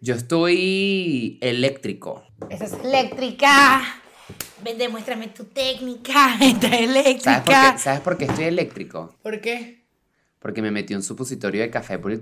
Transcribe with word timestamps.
Yo 0.00 0.14
estoy 0.14 1.38
eléctrico. 1.42 2.24
Esa 2.48 2.64
es 2.64 2.72
eléctrica. 2.72 3.82
Ven, 4.62 4.78
demuéstrame 4.78 5.28
tu 5.28 5.44
técnica. 5.44 6.36
Esta 6.40 6.68
es 6.68 6.80
eléctrica. 6.88 7.20
¿Sabes 7.22 7.42
por, 7.44 7.72
qué, 7.74 7.78
¿Sabes 7.78 8.00
por 8.00 8.18
qué 8.18 8.24
estoy 8.26 8.44
eléctrico? 8.44 9.16
¿Por 9.22 9.40
qué? 9.40 9.84
Porque 10.38 10.62
me 10.62 10.70
metí 10.70 10.94
un 10.94 11.02
supositorio 11.02 11.60
de 11.60 11.70
café 11.70 11.98
por, 11.98 12.18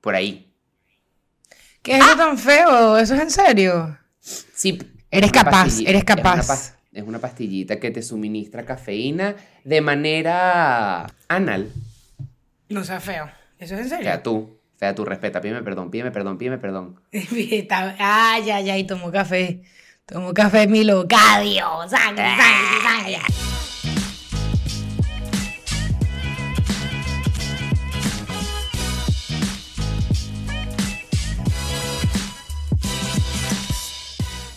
por 0.00 0.14
ahí. 0.14 0.50
¿Qué 1.82 1.98
es 1.98 2.04
eso 2.04 2.16
tan 2.16 2.38
feo? 2.38 2.96
¿Eso 2.96 3.14
es 3.14 3.20
en 3.20 3.30
serio? 3.30 3.98
Sí. 4.20 4.78
Eres 5.10 5.30
una 5.30 5.42
capaz, 5.44 5.64
pastillita- 5.66 5.90
eres 5.90 6.02
es 6.02 6.06
una 6.14 6.22
capaz. 6.22 6.48
pas- 6.48 6.74
Es 6.92 7.02
una 7.04 7.18
pastillita 7.18 7.80
que 7.80 7.90
te 7.90 8.02
suministra 8.02 8.64
cafeína 8.64 9.34
de 9.64 9.80
manera 9.80 11.06
anal. 11.28 11.70
No 12.68 12.84
sea 12.84 13.00
feo. 13.00 13.30
¿Eso 13.58 13.74
es 13.74 13.80
en 13.82 13.88
serio? 13.88 14.04
Fea 14.04 14.22
tú, 14.22 14.58
fea 14.82 14.96
tú, 14.96 15.04
respeta, 15.04 15.40
pídeme 15.40 15.62
perdón, 15.62 15.92
pídeme 15.92 16.10
perdón, 16.10 16.38
pídeme 16.38 16.58
perdón. 16.58 17.00
Está- 17.12 17.94
Ah, 18.00 18.40
ya, 18.44 18.60
ya, 18.60 18.76
y 18.76 18.84
tomó 18.84 19.12
café. 19.12 19.62
Tomó 20.06 20.34
café 20.34 20.66
Milocadio. 20.66 21.88
Sangre, 21.88 22.24
sangre, 22.36 22.82
sangre. 22.82 23.18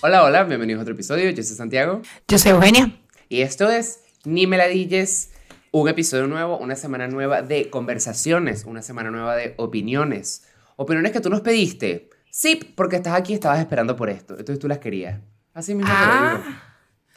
Hola, 0.01 0.23
hola, 0.23 0.43
bienvenidos 0.43 0.79
a 0.79 0.81
otro 0.83 0.93
episodio, 0.93 1.29
yo 1.31 1.43
soy 1.43 1.55
Santiago. 1.55 2.01
Yo 2.27 2.37
soy 2.37 2.51
Eugenia. 2.51 2.91
Y 3.27 3.41
esto 3.41 3.69
es 3.69 4.01
Ni 4.23 4.45
Meladilles, 4.45 5.31
un 5.81 5.89
episodio 5.89 6.25
nuevo, 6.27 6.57
una 6.57 6.75
semana 6.77 7.07
nueva 7.07 7.41
de 7.41 7.69
conversaciones, 7.69 8.63
una 8.65 8.81
semana 8.81 9.11
nueva 9.11 9.35
de 9.35 9.55
opiniones. 9.57 10.43
Opiniones 10.77 11.11
que 11.11 11.19
tú 11.19 11.29
nos 11.29 11.41
pediste. 11.41 12.09
Sí, 12.29 12.55
porque 12.75 12.95
estás 12.97 13.13
aquí 13.13 13.33
y 13.33 13.35
estabas 13.35 13.59
esperando 13.59 13.95
por 13.97 14.09
esto. 14.09 14.33
Entonces 14.37 14.59
tú 14.59 14.69
las 14.69 14.77
querías. 14.79 15.19
Así 15.53 15.75
mismo 15.75 15.91
te 15.91 15.97
lo 15.99 16.11
Ah. 16.13 16.41
digo. 16.43 16.55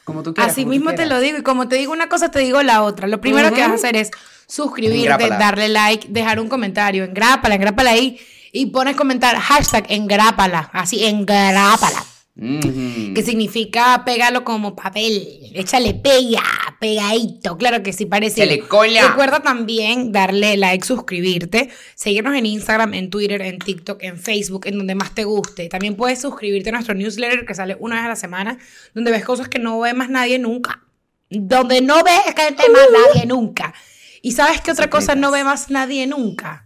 Como 0.03 0.23
tú 0.23 0.33
quieras. 0.33 0.51
Así 0.51 0.63
como 0.63 0.73
tú 0.73 0.79
mismo 0.79 0.95
te 0.95 1.05
lo 1.05 1.19
digo. 1.21 1.37
Y 1.37 1.41
como 1.43 1.69
te 1.69 1.77
digo 1.77 1.93
una 1.93 2.09
cosa, 2.09 2.31
te 2.31 2.39
digo 2.39 2.61
la 2.61 2.83
otra. 2.83 3.07
Lo 3.07 3.21
primero 3.21 3.53
que 3.53 3.61
vas 3.61 3.71
a 3.71 3.75
hacer 3.75 3.95
es 3.95 4.11
suscribirte, 4.47 4.99
Engrápala. 5.13 5.37
darle 5.37 5.69
like, 5.69 6.07
dejar 6.09 6.39
un 6.41 6.49
comentario. 6.49 7.05
Engrápala, 7.05 7.55
engrápala 7.55 7.91
ahí. 7.91 8.19
Y 8.51 8.65
pones 8.67 8.97
comentar 8.97 9.37
hashtag 9.37 9.85
engrápala. 9.89 10.69
Así, 10.73 11.05
engrápala. 11.05 12.03
Que 12.39 13.21
significa 13.21 14.03
pégalo 14.05 14.45
como 14.45 14.73
papel. 14.73 15.51
Échale 15.53 15.93
pega, 15.93 16.41
pegadito. 16.79 17.57
Claro 17.57 17.83
que 17.83 17.91
sí, 17.91 18.05
parece. 18.05 18.43
Échale 18.43 18.59
cola. 18.61 19.09
Recuerda 19.09 19.41
también 19.41 20.13
darle 20.13 20.55
like, 20.55 20.85
suscribirte, 20.85 21.69
seguirnos 21.95 22.35
en 22.35 22.45
Instagram, 22.45 22.93
en 22.93 23.09
Twitter, 23.09 23.41
en 23.41 23.59
TikTok, 23.59 24.01
en 24.03 24.17
Facebook, 24.17 24.67
en 24.67 24.77
donde 24.77 24.95
más 24.95 25.13
te 25.13 25.25
guste. 25.25 25.67
También 25.67 25.95
puedes 25.95 26.21
suscribirte 26.21 26.69
a 26.69 26.73
nuestro 26.73 26.95
newsletter 26.95 27.45
que 27.45 27.53
sale 27.53 27.75
una 27.79 27.97
vez 27.97 28.05
a 28.05 28.09
la 28.09 28.15
semana, 28.15 28.57
donde 28.93 29.11
ves 29.11 29.25
cosas 29.25 29.49
que 29.49 29.59
no 29.59 29.79
ve 29.81 29.93
más 29.93 30.09
nadie 30.09 30.39
nunca. 30.39 30.85
Donde 31.29 31.81
no 31.81 32.03
ves 32.03 32.23
gente 32.35 32.63
más 32.69 32.87
nadie 32.91 33.25
nunca. 33.25 33.73
¿Y 34.21 34.31
sabes 34.31 34.61
qué 34.61 34.71
otra 34.71 34.89
cosa 34.89 35.15
no 35.15 35.31
ve 35.31 35.43
más 35.43 35.69
nadie 35.69 36.07
nunca? 36.07 36.65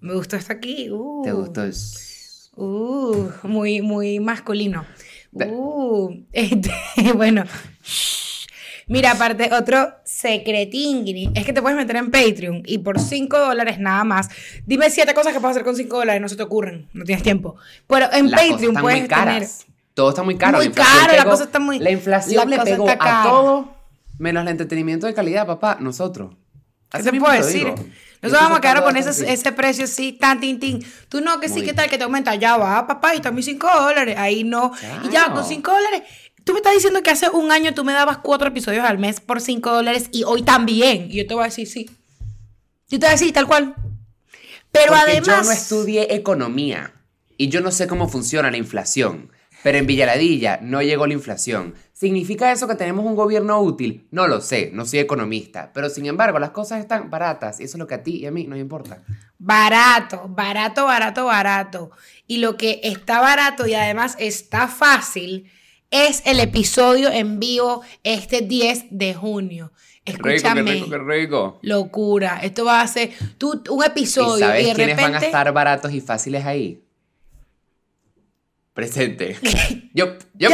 Me 0.00 0.14
gustó 0.14 0.36
esto 0.36 0.52
aquí. 0.52 0.90
Uh. 0.90 1.22
¿Te 1.24 1.32
gustó? 1.32 1.62
Uh, 2.62 3.30
muy, 3.44 3.80
muy 3.80 4.20
masculino. 4.20 4.84
Uh, 5.32 6.10
este, 6.32 6.70
bueno. 7.14 7.44
Mira, 8.86 9.12
aparte, 9.12 9.48
otro 9.54 9.94
secretingri 10.04 11.30
es 11.34 11.46
que 11.46 11.52
te 11.54 11.62
puedes 11.62 11.78
meter 11.78 11.96
en 11.96 12.10
Patreon 12.10 12.62
y 12.66 12.78
por 12.78 13.00
5 13.00 13.38
dólares 13.38 13.78
nada 13.78 14.04
más. 14.04 14.28
Dime 14.66 14.90
siete 14.90 15.14
cosas 15.14 15.32
que 15.32 15.40
puedes 15.40 15.56
hacer 15.56 15.64
con 15.64 15.74
5 15.74 15.96
dólares, 15.96 16.20
no 16.20 16.28
se 16.28 16.36
te 16.36 16.42
ocurren, 16.42 16.86
no 16.92 17.04
tienes 17.04 17.22
tiempo. 17.22 17.56
Pero 17.86 18.12
en 18.12 18.30
Las 18.30 18.40
cosas 18.40 18.52
Patreon 18.52 18.70
están 18.72 18.82
puedes 18.82 19.00
muy 19.00 19.08
tener. 19.08 19.24
caras. 19.24 19.66
Todo 19.94 20.08
está 20.10 20.22
muy 20.22 20.36
caro. 20.36 20.58
Muy 20.58 20.68
la 20.68 20.74
caro, 20.74 21.16
la 21.16 21.24
cosa 21.24 21.44
está 21.44 21.60
muy- 21.60 21.78
La 21.78 21.90
inflación 21.90 22.50
la 22.50 22.56
le 22.58 22.62
pegó 22.64 22.86
a 22.90 23.22
todo, 23.22 23.74
menos 24.18 24.42
el 24.42 24.48
entretenimiento 24.48 25.06
de 25.06 25.14
calidad, 25.14 25.46
papá, 25.46 25.78
nosotros. 25.80 26.34
¿Qué 26.90 27.02
te 27.02 27.12
puedo 27.12 27.32
decir? 27.32 27.66
digo. 27.66 27.74
Nosotros 28.22 28.42
vamos 28.42 28.58
a 28.58 28.60
quedar 28.60 28.84
con 28.84 28.96
ese 28.96 29.32
ese, 29.32 29.52
precio 29.52 29.84
así, 29.84 30.12
tan, 30.12 30.40
tin, 30.40 30.60
tin. 30.60 30.84
Tú 31.08 31.20
no, 31.22 31.40
que 31.40 31.48
sí, 31.48 31.62
que 31.62 31.72
tal, 31.72 31.88
que 31.88 31.96
te 31.96 32.04
aumenta. 32.04 32.34
Ya 32.34 32.56
va, 32.58 32.86
papá, 32.86 33.14
y 33.14 33.16
están 33.16 33.34
mis 33.34 33.46
5 33.46 33.66
dólares. 33.80 34.16
Ahí 34.18 34.44
no. 34.44 34.72
Y 35.04 35.10
ya, 35.10 35.32
con 35.32 35.44
5 35.44 35.70
dólares. 35.70 36.02
Tú 36.44 36.52
me 36.52 36.58
estás 36.58 36.74
diciendo 36.74 37.02
que 37.02 37.10
hace 37.10 37.28
un 37.30 37.50
año 37.50 37.74
tú 37.74 37.84
me 37.84 37.92
dabas 37.92 38.18
cuatro 38.18 38.48
episodios 38.48 38.84
al 38.84 38.98
mes 38.98 39.20
por 39.20 39.40
5 39.40 39.72
dólares 39.72 40.08
y 40.12 40.24
hoy 40.24 40.42
también. 40.42 41.10
Y 41.10 41.16
yo 41.16 41.26
te 41.26 41.34
voy 41.34 41.44
a 41.44 41.46
decir 41.46 41.66
sí. 41.66 41.90
Yo 42.88 42.98
te 42.98 43.06
voy 43.06 43.08
a 43.08 43.12
decir 43.12 43.32
tal 43.32 43.46
cual. 43.46 43.74
Pero 44.72 44.88
Porque 44.88 45.12
además. 45.12 45.26
yo 45.26 45.42
no 45.42 45.52
estudié 45.52 46.14
economía 46.14 46.92
y 47.36 47.48
yo 47.48 47.60
no 47.60 47.70
sé 47.70 47.86
cómo 47.86 48.08
funciona 48.08 48.50
la 48.50 48.56
inflación. 48.56 49.30
Pero 49.62 49.78
en 49.78 49.86
Villaladilla 49.86 50.58
no 50.62 50.80
llegó 50.82 51.06
la 51.06 51.12
inflación. 51.12 51.74
¿Significa 51.92 52.50
eso 52.50 52.66
que 52.66 52.74
tenemos 52.74 53.04
un 53.04 53.14
gobierno 53.14 53.60
útil? 53.60 54.06
No 54.10 54.26
lo 54.26 54.40
sé, 54.40 54.70
no 54.72 54.86
soy 54.86 55.00
economista. 55.00 55.70
Pero 55.74 55.90
sin 55.90 56.06
embargo, 56.06 56.38
las 56.38 56.50
cosas 56.50 56.80
están 56.80 57.10
baratas 57.10 57.60
y 57.60 57.64
eso 57.64 57.76
es 57.76 57.78
lo 57.78 57.86
que 57.86 57.94
a 57.94 58.02
ti 58.02 58.16
y 58.18 58.26
a 58.26 58.30
mí 58.30 58.46
nos 58.46 58.58
importa. 58.58 59.02
Barato, 59.38 60.26
barato, 60.28 60.86
barato, 60.86 61.24
barato. 61.26 61.90
Y 62.26 62.38
lo 62.38 62.56
que 62.56 62.80
está 62.82 63.20
barato 63.20 63.66
y 63.66 63.74
además 63.74 64.16
está 64.18 64.66
fácil 64.68 65.50
es 65.90 66.22
el 66.24 66.40
episodio 66.40 67.10
en 67.10 67.40
vivo 67.40 67.82
este 68.04 68.40
10 68.42 68.86
de 68.90 69.14
junio. 69.14 69.72
Escúchame. 70.04 70.62
Rico, 70.62 70.86
qué 70.88 70.98
rico, 70.98 71.06
qué 71.06 71.20
rico. 71.20 71.58
Locura. 71.62 72.40
Esto 72.42 72.64
va 72.64 72.80
a 72.80 72.86
ser 72.86 73.10
tú, 73.38 73.62
un 73.68 73.84
episodio 73.84 74.38
¿Y 74.38 74.48
sabes 74.48 74.62
y 74.62 74.68
de 74.68 74.74
quiénes 74.74 74.96
repente. 74.96 75.12
van 75.12 75.22
a 75.22 75.26
estar 75.26 75.52
baratos 75.52 75.92
y 75.92 76.00
fáciles 76.00 76.46
ahí? 76.46 76.82
Presente. 78.72 79.36
yo, 79.94 80.16
yo. 80.34 80.48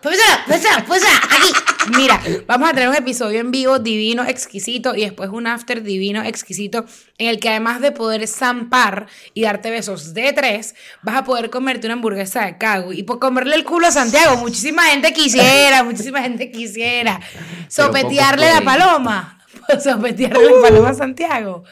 Profesora, 0.00 0.44
profesora, 0.46 0.84
profesora, 0.84 1.20
aquí. 1.30 1.74
Mira, 1.96 2.20
vamos 2.46 2.70
a 2.70 2.72
tener 2.72 2.88
un 2.88 2.94
episodio 2.94 3.40
en 3.40 3.50
vivo 3.50 3.78
divino, 3.78 4.24
exquisito 4.24 4.94
y 4.94 5.02
después 5.02 5.28
un 5.30 5.46
after 5.46 5.82
divino, 5.82 6.22
exquisito, 6.22 6.86
en 7.18 7.28
el 7.28 7.40
que 7.40 7.50
además 7.50 7.82
de 7.82 7.92
poder 7.92 8.26
zampar 8.26 9.06
y 9.34 9.42
darte 9.42 9.70
besos 9.70 10.14
de 10.14 10.32
tres, 10.32 10.74
vas 11.02 11.16
a 11.16 11.24
poder 11.24 11.50
comerte 11.50 11.86
una 11.86 11.94
hamburguesa 11.94 12.46
de 12.46 12.56
cago 12.56 12.94
y 12.94 13.02
por 13.02 13.18
comerle 13.18 13.56
el 13.56 13.64
culo 13.64 13.86
a 13.86 13.92
Santiago. 13.92 14.38
Muchísima 14.38 14.84
gente 14.84 15.12
quisiera, 15.12 15.84
muchísima 15.84 16.22
gente 16.22 16.50
quisiera. 16.50 17.20
Sopetearle 17.68 18.48
la 18.48 18.62
paloma. 18.62 19.44
Sopetearle 19.82 20.44
la 20.44 20.60
paloma 20.62 20.88
a 20.90 20.94
Santiago. 20.94 21.64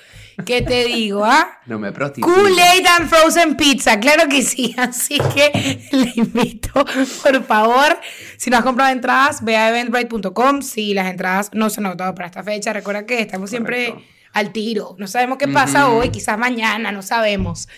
¿Qué 0.45 0.63
te 0.63 0.85
digo, 0.85 1.25
ah? 1.25 1.61
No 1.67 1.79
me 1.79 1.93
prostituyo. 1.93 2.35
Kool-Aid 2.35 2.87
and 2.87 3.09
Frozen 3.09 3.57
Pizza, 3.57 3.99
claro 4.01 4.29
que 4.29 4.43
sí. 4.43 4.75
Así 4.79 5.19
que 5.35 5.89
le 5.93 6.13
invito, 6.15 6.85
por 7.23 7.45
favor, 7.45 7.99
si 8.37 8.51
no 8.51 8.59
has 8.59 8.65
comprado 8.65 8.93
entradas, 8.93 9.45
ve 9.45 9.57
a 9.57 9.69
eventbrite.com. 9.71 10.63
Si 10.63 10.95
las 10.95 11.09
entradas 11.09 11.51
no 11.53 11.71
se 11.71 11.81
han 11.81 11.87
agotado 11.87 12.15
para 12.15 12.27
esta 12.27 12.43
fecha, 12.43 12.73
recuerda 12.73 13.07
que 13.07 13.21
estamos 13.21 13.51
siempre 13.51 13.95
al 14.33 14.53
tiro. 14.53 14.97
No 14.99 15.07
sabemos 15.07 15.39
qué 15.39 15.49
pasa 15.49 15.89
hoy, 15.89 16.11
quizás 16.11 16.39
mañana, 16.39 16.93
no 16.93 17.03
sabemos. 17.03 17.69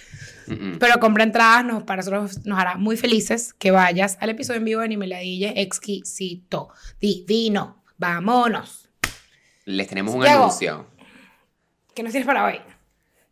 Pero 0.46 1.00
compra 1.00 1.25
entradas, 1.25 1.64
nos, 1.64 1.82
para 1.84 2.02
nosotros 2.02 2.44
nos 2.44 2.58
hará 2.58 2.76
muy 2.76 2.96
felices 2.96 3.54
que 3.54 3.70
vayas 3.70 4.19
al 4.20 4.31
episodio 4.31 4.58
en 4.58 4.64
vivo 4.64 4.81
de 4.82 4.88
Nimeladille 4.88 5.54
exquisito, 5.60 6.69
divino. 7.00 7.82
Vámonos. 7.96 8.91
Les 9.64 9.86
tenemos 9.88 10.14
un 10.14 10.26
anuncio. 10.26 10.86
¿Qué 11.94 12.03
nos 12.03 12.10
tienes 12.10 12.27
para 12.27 12.44
hoy? 12.44 12.56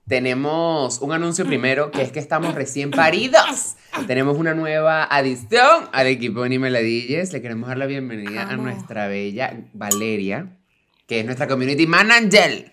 Tenemos 0.06 1.00
un 1.00 1.12
anuncio 1.12 1.44
primero 1.44 1.90
que 1.90 2.02
es 2.02 2.12
que 2.12 2.20
estamos 2.20 2.54
recién 2.54 2.90
paridos. 2.92 3.74
Tenemos 4.06 4.38
una 4.38 4.54
nueva 4.54 5.02
adición 5.04 5.88
al 5.92 6.06
equipo 6.06 6.44
de 6.44 6.50
Nimeladilles. 6.50 7.32
Le 7.32 7.42
queremos 7.42 7.68
dar 7.68 7.78
la 7.78 7.86
bienvenida 7.86 8.48
a 8.48 8.56
nuestra 8.56 9.08
bella 9.08 9.64
Valeria, 9.72 10.58
que 11.08 11.18
es 11.18 11.26
nuestra 11.26 11.48
community 11.48 11.88
manager. 11.88 12.71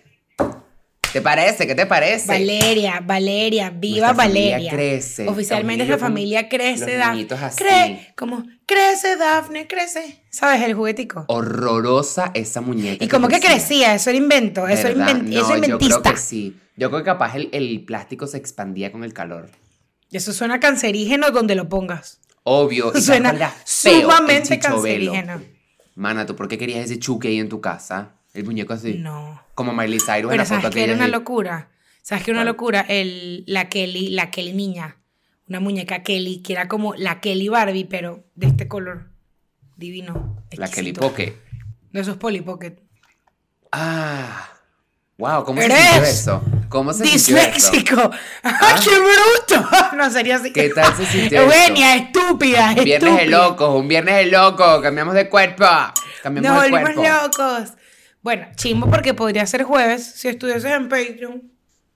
¿Te 1.12 1.20
parece? 1.20 1.66
¿Qué 1.66 1.74
te 1.74 1.86
parece? 1.86 2.28
Valeria, 2.28 3.00
Valeria, 3.04 3.70
viva 3.70 4.08
Nuestra 4.08 4.24
familia 4.24 4.50
Valeria. 4.52 4.70
crece. 4.72 5.28
Oficialmente 5.28 5.84
la 5.84 5.98
familia 5.98 6.48
crece, 6.48 6.96
Dafne. 6.96 7.26
Cree, 7.56 8.12
como, 8.16 8.44
crece, 8.64 9.16
Dafne, 9.16 9.66
crece. 9.66 10.22
¿Sabes? 10.30 10.62
El 10.62 10.74
juguetico. 10.74 11.24
Horrorosa 11.26 12.30
esa 12.34 12.60
muñeca. 12.60 13.04
Y 13.04 13.08
como 13.08 13.26
que 13.26 13.40
crecía, 13.40 13.94
eso 13.96 14.10
era 14.10 14.18
invento, 14.18 14.68
eso 14.68 14.86
era, 14.86 14.98
¿Verdad? 15.06 15.16
invent- 15.16 15.22
No, 15.34 15.40
eso 15.40 15.48
Yo 15.50 15.54
inventista. 15.56 16.00
creo 16.00 16.12
que 16.14 16.20
sí. 16.20 16.56
Yo 16.76 16.90
creo 16.90 17.00
que 17.00 17.06
capaz 17.06 17.34
el, 17.34 17.48
el 17.52 17.84
plástico 17.84 18.28
se 18.28 18.36
expandía 18.36 18.92
con 18.92 19.02
el 19.02 19.12
calor. 19.12 19.50
Eso 20.12 20.32
suena 20.32 20.60
cancerígeno 20.60 21.30
donde 21.32 21.56
lo 21.56 21.68
pongas. 21.68 22.20
Obvio. 22.44 22.92
y 22.94 23.00
Suena 23.02 23.32
feo 23.66 24.02
sumamente 24.02 24.60
cancerígeno. 24.60 25.42
Mana, 25.96 26.24
¿tú 26.24 26.36
por 26.36 26.46
qué 26.46 26.56
querías 26.56 26.84
ese 26.84 27.00
chuque 27.00 27.28
ahí 27.28 27.40
en 27.40 27.48
tu 27.48 27.60
casa? 27.60 28.12
El 28.34 28.44
muñeco 28.44 28.72
así. 28.72 28.94
No. 28.94 29.42
Como 29.54 29.72
Miley 29.72 29.98
Cyrus 30.00 30.32
en 30.32 30.38
la 30.38 30.44
¿sabes 30.44 30.64
foto 30.64 30.74
qué 30.74 30.84
era 30.84 30.94
una 30.94 31.08
locura? 31.08 31.68
¿Sabes 32.02 32.24
qué 32.24 32.30
una 32.30 32.40
¿Cuál? 32.40 32.46
locura? 32.48 32.80
El, 32.88 33.44
la 33.46 33.68
Kelly, 33.68 34.08
la 34.10 34.30
Kelly 34.30 34.52
niña. 34.52 34.96
Una 35.48 35.60
muñeca 35.60 36.02
Kelly, 36.02 36.42
que 36.42 36.52
era 36.52 36.68
como 36.68 36.94
la 36.94 37.20
Kelly 37.20 37.48
Barbie, 37.48 37.84
pero 37.84 38.24
de 38.36 38.46
este 38.46 38.68
color. 38.68 39.10
Divino. 39.76 40.44
La 40.52 40.68
Kelly 40.68 40.90
exquisito. 40.90 41.00
Poke. 41.00 41.36
De 41.92 42.00
esos 42.00 42.16
Polly 42.18 42.40
Pocket. 42.40 42.76
Ah. 43.72 44.48
Wow, 45.18 45.44
¿cómo 45.44 45.60
se 45.60 45.68
sintió 45.68 46.02
eso? 46.02 46.42
¿Cómo 46.70 46.92
se? 46.94 47.02
Disléxico. 47.04 48.10
¡Ay, 48.42 48.74
qué 48.82 48.90
bruto! 48.98 49.68
No 49.96 50.08
sería 50.10 50.36
así. 50.36 50.50
¿Qué 50.52 50.70
tal 50.70 50.96
se 50.96 51.04
sintió 51.04 51.42
Eugenia, 51.42 51.96
estúpida, 51.96 52.70
Un 52.76 52.84
viernes 52.84 53.16
de 53.18 53.26
locos, 53.26 53.74
un 53.78 53.86
viernes 53.88 54.14
de 54.16 54.26
locos, 54.26 54.80
cambiamos 54.80 55.14
de 55.14 55.28
cuerpo. 55.28 55.66
Cambiamos 56.22 56.50
Nos 56.50 56.62
de 56.62 56.70
volvimos 56.70 56.94
cuerpo. 56.94 57.22
locos. 57.26 57.72
Bueno, 58.22 58.46
chimbo 58.56 58.88
porque 58.90 59.14
podría 59.14 59.46
ser 59.46 59.62
jueves 59.64 60.04
si 60.04 60.28
estuvieses 60.28 60.70
en 60.70 60.88
Patreon. 60.88 61.50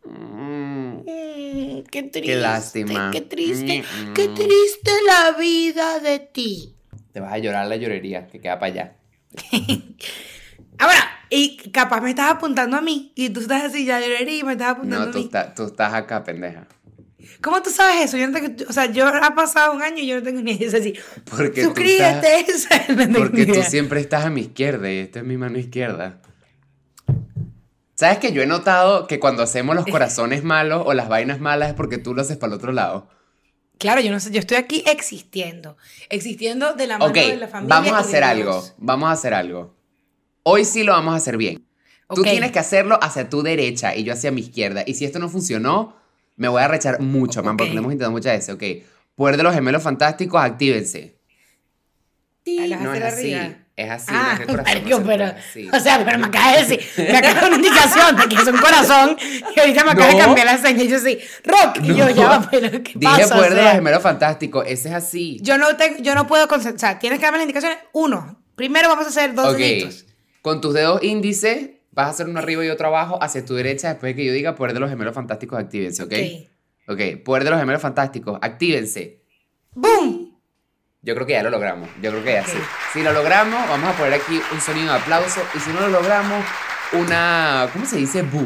Mm, 0.05 0.75
Mm, 1.07 1.83
qué 1.91 2.03
triste. 2.05 2.37
lástima. 2.37 3.11
Qué 3.13 3.21
triste. 3.21 3.83
Mm, 3.83 4.11
mm. 4.11 4.15
Qué 4.15 4.29
triste 4.29 4.91
la 5.07 5.33
vida 5.39 5.99
de 6.01 6.19
ti. 6.19 6.75
Te 7.13 7.21
vas 7.21 7.33
a 7.33 7.39
llorar 7.39 7.67
la 7.67 7.77
llorería 7.77 8.27
que 8.27 8.41
queda 8.41 8.59
para 8.59 8.73
allá. 8.73 8.97
Ahora, 10.79 10.99
y 11.31 11.57
capaz 11.71 12.01
me 12.01 12.11
estás 12.11 12.31
apuntando 12.33 12.77
a 12.77 12.81
mí. 12.81 13.13
Y 13.15 13.31
tú 13.31 13.41
estás 13.41 13.65
así, 13.65 13.85
ya 13.85 14.01
lloré 14.01 14.23
y 14.37 14.43
me 14.43 14.53
estás 14.53 14.71
apuntando 14.73 15.05
No, 15.05 15.11
a 15.11 15.13
tú, 15.13 15.19
mí. 15.19 15.25
estás- 15.25 15.55
tú 15.55 15.65
estás 15.65 15.93
acá, 15.95 16.25
pendeja. 16.25 16.67
¿Cómo 17.41 17.63
tú 17.63 17.71
sabes 17.71 18.05
eso? 18.05 18.17
Yo 18.17 18.27
no 18.29 18.33
tengo, 18.39 18.55
o 18.69 18.73
sea, 18.73 18.87
yo 18.87 19.07
ha 19.07 19.35
pasado 19.35 19.73
un 19.73 19.83
año 19.83 19.99
y 19.99 20.07
yo 20.07 20.17
no 20.17 20.23
tengo 20.23 20.41
ni 20.41 20.53
idea. 20.53 20.69
Es 20.69 20.75
así. 20.75 20.95
Porque 21.31 21.63
tú 21.63 21.69
Suscríbete. 21.69 22.47
no 22.91 22.97
tengo 22.97 23.19
Porque 23.19 23.47
tú 23.47 23.63
siempre 23.63 24.01
estás 24.01 24.25
a 24.25 24.31
mi 24.31 24.43
izquierda 24.43 24.91
y 24.93 24.99
esta 24.99 25.21
es 25.21 25.25
mi 25.25 25.37
mano 25.37 25.59
izquierda. 25.59 26.21
¿Sabes 27.97 28.19
que 28.19 28.33
yo 28.33 28.43
he 28.43 28.47
notado 28.47 29.07
que 29.07 29.21
cuando 29.21 29.43
hacemos 29.43 29.77
los 29.77 29.87
corazones 29.87 30.43
malos 30.43 30.83
o 30.85 30.95
las 30.95 31.09
vainas 31.09 31.41
malas 31.41 31.69
es 31.71 31.75
porque 31.75 31.97
tú 31.99 32.13
lo 32.15 32.23
haces 32.23 32.37
para 32.37 32.53
el 32.53 32.59
otro 32.59 32.73
lado? 32.73 33.09
Claro, 33.79 34.01
yo 34.01 34.11
no 34.11 34.19
sé, 34.21 34.31
yo 34.33 34.41
estoy 34.41 34.57
aquí 34.57 34.83
existiendo. 34.87 35.77
Existiendo 36.09 36.75
de 36.75 36.87
la 36.89 36.99
mano 36.99 37.11
Ok, 37.11 37.17
de 37.17 37.37
la 37.37 37.49
familia. 37.49 37.77
vamos 37.77 37.93
a 37.93 37.99
hacer 37.99 38.21
Dios. 38.23 38.27
algo. 38.29 38.65
Vamos 38.79 39.09
a 39.09 39.13
hacer 39.13 39.35
algo. 39.35 39.75
Hoy 40.43 40.65
sí 40.65 40.83
lo 40.83 40.93
vamos 40.93 41.15
a 41.15 41.17
hacer 41.19 41.37
bien. 41.37 41.65
Tú 42.13 42.21
Ok. 42.23 42.29
tienes 42.29 42.53
que 42.53 42.59
hacerlo 42.59 42.99
hacia 43.01 43.29
tu 43.29 43.43
derecha 43.43 43.95
y 43.97 44.05
yo 44.05 44.13
hacia 44.13 44.31
mi 44.31 44.41
izquierda. 44.43 44.83
Y 44.87 44.95
si 44.95 45.05
esto 45.05 45.19
no 45.19 45.29
funcionó, 45.29 45.97
me 46.37 46.49
voy 46.49 46.63
a 46.63 46.69
rechar 46.69 47.01
mucho, 47.01 47.43
man, 47.43 47.57
porque 47.57 47.73
lo 47.73 47.79
hemos 47.81 47.93
intentado 47.93 48.13
muchas 48.13 48.33
veces. 48.35 48.55
Ok, 48.55 48.85
poder 49.15 49.37
de 49.37 49.43
los 49.43 49.55
gemelos 49.55 49.83
fantásticos, 49.83 50.41
actívense. 50.43 51.17
Ah, 52.47 52.67
las 52.67 52.81
No 52.83 52.93
es 52.95 53.03
así. 53.03 53.33
arriba. 53.35 53.57
Es 53.77 53.91
así. 53.91 54.07
Ah, 54.11 54.23
no 54.27 54.33
es 54.35 54.41
el 54.41 54.47
corazón 54.47 55.05
pero, 55.07 55.25
así. 55.25 55.69
o 55.73 55.81
sea, 55.81 56.05
pero 56.05 56.19
me 56.19 56.27
acaba 56.27 56.53
de 56.53 56.59
decir, 56.65 56.81
me 56.97 57.17
acaba 57.17 57.35
de 57.35 57.41
dar 57.41 57.47
una 57.49 57.57
indicación 57.57 58.17
de 58.17 58.29
que 58.29 58.35
es 58.37 58.47
un 58.47 58.57
corazón 58.59 59.17
y 59.57 59.59
ahorita 59.61 59.85
me 59.85 59.91
acaba 59.91 60.13
de 60.13 60.19
cambiar 60.19 60.47
la 60.47 60.59
seña 60.59 60.83
y 60.85 60.89
yo 60.89 60.99
sí, 61.01 61.19
rock, 61.45 61.79
y 61.83 61.95
yo 61.95 62.09
ya 62.11 62.29
va, 62.29 62.49
pero 62.49 62.71
¿qué 62.71 62.93
Dije 62.95 63.23
pasa? 63.23 63.35
poder 63.35 63.53
O 63.53 63.55
de 63.57 63.63
los 63.65 63.73
gemelos 63.73 64.03
fantásticos. 64.03 64.65
Ese 64.69 64.91
es 64.91 64.95
así. 64.95 65.39
yo 65.43 65.59
no 65.59 65.77
tengo, 65.77 65.99
yo 66.01 66.15
no 66.15 66.27
puedo 66.29 66.47
concentrar, 66.47 66.77
o 66.77 66.79
sea, 66.93 66.99
tienes 67.01 67.19
que 67.19 67.25
darme 67.25 67.39
las 67.39 67.45
indicaciones, 67.47 67.79
uno, 67.93 68.41
primero 68.55 68.89
vamos 68.89 69.07
a 69.07 69.09
hacer 69.09 69.35
dos 69.35 69.49
Ok. 69.55 69.59
deditos. 69.59 70.05
Con 70.41 70.61
tus 70.61 70.73
dedos 70.75 71.03
índices, 71.03 71.71
vas 71.95 72.09
a 72.09 72.11
hacer 72.11 72.29
uno 72.29 72.39
arriba 72.39 72.65
y 72.65 72.69
otro 72.69 72.89
abajo 72.89 73.23
hacia 73.23 73.45
tu 73.45 73.55
derecha 73.55 73.89
después 73.89 74.11
de 74.11 74.17
que 74.17 74.27
yo 74.27 74.33
diga 74.33 74.55
poder 74.55 74.75
de 74.75 74.81
los 74.81 74.91
gemelos 74.91 75.15
fantásticos, 75.15 75.59
actívense, 75.59 76.03
¿ok? 76.03 76.13
Ok. 76.13 76.51
Ok, 76.87 77.01
poder 77.25 77.45
de 77.45 77.51
los 77.51 77.59
gemelos 77.59 77.81
fantásticos, 77.81 78.39
actívense. 78.43 79.23
¡Boom! 79.73 80.39
Yo 81.01 81.15
creo 81.15 81.27
que 81.27 81.33
ya 81.33 81.43
lo 81.43 81.51
logramos. 81.51 81.89
Yo 82.03 82.11
creo 82.11 82.25
que 82.25 82.33
ya 82.33 82.45
sí. 82.45 82.59
Si 82.93 83.03
lo 83.03 83.13
logramos, 83.13 83.69
vamos 83.69 83.91
a 83.91 83.93
poner 83.93 84.15
aquí 84.15 84.41
un 84.53 84.61
sonido 84.61 84.93
de 84.93 84.99
aplauso. 84.99 85.41
Y 85.55 85.61
si 85.61 85.71
no 85.71 85.81
lo 85.81 85.89
logramos, 85.89 86.45
una. 86.93 87.69
¿Cómo 87.73 87.87
se 87.87 87.97
dice? 87.97 88.23
Bu. 88.23 88.43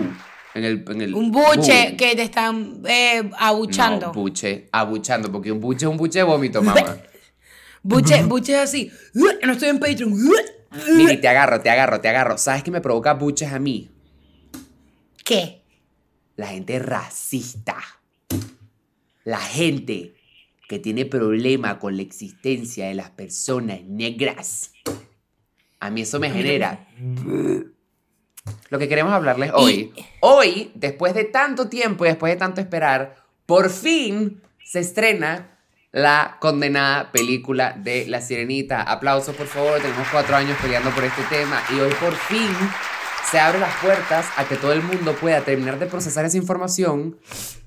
En 0.55 0.65
el, 0.65 0.85
en 0.89 1.01
el, 1.01 1.15
Un 1.15 1.31
buche 1.31 1.91
bu. 1.91 1.97
que 1.97 2.17
te 2.17 2.23
están 2.23 2.83
eh, 2.87 3.31
abuchando. 3.39 4.06
No, 4.06 4.12
buche. 4.12 4.69
Abuchando, 4.73 5.31
porque 5.31 5.53
un 5.53 5.61
buche 5.61 5.87
es 5.87 5.91
un 5.91 5.97
buche 5.97 6.19
de 6.21 6.25
vómito, 6.25 6.62
mamá. 6.62 6.97
buche, 7.83 8.23
buche 8.25 8.56
así. 8.56 8.91
No 9.15 9.53
estoy 9.53 9.69
en 9.69 9.79
Patreon. 9.79 10.15
Miri, 10.70 11.20
te 11.20 11.29
agarro, 11.29 11.61
te 11.61 11.70
agarro, 11.70 12.00
te 12.00 12.09
agarro. 12.09 12.38
¿Sabes 12.38 12.62
qué 12.62 12.70
me 12.70 12.81
provoca 12.81 13.15
buches 13.15 13.53
a 13.53 13.59
mí? 13.59 13.91
¿Qué? 15.25 15.62
La 16.37 16.49
gente 16.49 16.79
racista. 16.79 17.76
La 19.25 19.38
gente 19.38 20.15
que 20.69 20.79
tiene 20.79 21.06
problema 21.06 21.79
con 21.79 21.97
la 21.97 22.03
existencia 22.03 22.88
de 22.88 22.94
las 22.94 23.11
personas 23.11 23.82
negras. 23.85 24.73
A 25.81 25.91
mí 25.91 26.03
eso 26.03 26.20
me 26.20 26.31
genera. 26.31 26.87
Lo 28.70 28.79
que 28.79 28.88
queremos 28.88 29.12
hablarles 29.12 29.50
hoy. 29.55 29.93
Hoy, 30.20 30.70
después 30.75 31.15
de 31.15 31.25
tanto 31.25 31.69
tiempo 31.69 32.05
y 32.05 32.09
después 32.09 32.32
de 32.32 32.38
tanto 32.38 32.61
esperar, 32.61 33.17
por 33.47 33.70
fin 33.70 34.43
se 34.62 34.81
estrena 34.81 35.57
la 35.93 36.37
condenada 36.40 37.11
película 37.12 37.75
de 37.79 38.06
La 38.06 38.20
Sirenita. 38.20 38.82
Aplausos, 38.82 39.35
por 39.35 39.46
favor. 39.46 39.81
Tenemos 39.81 40.06
cuatro 40.11 40.37
años 40.37 40.56
peleando 40.61 40.90
por 40.90 41.05
este 41.05 41.23
tema 41.25 41.62
y 41.75 41.81
hoy 41.81 41.93
por 42.00 42.14
fin 42.14 42.50
se 43.31 43.38
abren 43.38 43.61
las 43.61 43.75
puertas 43.76 44.26
a 44.37 44.49
que 44.49 44.56
todo 44.56 44.73
el 44.73 44.82
mundo 44.82 45.14
pueda 45.14 45.43
terminar 45.43 45.79
de 45.79 45.87
procesar 45.87 46.25
esa 46.25 46.38
información, 46.38 47.19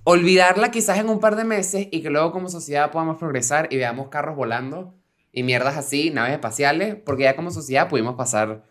olvidarla 0.04 0.72
quizás 0.72 0.98
en 0.98 1.08
un 1.10 1.20
par 1.20 1.36
de 1.36 1.44
meses 1.44 1.88
y 1.92 2.02
que 2.02 2.10
luego 2.10 2.32
como 2.32 2.50
sociedad 2.50 2.90
podamos 2.90 3.18
progresar 3.18 3.68
y 3.72 3.78
veamos 3.78 4.10
carros 4.10 4.36
volando 4.36 4.96
y 5.32 5.44
mierdas 5.44 5.78
así, 5.78 6.10
naves 6.10 6.34
espaciales, 6.34 6.96
porque 6.96 7.24
ya 7.24 7.36
como 7.36 7.52
sociedad 7.52 7.90
pudimos 7.90 8.16
pasar 8.16 8.64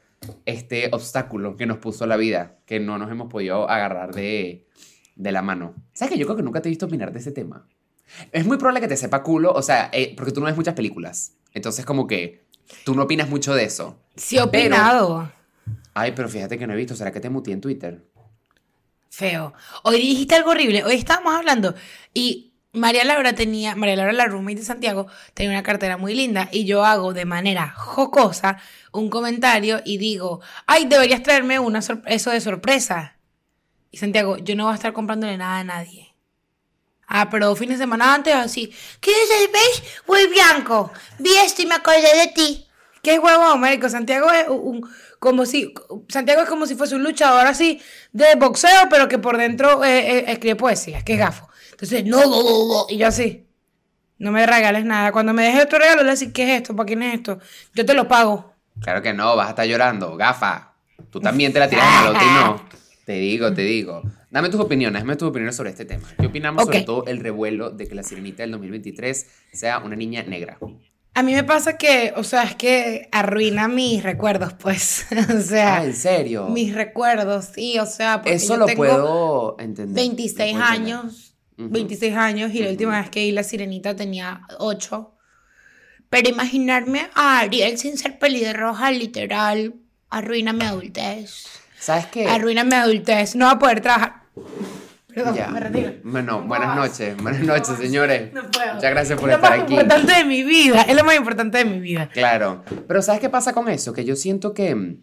este 0.47 0.91
obstáculo 0.93 1.57
que 1.57 1.67
nos 1.67 1.79
puso 1.79 2.07
la 2.07 2.17
vida, 2.17 2.59
que 2.67 2.81
no 2.81 2.99
nos 2.99 3.11
hemos 3.11 3.31
podido 3.31 3.71
agarrar 3.71 4.13
de, 4.13 4.67
de 5.15 5.33
la 5.33 5.43
mano. 5.43 5.75
¿Sabes 5.93 6.13
que 6.13 6.19
yo 6.19 6.27
creo 6.27 6.37
que 6.37 6.43
nunca 6.43 6.61
te 6.61 6.69
he 6.69 6.71
visto 6.71 6.87
opinar 6.87 7.13
de 7.13 7.21
ese 7.21 7.31
tema? 7.31 7.69
Es 8.33 8.47
muy 8.47 8.57
probable 8.59 8.81
que 8.81 8.89
te 8.89 8.97
sepa 8.97 9.23
culo, 9.23 9.53
o 9.53 9.63
sea, 9.63 9.91
eh, 9.93 10.15
porque 10.17 10.33
tú 10.33 10.41
no 10.41 10.47
ves 10.47 10.57
muchas 10.57 10.75
películas. 10.75 11.33
Entonces 11.53 11.85
como 11.85 12.07
que 12.07 12.45
tú 12.85 12.95
no 12.95 13.03
opinas 13.03 13.29
mucho 13.29 13.55
de 13.55 13.65
eso. 13.65 13.99
Sí, 14.17 14.37
he 14.37 14.43
opinado. 14.43 15.33
Ay, 15.95 16.13
pero 16.15 16.29
fíjate 16.29 16.59
que 16.59 16.67
no 16.67 16.75
he 16.75 16.77
visto. 16.77 16.95
¿Será 16.95 17.13
que 17.13 17.21
te 17.21 17.31
muteé 17.31 17.55
en 17.55 17.61
Twitter? 17.61 18.05
Feo. 19.11 19.53
Hoy 19.83 19.97
dijiste 20.01 20.37
algo 20.37 20.51
horrible. 20.51 20.85
Hoy 20.85 20.95
estábamos 20.95 21.35
hablando 21.35 21.75
y 22.15 22.51
María 22.73 23.05
Laura 23.05 23.35
tenía, 23.35 23.75
María 23.75 23.97
Laura, 23.97 24.13
la 24.13 24.27
roommate 24.27 24.61
de 24.61 24.65
Santiago, 24.65 25.09
tenía 25.35 25.51
una 25.51 25.65
cartera 25.65 25.97
muy 25.97 26.15
linda 26.15 26.49
y 26.53 26.65
yo 26.65 26.85
hago 26.85 27.13
de 27.13 27.25
manera 27.25 27.75
jocosa 27.77 28.59
un 28.93 29.11
comentario 29.11 29.81
y 29.85 29.99
digo, 29.99 30.41
ay, 30.67 30.87
deberías 30.87 31.23
traerme 31.23 31.59
una 31.59 31.81
eso 32.07 32.31
de 32.31 32.41
sorpresa. 32.41 33.17
Y 33.91 33.99
Santiago, 33.99 34.37
yo 34.39 34.55
no 34.55 34.65
voy 34.65 34.73
a 34.73 34.77
estar 34.77 34.93
comprándole 34.93 35.37
nada 35.37 35.59
a 35.59 35.65
nadie. 35.65 36.10
Ah, 37.13 37.29
pero 37.29 37.57
fines 37.57 37.81
de 37.81 37.83
semana 37.83 38.15
antes 38.15 38.33
así, 38.33 38.73
¿qué 39.01 39.11
es 39.11 39.31
el 39.43 39.49
beige 39.53 39.83
o 40.07 40.15
el 40.15 40.29
blanco? 40.29 40.93
Vi 41.19 41.31
esto 41.45 41.61
y 41.63 41.67
me 41.67 41.75
acordé 41.75 42.03
de 42.03 42.29
ti. 42.33 42.69
¿Qué 43.03 43.19
huevo, 43.19 43.57
marico? 43.57 43.89
Santiago 43.89 44.31
es 44.31 44.47
un, 44.49 44.89
como 45.19 45.45
si, 45.45 45.75
Santiago 46.09 46.43
es 46.43 46.49
como 46.49 46.67
si 46.67 46.77
fuese 46.77 46.95
un 46.95 47.03
luchador 47.03 47.49
así 47.49 47.83
de 48.13 48.37
boxeo, 48.37 48.89
pero 48.89 49.09
que 49.09 49.19
por 49.19 49.39
dentro 49.39 49.85
eh, 49.85 50.19
eh, 50.19 50.25
escribe 50.29 50.55
poesía, 50.55 51.03
que 51.03 51.15
es 51.15 51.19
gafo. 51.19 51.49
Entonces, 51.73 52.05
no, 52.05 52.21
no, 52.21 52.45
no, 52.45 52.69
no. 52.69 52.87
Y 52.89 52.99
yo 52.99 53.09
así, 53.09 53.45
no 54.19 54.31
me 54.31 54.47
regales 54.47 54.85
nada. 54.85 55.11
Cuando 55.11 55.33
me 55.33 55.43
dejes 55.43 55.65
otro 55.65 55.81
regalo, 55.81 56.05
le 56.05 56.13
decís, 56.13 56.31
¿qué 56.33 56.45
es 56.45 56.61
esto? 56.61 56.77
¿Para 56.77 56.87
quién 56.87 57.03
es 57.03 57.15
esto? 57.15 57.41
Yo 57.75 57.85
te 57.85 57.95
lo 57.95 58.07
pago. 58.07 58.55
Claro 58.81 59.03
que 59.03 59.13
no, 59.13 59.35
vas 59.35 59.49
a 59.49 59.51
estar 59.51 59.67
llorando, 59.67 60.17
gafa. 60.17 60.75
Tú 61.11 61.19
también 61.21 61.53
te 61.53 61.59
la 61.59 61.69
tiras 61.69 61.87
en 61.89 61.93
malote 61.93 62.25
y 62.25 62.29
no. 62.29 62.65
Te 63.05 63.15
digo, 63.15 63.53
te 63.53 63.63
digo. 63.63 64.03
Dame 64.31 64.49
tus 64.49 64.61
opiniones, 64.61 65.03
dame 65.03 65.17
tus 65.17 65.29
opiniones 65.29 65.57
sobre 65.57 65.71
este 65.71 65.85
tema. 65.85 66.07
¿Qué 66.19 66.27
opinamos 66.27 66.65
sobre 66.65 66.83
todo 66.83 67.05
el 67.07 67.19
revuelo 67.19 67.71
de 67.71 67.89
que 67.89 67.95
la 67.97 68.03
sirenita 68.05 68.43
del 68.45 68.53
2023 68.53 69.27
sea 69.53 69.79
una 69.81 69.97
niña 69.97 70.23
negra? 70.23 70.57
A 71.15 71.23
mí 71.25 71.35
me 71.35 71.43
pasa 71.43 71.77
que, 71.77 72.13
o 72.17 72.23
sea, 72.23 72.45
es 72.45 72.55
que 72.55 73.09
arruina 73.11 73.67
mis 73.67 74.05
recuerdos, 74.05 74.53
pues. 74.53 75.07
o 75.37 75.41
sea, 75.41 75.79
Ah, 75.79 75.85
¿en 75.85 75.95
serio? 75.95 76.47
mis 76.47 76.73
recuerdos, 76.75 77.47
sí, 77.55 77.79
o 77.81 77.87
sea, 77.87 78.19
porque 78.23 78.35
Eso 78.35 78.55
yo 78.55 78.57
lo 78.61 78.67
tengo 78.67 78.79
puedo 78.79 79.57
entender. 79.59 79.97
26 79.97 80.53
lo 80.55 80.59
puedo 80.61 80.73
entender. 80.75 80.95
años, 80.95 81.35
Ujú. 81.59 81.69
26 81.71 82.15
años, 82.17 82.55
y 82.55 82.61
la 82.63 82.71
última 82.71 83.01
vez 83.01 83.11
que 83.11 83.21
vi 83.25 83.33
La 83.33 83.43
Sirenita 83.43 83.97
tenía 83.97 84.43
8. 84.61 85.17
Pero 86.09 86.29
imaginarme 86.29 87.09
a 87.15 87.41
Ariel 87.41 87.79
sin 87.79 87.99
ser 87.99 88.21
pelirroja, 88.21 88.93
literal, 88.93 89.75
arruina 90.09 90.53
mi 90.53 90.65
adultez. 90.65 91.47
¿Sabes 91.79 92.07
qué? 92.07 92.27
Arruina 92.29 92.63
mi 92.63 92.75
adultez. 92.75 93.35
No 93.35 93.47
va 93.47 93.53
a 93.53 93.59
poder 93.59 93.81
trabajar. 93.81 94.20
Perdón, 95.13 95.35
Ya. 95.35 95.49
me 95.49 95.61
retiro. 95.61 95.93
Bueno, 96.05 96.41
No 96.43 96.47
buenas 96.49 96.77
noches, 96.77 97.17
buenas 97.21 97.41
noches, 97.43 97.77
señores. 97.79 98.33
No 98.33 98.43
puedo. 98.51 98.75
Muchas 98.75 98.91
gracias 98.91 99.19
por 99.21 99.29
es 99.31 99.37
estar 99.37 99.51
lo 99.51 99.57
más 99.57 99.65
aquí. 99.65 99.73
importante 99.75 100.13
de 100.15 100.25
mi 100.25 100.43
vida. 100.45 100.83
Es 100.83 100.97
lo 100.97 101.05
más 101.05 101.17
importante 101.17 101.59
de 101.59 101.65
mi 101.65 101.81
vida. 101.81 102.09
Claro, 102.13 102.63
pero 102.87 103.03
¿sabes 103.03 103.21
qué 103.21 103.29
pasa 103.29 103.53
con 103.53 103.69
eso? 103.69 103.93
Que 103.93 104.05
yo 104.05 104.15
siento 104.15 104.55
que 104.55 104.75
mm, 104.75 104.97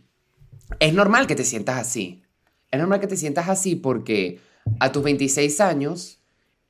es 0.79 0.93
normal 0.93 1.27
que 1.27 1.35
te 1.35 1.43
sientas 1.43 1.77
así. 1.77 2.23
Es 2.71 2.79
normal 2.79 2.99
que 3.01 3.07
te 3.07 3.17
sientas 3.17 3.49
así 3.49 3.75
porque 3.75 4.39
a 4.79 4.91
tus 4.91 5.03
26 5.03 5.59
años 5.61 6.19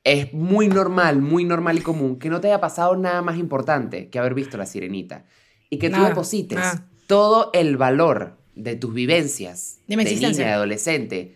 es 0.04 0.34
muy 0.34 0.68
normal, 0.68 1.22
muy 1.22 1.44
normal 1.44 1.78
y 1.78 1.82
común 1.82 2.18
que 2.18 2.30
no 2.30 2.40
te 2.42 2.48
haya 2.48 2.60
pasado 2.62 2.96
nada 2.96 3.22
más 3.22 3.38
importante 3.38 4.10
que 4.10 4.18
haber 4.20 4.34
visto 4.34 4.58
la 4.58 4.66
sirenita. 4.66 5.26
Y 5.70 5.78
que 5.80 5.90
tú 5.90 6.02
deposites 6.04 6.60
todo 7.08 7.50
el 7.54 7.78
valor 7.78 8.38
de 8.56 8.76
tus 8.76 8.94
vivencias 8.94 9.80
De 9.88 9.96
de 9.98 10.04
niña, 10.06 10.30
de 10.32 10.46
adolescente, 10.46 11.36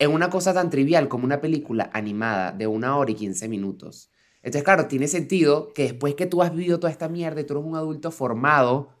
en 0.00 0.10
una 0.12 0.30
cosa 0.30 0.52
tan 0.54 0.70
trivial 0.70 1.08
como 1.08 1.24
una 1.24 1.40
película 1.40 1.90
animada 1.92 2.52
de 2.52 2.66
una 2.66 2.96
hora 2.96 3.10
y 3.10 3.14
15 3.14 3.48
minutos. 3.48 4.10
Entonces, 4.42 4.64
claro, 4.64 4.86
tiene 4.86 5.06
sentido 5.06 5.72
que 5.74 5.82
después 5.82 6.14
que 6.14 6.26
tú 6.26 6.42
has 6.42 6.54
vivido 6.54 6.80
toda 6.80 6.90
esta 6.90 7.08
mierda 7.08 7.42
y 7.42 7.44
tú 7.44 7.52
eres 7.52 7.66
un 7.66 7.76
adulto 7.76 8.10
formado, 8.10 8.94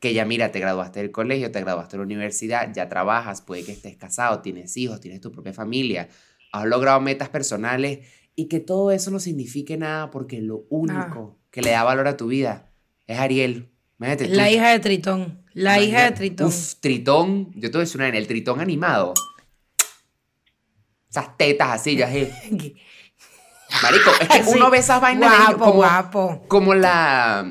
que 0.00 0.12
ya 0.12 0.24
mira, 0.24 0.50
te 0.50 0.58
graduaste 0.58 1.00
del 1.00 1.12
colegio, 1.12 1.52
te 1.52 1.60
graduaste 1.60 1.92
de 1.92 1.98
la 1.98 2.04
universidad, 2.04 2.72
ya 2.74 2.88
trabajas, 2.88 3.42
puede 3.42 3.64
que 3.64 3.70
estés 3.70 3.96
casado, 3.96 4.40
tienes 4.40 4.76
hijos, 4.76 5.00
tienes 5.00 5.20
tu 5.20 5.30
propia 5.30 5.52
familia, 5.52 6.08
has 6.52 6.66
logrado 6.66 7.00
metas 7.00 7.28
personales 7.28 8.00
y 8.34 8.46
que 8.46 8.58
todo 8.58 8.90
eso 8.90 9.12
no 9.12 9.20
signifique 9.20 9.76
nada 9.76 10.10
porque 10.10 10.40
lo 10.40 10.64
único 10.68 11.38
que 11.52 11.62
le 11.62 11.70
da 11.70 11.84
valor 11.84 12.08
a 12.08 12.16
tu 12.16 12.26
vida 12.26 12.72
es 13.06 13.20
Ariel. 13.20 13.70
Imagínate 14.00 14.26
tú. 14.26 14.34
La 14.34 14.50
hija 14.50 14.70
de 14.70 14.80
Tritón. 14.80 15.44
La 15.52 15.80
hija 15.80 16.10
de. 16.10 16.12
Tritón. 16.12 16.48
Uf, 16.48 16.74
Tritón. 16.80 17.52
Yo 17.54 17.70
te 17.70 17.76
voy 17.76 17.82
a 17.82 17.84
decir 17.84 18.00
una 18.00 18.08
en 18.08 18.14
el 18.16 18.26
Tritón 18.26 18.60
animado. 18.60 19.14
Esas 21.10 21.36
tetas 21.36 21.68
así, 21.70 21.96
ya 21.96 22.10
es. 22.14 22.28
Marico, 23.82 24.10
es 24.20 24.28
que 24.28 24.44
Sí. 24.44 24.50
uno 24.56 24.70
ve 24.70 24.78
esas 24.78 25.00
vainas 25.00 25.30
Guapo, 25.30 25.58
como, 25.58 25.72
guapo. 25.74 26.44
como 26.48 26.74
la, 26.74 27.46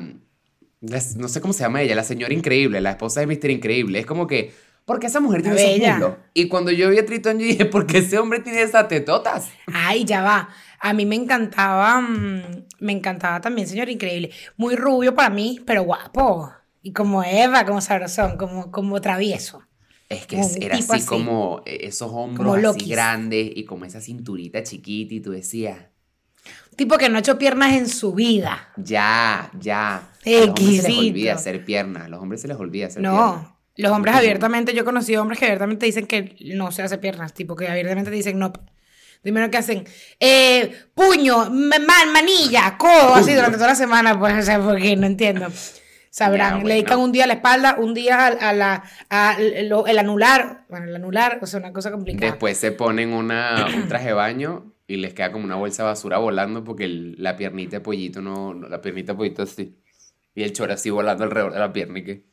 la- 0.80 1.02
No 1.16 1.28
sé 1.28 1.40
cómo 1.40 1.52
se 1.52 1.60
llama 1.62 1.80
ella, 1.82 1.94
la 1.94 2.04
señora 2.04 2.34
increíble, 2.34 2.80
la 2.80 2.90
esposa 2.90 3.20
de 3.20 3.26
Mr. 3.26 3.50
Increíble. 3.50 3.98
Es 4.00 4.06
como 4.06 4.26
que. 4.26 4.52
¿Por 4.84 4.98
qué 4.98 5.06
esa 5.06 5.20
mujer 5.20 5.42
tiene 5.42 5.56
esos 5.76 5.88
muslos? 5.88 6.14
Y 6.34 6.48
cuando 6.48 6.70
yo 6.72 6.90
vi 6.90 6.98
a 6.98 7.06
Tritón, 7.06 7.38
yo 7.38 7.46
dije, 7.46 7.64
¿por 7.64 7.86
qué 7.86 7.98
ese 7.98 8.18
hombre 8.18 8.40
tiene 8.40 8.62
esas 8.62 8.88
tetotas? 8.88 9.48
Ay, 9.72 10.04
ya 10.04 10.22
va. 10.22 10.48
A 10.80 10.92
mí 10.94 11.06
me 11.06 11.14
encantaba, 11.14 12.00
mm, 12.00 12.64
me 12.80 12.92
encantaba 12.92 13.40
también, 13.40 13.68
señor 13.68 13.88
increíble. 13.88 14.30
Muy 14.56 14.74
rubio 14.76 15.14
para 15.14 15.30
mí, 15.30 15.60
pero 15.64 15.82
guapo. 15.84 16.50
Y 16.82 16.92
como 16.92 17.22
Eva, 17.22 17.64
como 17.66 17.80
sabrosón, 17.80 18.36
como, 18.36 18.70
como 18.72 19.00
travieso. 19.00 19.62
Es 20.10 20.26
que 20.26 20.36
era 20.60 20.76
así, 20.76 20.92
así. 20.92 21.06
como 21.06 21.62
eh, 21.64 21.78
esos 21.84 22.10
hombros 22.12 22.36
Como 22.36 22.68
así 22.68 22.88
grandes 22.90 23.50
y 23.54 23.64
como 23.64 23.84
esa 23.86 24.00
cinturita 24.02 24.62
chiquita 24.62 25.14
y 25.14 25.20
tú 25.20 25.30
decías, 25.30 25.78
Tipo 26.76 26.98
que 26.98 27.08
no 27.08 27.16
ha 27.16 27.20
hecho 27.20 27.38
piernas 27.38 27.74
en 27.74 27.88
su 27.88 28.12
vida. 28.14 28.68
ya, 28.76 29.50
ya. 29.60 29.96
A 29.96 30.02
los 30.46 30.48
hombres 30.48 30.76
se 30.82 30.82
les 30.88 30.98
olvida 30.98 31.34
hacer 31.34 31.64
piernas, 31.64 32.04
a 32.04 32.08
los 32.08 32.20
hombres 32.20 32.40
se 32.42 32.48
les 32.48 32.56
olvida 32.56 32.86
hacer 32.86 33.02
piernas. 33.02 33.20
No, 33.20 33.58
los 33.76 33.92
hombres 33.92 34.14
abiertamente, 34.16 34.74
yo 34.74 34.82
he 34.82 34.84
conocido 34.84 35.22
hombres 35.22 35.38
que 35.38 35.44
abiertamente 35.46 35.86
dicen 35.86 36.06
que 36.06 36.36
no 36.54 36.72
se 36.72 36.82
hace 36.82 36.98
piernas, 36.98 37.32
tipo 37.34 37.54
que 37.56 37.68
abiertamente 37.68 38.10
dicen 38.10 38.38
no. 38.38 38.52
Primero 39.22 39.50
que 39.50 39.58
hacen, 39.58 39.84
eh, 40.18 40.72
puño, 40.94 41.50
ma- 41.50 41.78
man- 41.78 42.12
manilla, 42.12 42.76
codo, 42.78 43.14
así 43.14 43.34
durante 43.34 43.58
toda 43.58 43.68
la 43.68 43.74
semana, 43.74 44.18
pues, 44.18 44.34
o 44.38 44.42
sea, 44.42 44.60
porque 44.60 44.96
no 44.96 45.06
entiendo. 45.06 45.46
Sabrán, 46.10 46.48
Ya, 46.50 46.54
le 46.56 46.60
bueno. 46.62 46.68
dedican 46.74 46.98
un 46.98 47.12
día 47.12 47.24
a 47.24 47.26
la 47.28 47.34
espalda, 47.34 47.76
un 47.78 47.94
día 47.94 48.26
a, 48.26 48.50
a 48.50 48.52
la, 48.52 48.82
a 49.10 49.36
lo- 49.62 49.86
el 49.86 49.98
anular, 49.98 50.64
bueno, 50.68 50.86
el 50.86 50.96
anular, 50.96 51.38
o 51.40 51.46
sea, 51.46 51.60
una 51.60 51.72
cosa 51.72 51.90
complicada. 51.92 52.32
Después 52.32 52.56
se 52.58 52.72
ponen 52.72 53.12
una, 53.12 53.66
un 53.76 53.86
traje 53.88 54.08
de 54.08 54.12
baño 54.14 54.72
y 54.88 54.96
les 54.96 55.14
queda 55.14 55.30
como 55.30 55.44
una 55.44 55.54
bolsa 55.54 55.84
de 55.84 55.88
basura 55.90 56.18
volando 56.18 56.64
porque 56.64 56.84
el- 56.84 57.14
la 57.22 57.36
piernita 57.36 57.76
de 57.76 57.80
pollito 57.80 58.20
no, 58.20 58.52
no- 58.54 58.68
la 58.68 58.80
piernita 58.80 59.12
de 59.12 59.16
pollito 59.18 59.42
así. 59.42 59.76
Y 60.34 60.42
el 60.42 60.52
chor 60.52 60.72
así 60.72 60.90
volando 60.90 61.22
alrededor 61.24 61.52
de 61.52 61.58
la 61.60 61.72
pierna 61.72 61.98
y 62.00 62.04
que... 62.04 62.24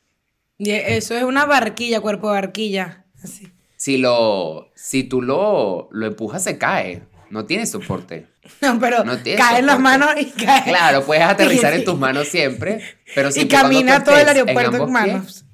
Y 0.58 0.70
eso 0.72 1.14
es 1.16 1.22
una 1.22 1.44
barquilla, 1.46 2.00
cuerpo 2.00 2.28
de 2.28 2.34
barquilla, 2.34 3.04
así. 3.22 3.48
Si 3.76 3.96
lo, 3.96 4.72
si 4.74 5.04
tú 5.04 5.22
lo, 5.22 5.88
lo 5.92 6.06
empujas 6.06 6.42
se 6.42 6.58
cae, 6.58 7.02
no 7.30 7.44
tiene 7.46 7.66
soporte. 7.66 8.26
No, 8.62 8.78
pero 8.80 9.04
No 9.04 9.18
tiene 9.18 9.38
caen 9.38 9.66
las 9.66 9.78
manos 9.78 10.10
y 10.18 10.24
caen. 10.44 10.64
Claro, 10.64 11.04
puedes 11.04 11.22
aterrizar 11.22 11.74
en 11.74 11.84
tus 11.84 11.98
manos 11.98 12.28
siempre, 12.28 12.82
pero 13.14 13.30
siempre 13.30 13.58
y 13.58 13.60
camina 13.60 14.02
todo 14.02 14.16
el 14.16 14.26
aeropuerto 14.26 14.76
en, 14.76 14.78
pies, 14.78 14.90
manos. 14.90 15.44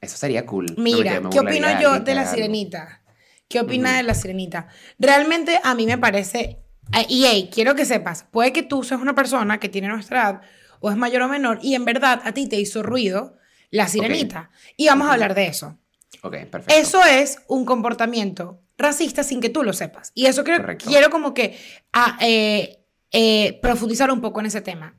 Eso 0.00 0.16
sería 0.16 0.44
cool. 0.44 0.66
Mira, 0.76 1.20
¿qué 1.30 1.38
opino 1.38 1.80
yo 1.80 2.00
de 2.00 2.14
la 2.16 2.26
sirenita? 2.26 3.02
¿Qué 3.48 3.60
opina 3.60 3.96
de 3.96 4.02
la 4.02 4.14
sirenita? 4.14 4.66
Realmente 4.98 5.60
a 5.62 5.76
mí 5.76 5.86
me 5.86 5.96
parece, 5.96 6.58
ah, 6.90 7.02
y 7.08 7.24
hey, 7.24 7.50
quiero 7.52 7.76
que 7.76 7.84
sepas, 7.84 8.24
puede 8.30 8.52
que 8.52 8.64
tú 8.64 8.82
seas 8.82 9.00
una 9.00 9.14
persona 9.14 9.60
que 9.60 9.68
tiene 9.68 9.88
nuestra 9.88 10.22
edad 10.22 10.40
o 10.80 10.90
es 10.90 10.96
mayor 10.96 11.22
o 11.22 11.28
menor 11.28 11.60
y 11.62 11.76
en 11.76 11.84
verdad 11.84 12.20
a 12.24 12.32
ti 12.32 12.48
te 12.48 12.56
hizo 12.56 12.82
ruido 12.82 13.36
la 13.70 13.86
sirenita. 13.86 14.50
Y 14.76 14.88
vamos 14.88 15.08
a 15.08 15.12
hablar 15.12 15.34
de 15.34 15.46
eso. 15.46 15.78
Ok, 16.20 16.36
perfecto. 16.50 16.74
Eso 16.74 17.04
es 17.04 17.38
un 17.48 17.64
comportamiento 17.64 18.60
racista 18.76 19.22
sin 19.22 19.40
que 19.40 19.48
tú 19.48 19.62
lo 19.62 19.72
sepas. 19.72 20.12
Y 20.14 20.26
eso 20.26 20.44
quiero, 20.44 20.60
Correcto. 20.60 20.84
quiero 20.88 21.10
como 21.10 21.34
que 21.34 21.58
ah, 21.92 22.18
eh, 22.20 22.84
eh, 23.10 23.58
profundizar 23.62 24.10
un 24.10 24.20
poco 24.20 24.40
en 24.40 24.46
ese 24.46 24.60
tema. 24.60 24.98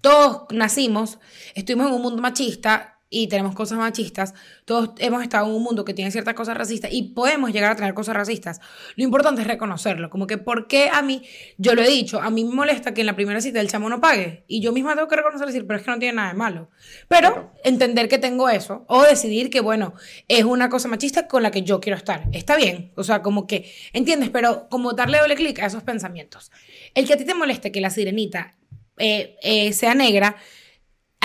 Todos 0.00 0.46
nacimos, 0.50 1.18
estuvimos 1.54 1.88
en 1.88 1.94
un 1.94 2.02
mundo 2.02 2.20
machista 2.20 2.93
y 3.10 3.28
tenemos 3.28 3.54
cosas 3.54 3.78
machistas. 3.78 4.34
Todos 4.64 4.90
hemos 4.98 5.22
estado 5.22 5.46
en 5.46 5.54
un 5.54 5.62
mundo 5.62 5.84
que 5.84 5.94
tiene 5.94 6.10
ciertas 6.10 6.34
cosas 6.34 6.56
racistas 6.56 6.92
y 6.92 7.14
podemos 7.14 7.52
llegar 7.52 7.72
a 7.72 7.76
tener 7.76 7.94
cosas 7.94 8.16
racistas. 8.16 8.60
Lo 8.96 9.04
importante 9.04 9.42
es 9.42 9.46
reconocerlo. 9.46 10.10
Como 10.10 10.26
que, 10.26 10.38
¿por 10.38 10.66
qué 10.66 10.90
a 10.92 11.02
mí? 11.02 11.22
Yo 11.58 11.74
lo 11.74 11.82
he 11.82 11.88
dicho, 11.88 12.20
a 12.20 12.30
mí 12.30 12.44
me 12.44 12.54
molesta 12.54 12.92
que 12.92 13.02
en 13.02 13.06
la 13.06 13.14
primera 13.14 13.40
cita 13.40 13.60
el 13.60 13.68
chamo 13.68 13.88
no 13.88 14.00
pague. 14.00 14.44
Y 14.48 14.60
yo 14.60 14.72
misma 14.72 14.94
tengo 14.94 15.06
que 15.08 15.16
reconocer 15.16 15.46
y 15.48 15.52
decir, 15.52 15.66
pero 15.66 15.78
es 15.78 15.84
que 15.84 15.90
no 15.90 15.98
tiene 15.98 16.16
nada 16.16 16.28
de 16.28 16.34
malo. 16.34 16.70
Pero 17.08 17.32
Claro. 17.32 17.52
entender 17.62 18.08
que 18.08 18.18
tengo 18.18 18.48
eso 18.48 18.84
o 18.88 19.02
decidir 19.02 19.48
que, 19.50 19.60
bueno, 19.60 19.94
es 20.28 20.44
una 20.44 20.68
cosa 20.68 20.88
machista 20.88 21.28
con 21.28 21.42
la 21.42 21.50
que 21.50 21.62
yo 21.62 21.80
quiero 21.80 21.96
estar. 21.96 22.24
Está 22.32 22.56
bien. 22.56 22.92
O 22.96 23.04
sea, 23.04 23.22
como 23.22 23.46
que, 23.46 23.70
¿entiendes? 23.92 24.30
Pero 24.30 24.68
como 24.68 24.92
darle 24.92 25.18
doble 25.18 25.36
clic 25.36 25.60
a 25.60 25.66
esos 25.66 25.82
pensamientos. 25.82 26.50
El 26.94 27.06
que 27.06 27.12
a 27.12 27.16
ti 27.16 27.24
te 27.24 27.34
moleste 27.34 27.70
que 27.70 27.80
la 27.80 27.90
sirenita 27.90 28.56
eh, 28.98 29.36
eh, 29.42 29.72
sea 29.72 29.94
negra, 29.94 30.36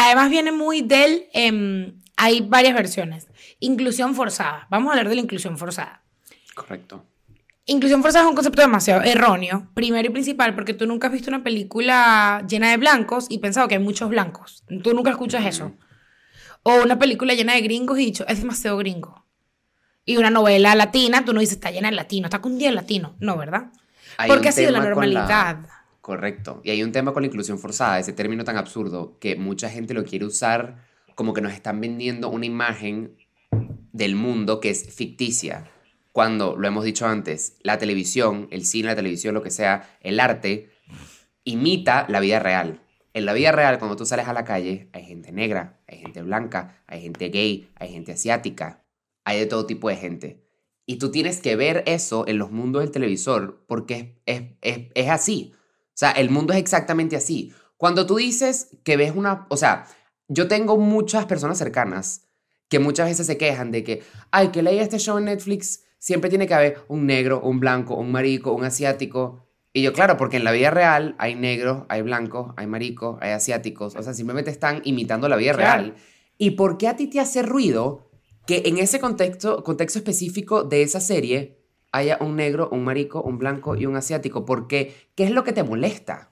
además 0.05 0.29
viene 0.29 0.51
muy 0.51 0.81
del... 0.81 1.27
em, 1.33 1.99
hay 2.17 2.41
varias 2.41 2.73
versiones. 2.73 3.27
Inclusión 3.59 4.13
forzada. 4.13 4.67
Vamos 4.69 4.89
a 4.89 4.91
hablar 4.91 5.07
de 5.07 5.15
la 5.15 5.21
inclusión 5.21 5.57
forzada. 5.57 6.03
Correcto. 6.53 7.05
Inclusión 7.65 8.01
forzada 8.01 8.25
es 8.25 8.29
un 8.29 8.35
concepto 8.35 8.61
demasiado 8.61 9.03
erróneo, 9.03 9.69
primero 9.73 10.09
y 10.09 10.11
principal, 10.11 10.55
porque 10.55 10.73
tú 10.73 10.85
nunca 10.85 11.07
has 11.07 11.13
visto 11.13 11.29
una 11.29 11.43
película 11.43 12.43
llena 12.49 12.71
de 12.71 12.77
blancos 12.77 13.27
y 13.29 13.37
pensado 13.37 13.67
que 13.67 13.75
hay 13.75 13.81
muchos 13.81 14.09
blancos. 14.09 14.63
Tú 14.83 14.93
nunca 14.93 15.11
escuchas 15.11 15.45
eso. 15.45 15.71
O 16.63 16.81
una 16.83 16.99
película 16.99 17.35
llena 17.35 17.53
de 17.53 17.61
gringos 17.61 17.99
y 17.99 18.05
dicho, 18.05 18.25
es 18.27 18.39
demasiado 18.41 18.77
gringo. 18.77 19.25
Y 20.03 20.17
una 20.17 20.29
novela 20.29 20.73
latina, 20.75 21.23
tú 21.23 21.31
no 21.33 21.39
dices, 21.39 21.55
está 21.55 21.71
llena 21.71 21.89
de 21.89 21.95
latino, 21.95 22.25
está 22.25 22.41
con 22.41 22.57
día 22.57 22.71
latino. 22.71 23.15
No, 23.19 23.37
¿verdad? 23.37 23.67
Hay 24.17 24.27
Porque 24.27 24.47
un 24.47 24.49
ha 24.49 24.51
sido 24.51 24.71
la 24.71 24.79
normalidad. 24.79 25.59
Correcto. 26.09 26.59
Y 26.63 26.71
hay 26.71 26.81
un 26.81 26.91
tema 26.91 27.13
con 27.13 27.21
la 27.21 27.27
inclusión 27.27 27.59
forzada, 27.59 27.99
ese 27.99 28.13
término 28.13 28.43
tan 28.43 28.57
absurdo 28.57 29.19
que 29.19 29.35
mucha 29.35 29.69
gente 29.69 29.93
lo 29.93 30.03
quiere 30.05 30.25
usar 30.25 30.83
como 31.13 31.35
que 31.35 31.41
nos 31.41 31.53
están 31.53 31.79
vendiendo 31.79 32.29
una 32.31 32.47
imagen 32.47 33.15
del 33.91 34.15
mundo 34.15 34.59
que 34.59 34.71
es 34.71 34.91
ficticia. 34.91 35.69
Cuando, 36.11 36.55
lo 36.57 36.67
hemos 36.67 36.83
dicho 36.83 37.05
antes, 37.05 37.57
la 37.61 37.77
televisión, 37.77 38.47
el 38.49 38.65
cine, 38.65 38.87
la 38.87 38.95
televisión, 38.95 39.35
lo 39.35 39.43
que 39.43 39.51
sea, 39.51 39.99
el 40.01 40.19
arte, 40.19 40.71
imita 41.43 42.07
la 42.09 42.21
vida 42.21 42.39
real. 42.39 42.81
En 43.13 43.27
la 43.27 43.33
vida 43.33 43.51
real, 43.51 43.77
cuando 43.77 43.95
tú 43.95 44.07
sales 44.07 44.27
a 44.27 44.33
la 44.33 44.45
calle, 44.45 44.89
hay 44.93 45.05
gente 45.05 45.31
negra, 45.31 45.79
hay 45.87 45.99
gente 45.99 46.23
blanca, 46.23 46.81
hay 46.87 47.01
gente 47.03 47.29
gay, 47.29 47.69
hay 47.75 47.91
gente 47.91 48.13
asiática, 48.13 48.83
hay 49.25 49.37
de 49.37 49.45
todo 49.45 49.67
tipo 49.67 49.89
de 49.89 49.95
gente. 49.95 50.43
Y 50.87 50.95
tú 50.95 51.11
tienes 51.11 51.39
que 51.39 51.55
ver 51.55 51.83
eso 51.85 52.27
en 52.27 52.39
los 52.39 52.49
mundos 52.49 52.81
del 52.81 52.89
televisor 52.89 53.63
porque 53.67 54.19
es, 54.25 54.41
es, 54.63 54.79
es, 54.79 54.87
es 54.95 55.09
así. 55.09 55.53
O 55.99 56.05
sea, 56.07 56.11
el 56.11 56.29
mundo 56.29 56.53
es 56.53 56.59
exactamente 56.59 57.17
así. 57.17 57.51
Cuando 57.75 58.05
tú 58.05 58.15
dices 58.15 58.69
que 58.85 58.95
ves 58.95 59.11
una... 59.13 59.47
O 59.49 59.57
sea, 59.57 59.85
yo 60.29 60.47
tengo 60.47 60.77
muchas 60.77 61.25
personas 61.25 61.57
cercanas 61.57 62.29
que 62.69 62.79
muchas 62.79 63.09
veces 63.09 63.27
se 63.27 63.37
quejan 63.37 63.69
de 63.71 63.83
que, 63.83 64.01
ay, 64.31 64.47
que 64.47 64.61
leí 64.61 64.79
este 64.79 64.97
show 64.97 65.17
en 65.17 65.25
Netflix, 65.25 65.83
siempre 65.97 66.29
tiene 66.29 66.47
que 66.47 66.53
haber 66.53 66.77
un 66.87 67.05
negro, 67.05 67.41
un 67.41 67.59
blanco, 67.59 67.95
un 67.95 68.13
marico, 68.13 68.53
un 68.53 68.63
asiático. 68.63 69.45
Y 69.73 69.81
yo, 69.81 69.91
claro, 69.91 70.15
porque 70.15 70.37
en 70.37 70.45
la 70.45 70.53
vida 70.53 70.71
real 70.71 71.15
hay 71.19 71.35
negros, 71.35 71.83
hay 71.89 72.01
blancos, 72.01 72.53
hay 72.55 72.65
maricos, 72.65 73.17
hay 73.19 73.31
asiáticos. 73.31 73.97
O 73.97 74.01
sea, 74.01 74.13
simplemente 74.13 74.51
están 74.51 74.79
imitando 74.85 75.27
la 75.27 75.35
vida 75.35 75.53
Claro. 75.53 75.81
real. 75.83 75.95
¿Y 76.37 76.51
por 76.51 76.77
qué 76.77 76.87
a 76.87 76.95
ti 76.95 77.07
te 77.07 77.19
hace 77.19 77.41
ruido 77.41 78.09
que 78.47 78.61
en 78.67 78.77
ese 78.77 79.01
contexto, 79.01 79.65
contexto 79.65 79.99
específico 79.99 80.63
de 80.63 80.81
esa 80.81 81.01
serie 81.01 81.58
haya 81.91 82.17
un 82.21 82.35
negro, 82.35 82.69
un 82.71 82.83
marico, 82.83 83.21
un 83.21 83.37
blanco 83.37 83.75
y 83.75 83.85
un 83.85 83.95
asiático? 83.95 84.45
¿Por 84.45 84.67
qué? 84.67 84.95
¿Qué 85.15 85.23
es 85.23 85.31
lo 85.31 85.43
que 85.43 85.53
te 85.53 85.63
molesta? 85.63 86.31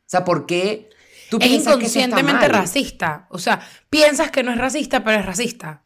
O 0.00 0.06
sea, 0.06 0.24
¿por 0.24 0.46
qué 0.46 0.90
tú 1.30 1.38
Es 1.40 1.48
piensas 1.48 1.76
que 1.76 1.86
eso 1.86 1.98
está 1.98 2.06
inconscientemente 2.08 2.48
mal? 2.48 2.60
racista. 2.60 3.26
O 3.30 3.38
sea, 3.38 3.60
piensas 3.90 4.30
que 4.30 4.42
no 4.42 4.52
es 4.52 4.58
racista, 4.58 5.02
pero 5.04 5.20
es 5.20 5.26
racista. 5.26 5.82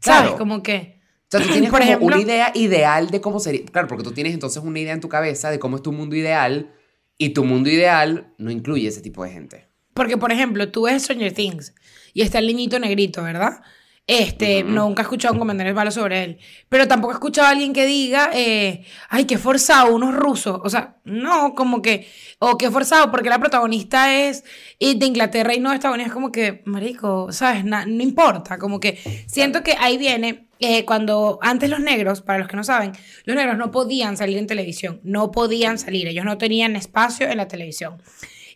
¿Sabes? 0.00 0.22
Claro. 0.22 0.38
Como 0.38 0.62
que... 0.62 1.00
O 1.26 1.26
sea, 1.36 1.40
tú 1.40 1.48
tienes 1.52 1.70
Por 1.70 1.80
como 1.80 1.90
ejemplo- 1.92 2.06
una 2.06 2.20
idea 2.20 2.52
ideal 2.54 3.10
de 3.10 3.20
cómo 3.20 3.40
sería. 3.40 3.64
Claro, 3.66 3.88
porque 3.88 4.04
tú 4.04 4.12
tienes 4.12 4.34
entonces 4.34 4.62
una 4.62 4.78
idea 4.78 4.92
en 4.92 5.00
tu 5.00 5.08
cabeza 5.08 5.50
de 5.50 5.58
cómo 5.58 5.76
es 5.76 5.82
tu 5.82 5.92
mundo 5.92 6.14
ideal 6.16 6.72
y 7.18 7.30
tu 7.30 7.44
mundo 7.44 7.70
ideal 7.70 8.32
no 8.38 8.50
incluye 8.50 8.88
ese 8.88 9.00
tipo 9.00 9.24
de 9.24 9.30
gente. 9.30 9.68
Porque, 9.94 10.16
por 10.16 10.32
ejemplo, 10.32 10.70
tú 10.70 10.82
ves 10.82 11.04
Stranger 11.04 11.32
Things 11.32 11.72
y 12.12 12.22
está 12.22 12.40
el 12.40 12.48
niñito 12.48 12.78
negrito, 12.80 13.22
¿verdad? 13.22 13.62
Este, 14.06 14.62
nunca 14.64 15.00
he 15.00 15.04
escuchado 15.04 15.32
un 15.32 15.38
comentario 15.40 15.72
malo 15.74 15.90
sobre 15.90 16.24
él. 16.24 16.38
Pero 16.68 16.86
tampoco 16.86 17.12
he 17.14 17.16
escuchado 17.16 17.48
a 17.48 17.50
alguien 17.52 17.72
que 17.72 17.86
diga, 17.86 18.28
eh, 18.34 18.84
ay, 19.08 19.24
qué 19.24 19.38
forzado, 19.38 19.94
unos 19.94 20.14
rusos. 20.14 20.60
O 20.62 20.68
sea, 20.68 20.96
no, 21.04 21.54
como 21.54 21.80
que, 21.80 22.06
o 22.38 22.58
qué 22.58 22.70
forzado, 22.70 23.10
porque 23.10 23.30
la 23.30 23.38
protagonista 23.38 24.14
es 24.14 24.44
eh, 24.78 24.94
de 24.94 25.06
Inglaterra 25.06 25.54
y 25.54 25.60
no 25.60 25.70
de 25.70 25.76
Estados 25.76 25.94
Unidos. 25.94 26.12
Como 26.12 26.30
que, 26.30 26.62
marico, 26.66 27.32
¿sabes? 27.32 27.64
Na- 27.64 27.86
no 27.86 28.02
importa. 28.02 28.58
Como 28.58 28.78
que 28.78 28.98
siento 29.26 29.62
que 29.62 29.74
ahí 29.80 29.96
viene, 29.96 30.48
eh, 30.60 30.84
cuando 30.84 31.38
antes 31.40 31.70
los 31.70 31.80
negros, 31.80 32.20
para 32.20 32.38
los 32.38 32.48
que 32.48 32.56
no 32.58 32.64
saben, 32.64 32.92
los 33.24 33.34
negros 33.34 33.56
no 33.56 33.70
podían 33.70 34.18
salir 34.18 34.36
en 34.36 34.46
televisión. 34.46 35.00
No 35.02 35.30
podían 35.30 35.78
salir. 35.78 36.08
Ellos 36.08 36.26
no 36.26 36.36
tenían 36.36 36.76
espacio 36.76 37.26
en 37.26 37.38
la 37.38 37.48
televisión. 37.48 38.02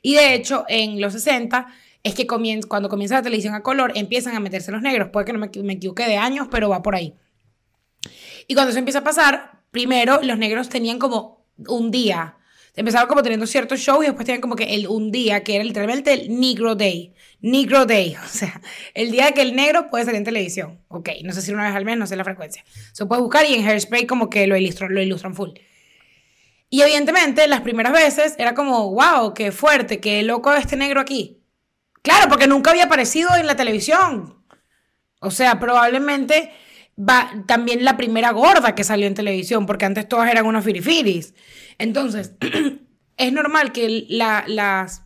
Y 0.03 0.15
de 0.15 0.35
hecho, 0.35 0.67
en 0.69 1.01
los 1.01 1.15
60 1.15 1.69
es 2.03 2.15
que 2.15 2.27
cuando 2.27 2.89
comienza 2.89 3.17
la 3.17 3.23
televisión 3.23 3.55
a 3.55 3.63
color 3.63 3.93
empiezan 3.95 4.35
a 4.35 4.41
meterse 4.41 4.71
los 4.73 4.83
negros. 4.83 5.11
Puede 5.11 5.27
que 5.27 5.33
no 5.33 5.39
me, 5.39 5.51
me 5.63 5.73
equivoque 5.75 6.07
de 6.07 6.17
años, 6.17 6.49
pero 6.51 6.69
va 6.69 6.83
por 6.83 6.95
ahí. 6.95 7.15
Y 8.47 8.55
cuando 8.55 8.71
eso 8.71 8.79
empieza 8.79 9.01
a 9.01 9.05
pasar, 9.05 9.63
primero 9.71 10.21
los 10.23 10.39
negros 10.39 10.69
tenían 10.69 10.99
como 10.99 11.47
un 11.67 11.91
día. 11.91 12.37
Empezaron 12.75 13.09
como 13.09 13.23
teniendo 13.23 13.47
ciertos 13.47 13.81
shows 13.81 14.05
y 14.05 14.07
después 14.07 14.25
tenían 14.25 14.41
como 14.41 14.55
que 14.55 14.75
el 14.75 14.87
un 14.87 15.11
día, 15.11 15.43
que 15.43 15.57
era 15.57 15.65
literalmente 15.65 16.13
el 16.13 16.41
Negro 16.41 16.77
Day. 16.77 17.13
Negro 17.41 17.87
Day, 17.87 18.17
o 18.25 18.29
sea, 18.29 18.61
el 18.95 19.11
día 19.11 19.33
que 19.33 19.43
el 19.43 19.57
negro 19.57 19.91
puede 19.91 20.05
salir 20.05 20.19
en 20.19 20.25
televisión. 20.25 20.81
Ok, 20.89 21.11
no 21.25 21.33
sé 21.33 21.43
si 21.43 21.53
una 21.53 21.67
vez 21.67 21.75
al 21.75 21.85
mes, 21.85 21.99
no 21.99 22.07
sé 22.07 22.17
la 22.17 22.25
frecuencia. 22.25 22.65
Se 22.93 23.05
puede 23.07 23.21
buscar 23.21 23.45
y 23.47 23.55
en 23.55 23.67
Hairspray 23.67 24.07
como 24.07 24.31
que 24.31 24.47
lo 24.47 24.57
ilustran, 24.57 24.95
lo 24.95 25.03
ilustran 25.03 25.35
full. 25.35 25.51
Y 26.71 26.83
evidentemente 26.83 27.49
las 27.49 27.63
primeras 27.63 27.93
veces 27.93 28.35
era 28.39 28.55
como, 28.55 28.93
wow, 28.93 29.35
qué 29.35 29.53
fuerte, 29.53 30.01
qué 30.01 30.23
loco 30.23 30.53
este 30.53 30.77
negro 30.77 31.01
aquí. 31.01 31.38
Claro, 32.09 32.31
porque 32.31 32.47
nunca 32.47 32.71
había 32.71 32.85
aparecido 32.85 33.37
en 33.37 33.47
la 33.47 33.55
televisión. 33.55 34.43
O 35.21 35.31
sea, 35.31 35.61
probablemente 35.61 36.51
va 36.99 37.45
también 37.47 37.85
la 37.85 37.99
primera 37.99 38.31
gorda 38.31 38.75
que 38.75 38.83
salió 38.83 39.07
en 39.07 39.13
televisión, 39.13 39.67
porque 39.67 39.85
antes 39.85 40.09
todas 40.09 40.31
eran 40.31 40.47
unos 40.47 40.65
firifiris. 40.65 41.35
Entonces, 41.77 42.33
es 43.19 43.33
normal 43.35 43.73
que 43.73 44.07
la, 44.09 44.45
las... 44.47 45.03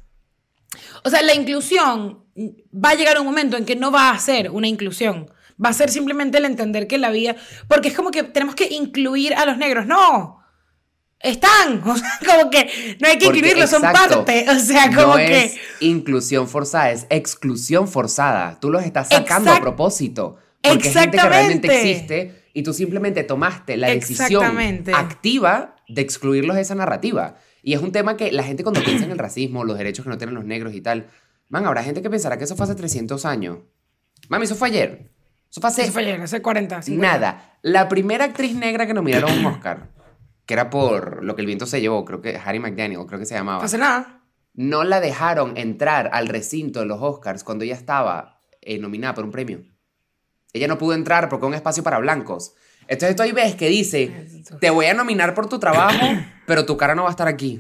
O 1.02 1.11
sea, 1.11 1.23
la 1.23 1.35
inclusión 1.35 2.25
va 2.73 2.90
a 2.90 2.94
llegar 2.94 3.18
un 3.18 3.26
momento 3.26 3.56
en 3.56 3.64
que 3.64 3.75
no 3.75 3.90
va 3.90 4.11
a 4.11 4.18
ser 4.21 4.52
una 4.52 4.68
inclusión. 4.68 5.28
Va 5.62 5.71
a 5.71 5.75
ser 5.75 5.90
simplemente 5.90 6.38
el 6.38 6.44
entender 6.44 6.87
que 6.87 6.99
la 6.99 7.11
vida... 7.11 7.35
Porque 7.66 7.88
es 7.88 7.97
como 7.97 8.12
que 8.12 8.23
tenemos 8.23 8.54
que 8.54 8.68
incluir 8.68 9.35
a 9.35 9.44
los 9.44 9.59
negros. 9.59 9.87
No. 9.87 10.41
Están, 11.22 11.82
o 11.86 11.96
sea, 11.96 12.18
como 12.26 12.50
que 12.50 12.96
no 13.00 13.08
hay 13.08 13.18
que 13.18 13.26
incluirlos, 13.26 13.70
son 13.70 13.82
parte, 13.82 14.44
o 14.48 14.58
sea, 14.58 14.88
como 14.88 15.12
no 15.12 15.16
que... 15.16 15.44
es 15.44 15.56
inclusión 15.80 16.48
forzada, 16.48 16.90
es 16.90 17.06
exclusión 17.10 17.86
forzada. 17.86 18.58
Tú 18.60 18.70
los 18.70 18.82
estás 18.84 19.08
sacando 19.08 19.52
a 19.52 19.60
propósito. 19.60 20.38
Porque 20.60 20.88
es 20.88 20.94
gente 20.94 21.18
que 21.18 21.28
realmente 21.28 21.68
existe 21.68 22.42
y 22.54 22.62
tú 22.62 22.72
simplemente 22.72 23.24
tomaste 23.24 23.76
la 23.76 23.88
decisión 23.88 24.84
activa 24.94 25.76
de 25.88 26.02
excluirlos 26.02 26.56
de 26.56 26.62
esa 26.62 26.74
narrativa. 26.74 27.36
Y 27.62 27.74
es 27.74 27.80
un 27.80 27.92
tema 27.92 28.16
que 28.16 28.32
la 28.32 28.42
gente 28.42 28.62
cuando 28.62 28.82
piensa 28.84 29.04
en 29.04 29.10
el 29.10 29.18
racismo, 29.18 29.64
los 29.64 29.78
derechos 29.78 30.04
que 30.04 30.10
no 30.10 30.18
tienen 30.18 30.34
los 30.34 30.44
negros 30.44 30.74
y 30.74 30.80
tal, 30.80 31.08
man, 31.48 31.66
habrá 31.66 31.82
gente 31.82 32.02
que 32.02 32.10
pensará 32.10 32.36
que 32.36 32.44
eso 32.44 32.56
fue 32.56 32.64
hace 32.64 32.74
300 32.74 33.24
años. 33.24 33.58
Mami, 34.28 34.44
eso 34.44 34.54
fue 34.54 34.68
ayer. 34.68 35.10
Eso 35.50 35.60
fue 35.60 35.68
hace 35.68 35.82
Eso 35.82 35.92
fue 35.92 36.02
ayer, 36.02 36.20
hace 36.20 36.40
40, 36.40 36.82
50. 36.82 37.12
Nada. 37.12 37.58
La 37.62 37.88
primera 37.88 38.24
actriz 38.24 38.54
negra 38.54 38.86
que 38.86 38.94
nominaron 38.94 39.30
a 39.30 39.34
un 39.34 39.46
Oscar, 39.46 39.90
que 40.52 40.54
era 40.54 40.68
por 40.68 41.25
Lo 41.25 41.35
que 41.35 41.40
el 41.40 41.47
viento 41.47 41.64
se 41.64 41.80
llevó, 41.80 42.04
creo 42.04 42.21
que 42.21 42.37
Harry 42.37 42.59
McDaniel, 42.59 43.06
creo 43.06 43.18
que 43.18 43.25
se 43.25 43.35
llamaba. 43.35 43.61
No 43.61 43.64
hace 43.64 43.78
nada. 43.78 44.21
No 44.52 44.85
la 44.85 45.00
dejaron 45.00 45.56
entrar 45.56 46.11
al 46.12 46.28
recinto 46.28 46.80
de 46.80 46.85
los 46.85 47.00
Oscars 47.00 47.42
cuando 47.42 47.64
ella 47.64 47.75
estaba 47.75 48.42
eh, 48.61 48.78
nominada 48.78 49.14
por 49.14 49.25
un 49.25 49.30
premio. 49.30 49.62
Ella 50.52 50.68
no 50.68 50.76
pudo 50.76 50.92
entrar 50.92 51.30
porque 51.30 51.47
es 51.47 51.49
un 51.49 51.54
espacio 51.54 51.82
para 51.82 51.99
blancos. 52.00 52.52
Entonces 52.87 53.16
tú 53.16 53.23
ahí 53.23 53.32
ves 53.32 53.54
que 53.54 53.68
dice, 53.68 54.28
te 54.61 54.68
voy 54.68 54.85
a 54.85 54.92
nominar 54.92 55.32
por 55.32 55.49
tu 55.49 55.59
trabajo, 55.59 56.06
pero 56.47 56.66
tu 56.66 56.76
cara 56.76 56.94
no 56.94 57.04
va 57.04 57.09
a 57.09 57.12
estar 57.12 57.28
aquí. 57.28 57.59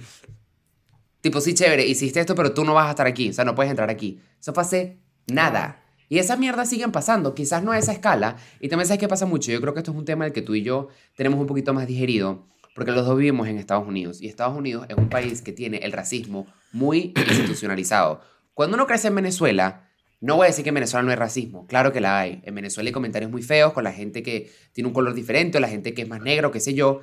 Tipo, 1.22 1.40
sí, 1.40 1.54
chévere, 1.54 1.86
hiciste 1.86 2.20
esto, 2.20 2.34
pero 2.34 2.52
tú 2.52 2.62
no 2.62 2.74
vas 2.74 2.88
a 2.88 2.90
estar 2.90 3.06
aquí. 3.06 3.30
O 3.30 3.32
sea, 3.32 3.46
no 3.46 3.54
puedes 3.54 3.70
entrar 3.70 3.88
aquí. 3.88 4.20
Eso 4.38 4.52
fue 4.52 4.64
hace 4.64 4.98
nada. 5.28 5.82
Y 6.10 6.18
esas 6.18 6.38
mierdas 6.38 6.68
siguen 6.68 6.92
pasando, 6.92 7.34
quizás 7.34 7.62
no 7.62 7.72
a 7.72 7.78
esa 7.78 7.92
escala. 7.92 8.36
Y 8.60 8.68
también 8.68 8.86
sabes 8.86 9.00
que 9.00 9.08
pasa 9.08 9.24
mucho. 9.24 9.50
Yo 9.50 9.62
creo 9.62 9.72
que 9.72 9.80
esto 9.80 9.92
es 9.92 9.96
un 9.96 10.04
tema 10.04 10.24
del 10.24 10.34
que 10.34 10.42
tú 10.42 10.54
y 10.54 10.62
yo 10.62 10.88
tenemos 11.16 11.40
un 11.40 11.46
poquito 11.46 11.72
más 11.72 11.86
digerido, 11.86 12.51
porque 12.74 12.92
los 12.92 13.06
dos 13.06 13.16
vivimos 13.16 13.48
en 13.48 13.58
Estados 13.58 13.86
Unidos. 13.86 14.20
Y 14.20 14.28
Estados 14.28 14.56
Unidos 14.56 14.86
es 14.88 14.96
un 14.96 15.08
país 15.08 15.42
que 15.42 15.52
tiene 15.52 15.78
el 15.78 15.92
racismo 15.92 16.46
muy 16.72 17.12
institucionalizado. 17.16 18.20
Cuando 18.54 18.76
uno 18.76 18.86
crece 18.86 19.08
en 19.08 19.14
Venezuela, 19.14 19.88
no 20.20 20.36
voy 20.36 20.44
a 20.44 20.48
decir 20.48 20.62
que 20.62 20.68
en 20.68 20.76
Venezuela 20.76 21.02
no 21.02 21.10
hay 21.10 21.16
racismo, 21.16 21.66
claro 21.66 21.92
que 21.92 22.00
la 22.00 22.20
hay. 22.20 22.40
En 22.44 22.54
Venezuela 22.54 22.88
hay 22.88 22.92
comentarios 22.92 23.30
muy 23.30 23.42
feos 23.42 23.72
con 23.72 23.84
la 23.84 23.92
gente 23.92 24.22
que 24.22 24.52
tiene 24.72 24.88
un 24.88 24.94
color 24.94 25.14
diferente 25.14 25.58
o 25.58 25.60
la 25.60 25.68
gente 25.68 25.94
que 25.94 26.02
es 26.02 26.08
más 26.08 26.20
negro, 26.20 26.50
qué 26.52 26.60
sé 26.60 26.74
yo. 26.74 27.00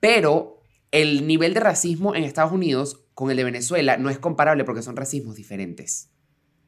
Pero 0.00 0.60
el 0.90 1.26
nivel 1.26 1.54
de 1.54 1.60
racismo 1.60 2.14
en 2.14 2.24
Estados 2.24 2.52
Unidos 2.52 3.04
con 3.14 3.30
el 3.30 3.36
de 3.36 3.44
Venezuela 3.44 3.96
no 3.98 4.10
es 4.10 4.18
comparable 4.18 4.64
porque 4.64 4.82
son 4.82 4.96
racismos 4.96 5.36
diferentes. 5.36 6.10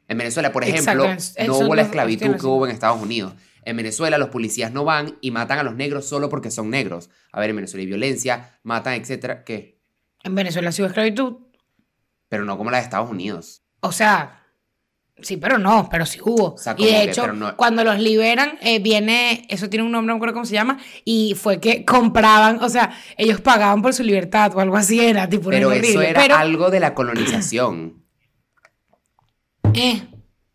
En 0.06 0.16
Venezuela, 0.16 0.52
por 0.52 0.64
ejemplo, 0.64 1.04
Exacto, 1.04 1.46
no 1.46 1.58
hubo 1.58 1.74
la 1.74 1.82
esclavitud 1.82 2.36
que 2.36 2.46
hubo 2.46 2.66
en 2.66 2.72
Estados 2.72 3.00
Unidos. 3.02 3.34
En 3.68 3.76
Venezuela 3.76 4.16
los 4.16 4.30
policías 4.30 4.72
no 4.72 4.84
van 4.84 5.18
y 5.20 5.30
matan 5.30 5.58
a 5.58 5.62
los 5.62 5.74
negros 5.74 6.06
solo 6.08 6.30
porque 6.30 6.50
son 6.50 6.70
negros. 6.70 7.10
A 7.32 7.40
ver, 7.40 7.50
en 7.50 7.56
Venezuela 7.56 7.82
hay 7.82 7.86
violencia, 7.86 8.58
matan, 8.62 8.94
etcétera, 8.94 9.44
¿qué? 9.44 9.78
En 10.24 10.34
Venezuela 10.34 10.72
sí 10.72 10.80
hubo 10.80 10.86
esclavitud. 10.88 11.36
Pero 12.30 12.44
no 12.46 12.56
como 12.56 12.70
la 12.70 12.78
de 12.78 12.84
Estados 12.84 13.10
Unidos. 13.10 13.62
O 13.80 13.92
sea, 13.92 14.42
sí, 15.20 15.36
pero 15.36 15.58
no, 15.58 15.86
pero 15.90 16.06
sí 16.06 16.18
hubo. 16.22 16.56
sea, 16.56 16.74
y 16.78 16.86
de 16.86 17.02
hecho, 17.04 17.30
no- 17.32 17.56
cuando 17.58 17.84
los 17.84 17.98
liberan, 17.98 18.58
eh, 18.62 18.78
viene, 18.78 19.46
eso 19.50 19.68
tiene 19.68 19.84
un 19.84 19.92
nombre, 19.92 20.08
no 20.08 20.14
me 20.14 20.18
acuerdo 20.18 20.32
cómo 20.34 20.46
se 20.46 20.54
llama, 20.54 20.78
y 21.04 21.34
fue 21.34 21.60
que 21.60 21.84
compraban, 21.84 22.62
o 22.62 22.68
sea, 22.70 22.92
ellos 23.18 23.40
pagaban 23.42 23.82
por 23.82 23.92
su 23.92 24.02
libertad 24.02 24.50
o 24.56 24.60
algo 24.60 24.76
así, 24.78 24.98
era 24.98 25.28
tipo 25.28 25.50
Pero 25.50 25.68
horrible. 25.68 25.90
eso 25.90 26.00
era 26.00 26.22
pero, 26.22 26.36
algo 26.36 26.70
de 26.70 26.80
la 26.80 26.94
colonización. 26.94 28.02
eh, 29.74 30.06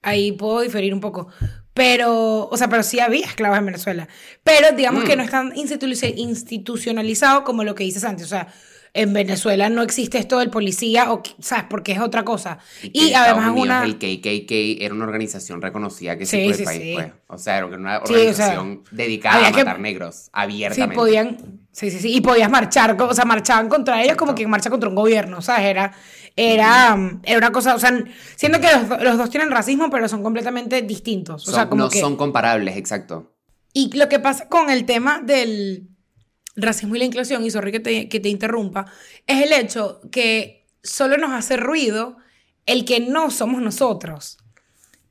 ahí 0.01 0.31
puedo 0.31 0.61
diferir 0.61 0.93
un 0.95 0.99
poco. 0.99 1.27
Pero, 1.73 2.47
o 2.49 2.57
sea, 2.57 2.67
pero 2.69 2.83
sí 2.83 2.99
había 2.99 3.25
esclavos 3.25 3.57
en 3.57 3.65
Venezuela. 3.65 4.07
Pero 4.43 4.71
digamos 4.75 5.03
Mm. 5.03 5.07
que 5.07 5.15
no 5.15 5.23
es 5.23 5.31
tan 5.31 5.51
institu- 5.55 6.13
institucionalizado 6.17 7.43
como 7.43 7.63
lo 7.63 7.75
que 7.75 7.83
dices 7.83 8.03
antes. 8.03 8.25
O 8.25 8.29
sea, 8.29 8.47
en 8.95 9.11
Venezuela 9.13 9.69
no 9.69 9.81
existe 9.81 10.19
esto 10.19 10.37
del 10.39 10.49
policía, 10.51 11.11
o, 11.11 11.23
¿sabes? 11.39 11.65
Porque 11.69 11.93
es 11.93 11.99
otra 11.99 12.23
cosa. 12.23 12.59
Y, 12.83 13.09
en 13.09 13.15
además 13.15 13.45
es 13.55 13.61
una... 13.61 13.81
Unidos 13.81 14.03
el 14.03 14.19
KKK 14.21 14.81
era 14.83 14.93
una 14.93 15.05
organización 15.05 15.61
reconocida 15.61 16.17
que 16.17 16.25
Sí, 16.27 16.37
sí, 16.37 16.45
por 16.45 16.55
sí, 16.55 16.61
el 16.61 16.65
país, 16.65 16.81
sí. 16.81 16.93
pues. 16.93 17.07
O 17.27 17.37
sea, 17.39 17.57
era 17.57 17.65
una 17.65 17.97
Sí, 17.97 18.01
o 18.03 18.07
sea, 18.07 18.15
organización 18.17 18.83
dedicada 18.91 19.47
a 19.47 19.51
que- 19.51 19.57
matar 19.65 19.79
negros, 19.79 20.15
Sí, 20.25 20.29
abiertamente. 20.33 20.95
podían, 20.95 21.37
sí, 21.71 21.89
sí, 21.89 21.99
sí, 21.99 22.13
y 22.15 22.21
podías 22.21 22.51
marchar, 22.51 22.95
o 23.01 23.13
sea, 23.15 23.25
marchaban 23.25 23.67
contra 23.67 24.03
ellos 24.03 24.15
como 24.15 24.35
quien 24.35 24.49
marcha 24.49 24.69
contra 24.69 24.89
un 24.89 24.95
gobierno, 24.95 25.41
¿sabes? 25.41 25.65
Era, 25.65 25.91
era, 26.35 26.95
era 27.23 27.37
una 27.37 27.51
cosa, 27.51 27.75
o 27.75 27.79
sea, 27.79 27.91
siento 28.35 28.59
que 28.59 28.67
los, 28.71 29.01
los 29.01 29.17
dos 29.17 29.29
tienen 29.29 29.49
racismo, 29.49 29.89
pero 29.89 30.07
son 30.07 30.21
completamente 30.23 30.81
distintos, 30.83 31.43
o 31.43 31.45
Son- 31.45 31.53
sea, 31.55 31.69
como 31.69 31.85
no 31.85 31.89
que... 31.89 31.99
son 31.99 32.15
comparables, 32.15 32.77
exacto. 32.77 33.31
Y 33.73 33.95
lo 33.97 34.07
que 34.07 34.19
pasa 34.19 34.47
con 34.49 34.69
el 34.69 34.85
tema 34.85 35.19
del 35.19 35.87
racismo 36.55 36.95
y 36.95 36.99
la 36.99 37.05
inclusión, 37.05 37.43
y 37.43 37.51
sorry 37.51 37.71
que 37.71 37.79
te, 37.79 38.09
que 38.09 38.19
te 38.19 38.29
interrumpa, 38.29 38.85
es 39.25 39.43
el 39.43 39.53
hecho 39.53 40.01
que 40.11 40.67
solo 40.83 41.17
nos 41.17 41.31
hace 41.31 41.57
ruido 41.57 42.17
el 42.65 42.85
que 42.85 42.99
no 42.99 43.31
somos 43.31 43.61
nosotros. 43.61 44.37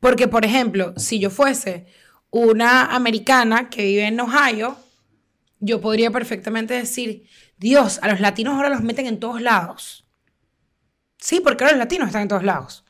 Porque, 0.00 0.28
por 0.28 0.44
ejemplo, 0.44 0.94
si 0.96 1.18
yo 1.18 1.30
fuese 1.30 1.86
una 2.30 2.86
americana 2.86 3.70
que 3.70 3.84
vive 3.84 4.06
en 4.06 4.20
Ohio, 4.20 4.76
yo 5.60 5.80
podría 5.80 6.10
perfectamente 6.10 6.74
decir, 6.74 7.28
Dios, 7.56 8.00
a 8.02 8.08
los 8.08 8.20
latinos 8.20 8.54
ahora 8.54 8.68
los 8.68 8.82
meten 8.82 9.06
en 9.06 9.20
todos 9.20 9.40
lados. 9.40 10.04
Sí, 11.18 11.40
porque 11.40 11.62
ahora 11.62 11.76
los 11.76 11.84
latinos 11.84 12.08
están 12.08 12.22
en 12.22 12.28
todos 12.28 12.42
lados. 12.42 12.84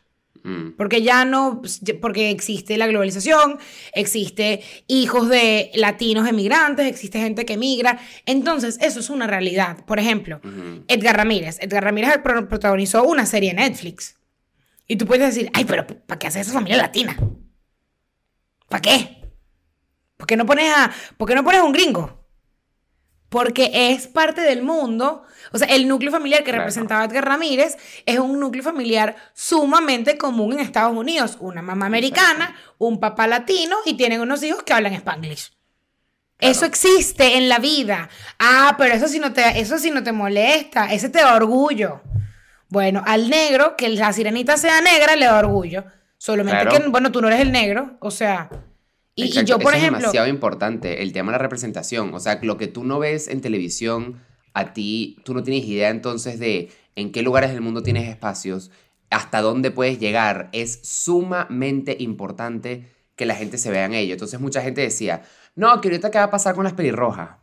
Mm. 0.44 0.72
Porque 0.76 1.02
ya 1.02 1.24
no, 1.24 1.60
pues, 1.60 1.80
porque 2.00 2.30
existe 2.30 2.76
la 2.76 2.86
globalización, 2.88 3.58
existe 3.94 4.62
hijos 4.88 5.28
de 5.28 5.70
latinos 5.74 6.28
emigrantes, 6.28 6.86
existe 6.86 7.20
gente 7.20 7.44
que 7.46 7.52
emigra. 7.54 8.00
Entonces, 8.26 8.78
eso 8.80 9.00
es 9.00 9.08
una 9.10 9.26
realidad. 9.26 9.84
Por 9.86 9.98
ejemplo. 10.00 10.40
Edgar 10.88 11.16
Ramírez. 11.16 11.58
Edgar 11.60 11.84
Ramírez 11.84 12.18
pro- 12.22 12.48
protagonizó 12.48 13.04
una 13.04 13.24
serie 13.26 13.50
en 13.50 13.56
Netflix. 13.56 14.16
Y 14.88 14.96
tú 14.96 15.06
puedes 15.06 15.34
decir, 15.34 15.50
ay, 15.54 15.64
pero 15.64 15.86
¿para 15.86 16.18
qué 16.18 16.26
hace 16.26 16.40
esa 16.40 16.52
familia 16.52 16.76
latina? 16.76 17.16
¿Para 18.68 18.80
qué? 18.82 19.18
¿Por 20.16 20.26
qué 20.26 20.36
no 20.36 20.46
pones 20.46 20.72
a, 20.72 20.90
¿por 21.16 21.28
qué 21.28 21.34
no 21.34 21.44
pones 21.44 21.60
a 21.60 21.64
un 21.64 21.72
gringo? 21.72 22.21
Porque 23.32 23.70
es 23.72 24.06
parte 24.08 24.42
del 24.42 24.62
mundo. 24.62 25.22
O 25.52 25.58
sea, 25.58 25.66
el 25.68 25.88
núcleo 25.88 26.12
familiar 26.12 26.40
que 26.40 26.50
Claro. 26.50 26.58
representaba 26.64 27.04
Edgar 27.06 27.24
Ramírez 27.24 27.78
es 28.04 28.18
un 28.18 28.38
núcleo 28.38 28.62
familiar 28.62 29.16
sumamente 29.32 30.18
común 30.18 30.52
en 30.52 30.60
Estados 30.60 30.94
Unidos. 30.94 31.38
Una 31.40 31.62
mamá 31.62 31.86
americana, 31.86 32.54
un 32.76 33.00
papá 33.00 33.26
latino 33.26 33.76
y 33.86 33.94
tienen 33.94 34.20
unos 34.20 34.42
hijos 34.42 34.62
que 34.64 34.74
hablan 34.74 34.92
spanglish. 34.92 35.50
Eso 36.38 36.66
existe 36.66 37.36
en 37.38 37.48
la 37.48 37.58
vida. 37.58 38.10
Ah, 38.38 38.74
pero 38.76 38.92
eso 38.94 39.08
sí 39.08 39.18
no 39.18 39.32
te, 39.32 39.60
eso 39.60 39.78
sí 39.78 39.90
no 39.90 40.02
te 40.02 40.12
molesta, 40.12 40.92
ese 40.92 41.08
te 41.08 41.20
da 41.20 41.34
orgullo. 41.34 42.02
Bueno, 42.68 43.02
al 43.06 43.30
negro, 43.30 43.76
que 43.76 43.88
la 43.88 44.12
sirenita 44.12 44.56
sea 44.58 44.80
negra, 44.82 45.16
le 45.16 45.24
da 45.26 45.38
orgullo. 45.38 45.84
Solamente 46.18 46.66
Claro. 46.66 46.82
que, 46.84 46.88
bueno, 46.90 47.10
tú 47.12 47.22
no 47.22 47.28
eres 47.28 47.40
el 47.40 47.50
negro, 47.52 47.96
o 48.00 48.10
sea. 48.10 48.50
Y, 49.14 49.28
yo, 49.44 49.58
por 49.58 49.72
eso 49.72 49.78
ejemplo. 49.78 49.98
Es 49.98 50.02
demasiado 50.02 50.28
importante 50.28 51.02
el 51.02 51.12
tema 51.12 51.32
de 51.32 51.38
la 51.38 51.42
representación. 51.42 52.14
O 52.14 52.20
sea, 52.20 52.38
lo 52.42 52.56
que 52.56 52.66
tú 52.66 52.84
no 52.84 52.98
ves 52.98 53.28
en 53.28 53.40
televisión, 53.40 54.20
a 54.54 54.72
ti, 54.72 55.18
tú 55.24 55.34
no 55.34 55.42
tienes 55.42 55.64
idea 55.64 55.90
entonces 55.90 56.38
de 56.38 56.70
en 56.96 57.12
qué 57.12 57.22
lugares 57.22 57.50
del 57.50 57.60
mundo 57.60 57.82
tienes 57.82 58.08
espacios, 58.08 58.70
hasta 59.10 59.42
dónde 59.42 59.70
puedes 59.70 59.98
llegar. 59.98 60.48
Es 60.52 60.80
sumamente 60.82 61.96
importante 62.00 62.88
que 63.16 63.26
la 63.26 63.34
gente 63.34 63.58
se 63.58 63.70
vea 63.70 63.84
en 63.84 63.94
ello. 63.94 64.14
Entonces, 64.14 64.40
mucha 64.40 64.62
gente 64.62 64.80
decía, 64.80 65.22
no, 65.54 65.80
que 65.80 65.88
ahorita 65.88 66.10
qué 66.10 66.18
va 66.18 66.24
a 66.24 66.30
pasar 66.30 66.54
con 66.54 66.64
las 66.64 66.72
pelirrojas. 66.72 67.36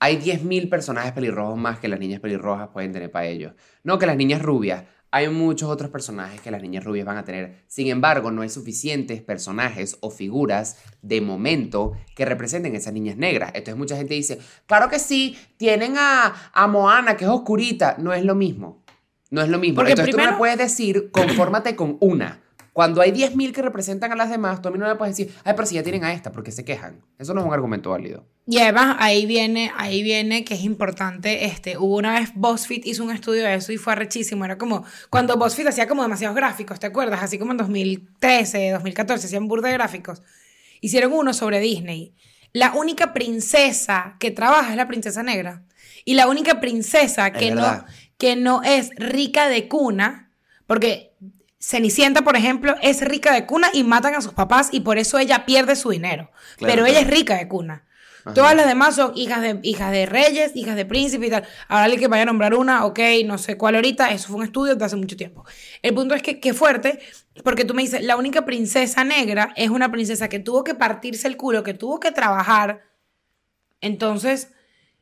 Hay 0.00 0.18
10.000 0.18 0.68
personajes 0.68 1.12
pelirrojos 1.12 1.58
más 1.58 1.78
que 1.80 1.88
las 1.88 1.98
niñas 1.98 2.20
pelirrojas 2.20 2.68
pueden 2.68 2.92
tener 2.92 3.10
para 3.10 3.26
ellos. 3.26 3.54
No, 3.82 3.98
que 3.98 4.06
las 4.06 4.16
niñas 4.16 4.42
rubias. 4.42 4.84
Hay 5.10 5.28
muchos 5.28 5.70
otros 5.70 5.90
personajes 5.90 6.40
que 6.40 6.50
las 6.50 6.60
niñas 6.62 6.84
rubias 6.84 7.06
van 7.06 7.16
a 7.16 7.24
tener. 7.24 7.62
Sin 7.66 7.86
embargo, 7.88 8.30
no 8.30 8.42
hay 8.42 8.48
suficientes 8.50 9.22
personajes 9.22 9.96
o 10.00 10.10
figuras 10.10 10.76
de 11.02 11.20
momento 11.20 11.92
que 12.14 12.24
representen 12.24 12.74
esas 12.76 12.92
niñas 12.92 13.16
negras. 13.16 13.52
Entonces 13.54 13.76
mucha 13.76 13.96
gente 13.96 14.14
dice, 14.14 14.38
claro 14.66 14.88
que 14.90 14.98
sí, 14.98 15.38
tienen 15.56 15.94
a, 15.96 16.34
a 16.52 16.66
Moana, 16.66 17.16
que 17.16 17.24
es 17.24 17.30
oscurita. 17.30 17.96
No 17.98 18.12
es 18.12 18.24
lo 18.24 18.34
mismo. 18.34 18.84
No 19.30 19.40
es 19.42 19.48
lo 19.48 19.58
mismo. 19.58 19.76
Porque 19.76 19.92
Entonces 19.92 20.12
tú 20.12 20.16
primero- 20.16 20.32
me 20.32 20.38
puedes 20.38 20.58
decir, 20.58 21.10
confórmate 21.10 21.74
con 21.76 21.96
una. 22.00 22.42
Cuando 22.72 23.00
hay 23.00 23.10
10.000 23.10 23.52
que 23.52 23.62
representan 23.62 24.12
a 24.12 24.16
las 24.16 24.30
demás, 24.30 24.62
tú 24.62 24.68
a 24.68 24.70
mí 24.70 24.78
no 24.78 24.86
me 24.86 24.94
puedes 24.94 25.16
decir, 25.16 25.34
ay, 25.44 25.54
pero 25.56 25.66
si 25.66 25.74
ya 25.74 25.82
tienen 25.82 26.04
a 26.04 26.12
esta, 26.12 26.30
porque 26.30 26.52
se 26.52 26.64
quejan. 26.64 27.00
Eso 27.18 27.34
no 27.34 27.40
es 27.40 27.46
un 27.46 27.52
argumento 27.52 27.90
válido. 27.90 28.24
Y 28.46 28.58
además 28.58 28.96
ahí 29.00 29.26
viene, 29.26 29.72
ahí 29.76 30.02
viene 30.02 30.44
que 30.44 30.54
es 30.54 30.62
importante, 30.62 31.44
este, 31.44 31.76
hubo 31.76 31.96
una 31.96 32.18
vez 32.18 32.30
BuzzFeed 32.34 32.84
hizo 32.84 33.04
un 33.04 33.10
estudio 33.10 33.44
de 33.44 33.54
eso 33.54 33.72
y 33.72 33.76
fue 33.76 33.92
arrechísimo, 33.92 34.44
era 34.44 34.56
como 34.56 34.84
cuando 35.10 35.36
BuzzFeed 35.36 35.66
hacía 35.66 35.86
como 35.86 36.02
demasiados 36.02 36.34
gráficos, 36.36 36.80
¿te 36.80 36.86
acuerdas? 36.86 37.22
Así 37.22 37.38
como 37.38 37.52
en 37.52 37.58
2013, 37.58 38.70
2014 38.70 39.26
hacían 39.26 39.48
burda 39.48 39.68
de 39.68 39.74
gráficos. 39.74 40.22
Hicieron 40.80 41.12
uno 41.12 41.34
sobre 41.34 41.60
Disney. 41.60 42.14
La 42.52 42.72
única 42.72 43.12
princesa 43.12 44.16
que 44.18 44.30
trabaja 44.30 44.70
es 44.70 44.76
la 44.76 44.88
princesa 44.88 45.22
negra. 45.22 45.64
Y 46.04 46.14
la 46.14 46.28
única 46.28 46.60
princesa 46.60 47.32
que 47.32 47.50
no, 47.50 47.84
que 48.16 48.36
no 48.36 48.62
es 48.62 48.90
rica 48.96 49.48
de 49.48 49.68
cuna, 49.68 50.32
porque 50.66 51.12
Cenicienta, 51.60 52.22
por 52.22 52.36
ejemplo, 52.36 52.76
es 52.82 53.00
rica 53.00 53.32
de 53.32 53.44
cuna 53.44 53.68
y 53.72 53.82
matan 53.82 54.14
a 54.14 54.20
sus 54.20 54.32
papás 54.32 54.68
y 54.70 54.80
por 54.80 54.96
eso 54.96 55.18
ella 55.18 55.44
pierde 55.44 55.74
su 55.74 55.90
dinero. 55.90 56.30
Claro, 56.56 56.74
Pero 56.74 56.86
ella 56.86 57.00
es 57.00 57.06
rica 57.08 57.36
de 57.36 57.48
cuna. 57.48 57.84
Ajá. 58.24 58.34
Todas 58.34 58.54
las 58.54 58.66
demás 58.66 58.94
son 58.94 59.12
hijas 59.16 59.42
de, 59.42 59.58
hijas 59.62 59.90
de 59.90 60.06
reyes, 60.06 60.54
hijas 60.54 60.76
de 60.76 60.84
príncipes 60.84 61.28
y 61.28 61.30
tal. 61.30 61.44
Ahora 61.66 61.84
alguien 61.84 62.00
que 62.00 62.08
vaya 62.08 62.22
a 62.22 62.26
nombrar 62.26 62.54
una, 62.54 62.84
ok, 62.84 63.00
no 63.24 63.38
sé 63.38 63.56
cuál 63.56 63.74
ahorita, 63.74 64.12
eso 64.12 64.28
fue 64.28 64.36
un 64.36 64.44
estudio 64.44 64.76
de 64.76 64.84
hace 64.84 64.96
mucho 64.96 65.16
tiempo. 65.16 65.44
El 65.82 65.94
punto 65.94 66.14
es 66.14 66.22
que, 66.22 66.38
que 66.38 66.54
fuerte, 66.54 67.00
porque 67.42 67.64
tú 67.64 67.74
me 67.74 67.82
dices, 67.82 68.02
la 68.02 68.16
única 68.16 68.44
princesa 68.44 69.02
negra 69.02 69.52
es 69.56 69.70
una 69.70 69.90
princesa 69.90 70.28
que 70.28 70.38
tuvo 70.38 70.62
que 70.62 70.74
partirse 70.74 71.26
el 71.26 71.36
culo, 71.36 71.64
que 71.64 71.74
tuvo 71.74 71.98
que 71.98 72.12
trabajar. 72.12 72.82
Entonces, 73.80 74.52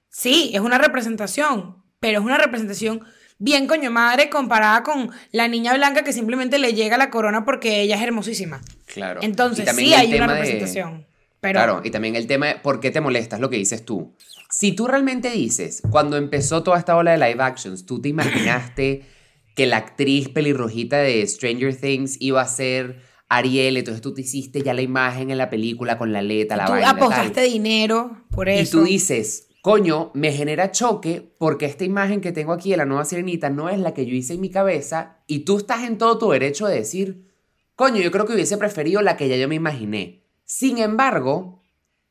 sí, 0.09 0.53
es 0.55 0.61
una 0.61 0.79
representación, 0.79 1.83
pero 2.01 2.21
es 2.21 2.25
una 2.25 2.39
representación 2.39 3.05
bien 3.39 3.67
coño 3.67 3.91
madre 3.91 4.31
comparada 4.31 4.83
con 4.83 5.11
la 5.33 5.49
niña 5.49 5.75
blanca 5.75 6.05
que 6.05 6.13
simplemente 6.13 6.59
le 6.59 6.73
llega 6.75 6.97
la 6.97 7.11
corona 7.11 7.45
porque 7.45 7.81
ella 7.83 7.97
es 7.97 8.03
hermosísima. 8.03 8.61
Claro. 8.87 9.21
Entonces, 9.23 9.67
Y 9.73 9.77
sí 9.77 9.95
hay 9.95 10.15
una 10.15 10.27
de- 10.29 10.33
representación. 10.35 11.07
Pero, 11.41 11.59
Claro, 11.59 11.81
y 11.85 11.91
también 11.91 12.17
el 12.17 12.27
tema 12.27 12.47
de 12.47 12.55
por 12.57 12.81
qué 12.81 12.91
te 12.91 13.01
molestas, 13.01 13.39
lo 13.41 13.51
que 13.51 13.57
dices 13.57 13.85
tú. 13.85 14.15
Si 14.51 14.73
tú 14.73 14.87
realmente 14.87 15.31
dices, 15.31 15.83
cuando 15.91 16.17
empezó 16.17 16.63
toda 16.63 16.79
esta 16.79 16.97
ola 16.97 17.13
de 17.13 17.19
live 17.19 17.43
actions, 17.43 17.85
tú 17.85 18.01
te 18.01 18.09
imaginaste 18.09 19.05
que 19.55 19.67
la 19.67 19.77
actriz 19.77 20.29
pelirrojita 20.31 20.97
de 20.99 21.27
Stranger 21.27 21.77
Things 21.77 22.17
iba 22.21 22.41
a 22.41 22.47
ser 22.49 23.01
Ariel, 23.29 23.77
entonces 23.77 24.01
tú 24.03 24.15
te 24.15 24.23
hiciste 24.23 24.63
ya 24.63 24.73
la 24.73 24.83
imagen 24.83 25.31
en 25.31 25.39
la 25.39 25.51
película 25.51 25.99
con 25.99 26.13
la 26.13 26.23
letra, 26.23 26.57
la 26.57 26.65
tú 26.67 26.73
vaina, 26.73 26.91
apostaste 26.91 27.31
tal. 27.43 27.45
dinero 27.51 28.25
por 28.31 28.49
Y 28.49 28.53
eso. 28.53 28.79
tú 28.79 28.85
dices, 28.85 29.46
coño, 29.67 30.13
me 30.15 30.31
genera 30.31 30.71
choque 30.71 31.35
porque 31.39 31.67
esta 31.67 31.83
imagen 31.83 32.21
que 32.21 32.31
tengo 32.31 32.53
aquí 32.53 32.71
de 32.71 32.77
la 32.77 32.85
nueva 32.85 33.05
sirenita 33.05 33.51
no 33.51 33.69
es 33.69 33.81
la 33.81 33.95
que 33.95 34.07
yo 34.07 34.15
hice 34.15 34.35
en 34.35 34.41
mi 34.41 34.49
cabeza 34.49 35.17
y 35.27 35.41
tú 35.41 35.57
estás 35.57 35.83
en 35.83 35.99
todo 35.99 36.19
tu 36.19 36.31
derecho 36.31 36.69
de 36.69 36.77
decir, 36.77 37.33
coño, 37.75 38.01
yo 38.01 38.13
creo 38.13 38.27
que 38.27 38.35
hubiese 38.35 38.59
preferido 38.59 39.03
la 39.03 39.17
que 39.17 39.29
ya 39.29 39.35
yo 39.35 39.49
me 39.49 39.57
imaginé. 39.57 40.23
Sin 40.45 40.79
embargo, 40.79 41.65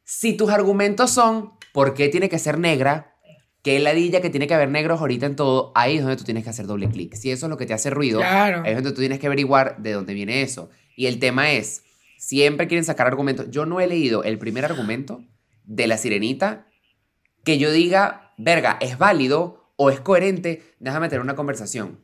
si 0.03 0.33
tus 0.33 0.49
argumentos 0.49 1.11
son, 1.11 1.53
¿por 1.71 1.93
qué 1.93 2.09
tiene 2.09 2.27
que 2.27 2.39
ser 2.39 2.59
negra? 2.59 3.15
¿Qué 3.61 3.79
ladilla 3.79 4.19
que 4.19 4.29
tiene 4.29 4.47
que 4.47 4.53
haber 4.53 4.67
negros 4.69 4.99
ahorita 4.99 5.25
en 5.25 5.37
todo? 5.37 5.71
Ahí 5.75 5.95
es 5.95 6.01
donde 6.01 6.17
tú 6.17 6.25
tienes 6.25 6.43
que 6.43 6.49
hacer 6.49 6.67
doble 6.67 6.89
clic. 6.89 7.13
Si 7.15 7.31
eso 7.31 7.45
es 7.45 7.49
lo 7.49 7.55
que 7.55 7.65
te 7.65 7.73
hace 7.73 7.89
ruido, 7.89 8.19
Claro. 8.19 8.63
ahí 8.65 8.71
es 8.71 8.75
donde 8.75 8.91
tú 8.91 8.99
tienes 8.99 9.19
que 9.19 9.27
averiguar 9.27 9.77
de 9.81 9.93
dónde 9.93 10.13
viene 10.13 10.41
eso. 10.41 10.69
Y 10.97 11.05
el 11.05 11.19
tema 11.19 11.53
es, 11.53 11.83
siempre 12.17 12.67
quieren 12.67 12.83
sacar 12.83 13.07
argumentos. 13.07 13.49
Yo 13.49 13.65
no 13.65 13.79
he 13.79 13.87
leído 13.87 14.25
el 14.25 14.37
primer 14.39 14.65
argumento 14.65 15.23
de 15.63 15.87
la 15.87 15.97
sirenita 15.97 16.64
que 17.45 17.57
yo 17.57 17.71
diga, 17.71 18.33
verga, 18.37 18.77
es 18.81 18.97
válido 18.97 19.71
o 19.77 19.89
es 19.89 20.01
coherente. 20.01 20.75
Déjame 20.79 21.07
tener 21.07 21.21
una 21.21 21.35
conversación. 21.35 21.99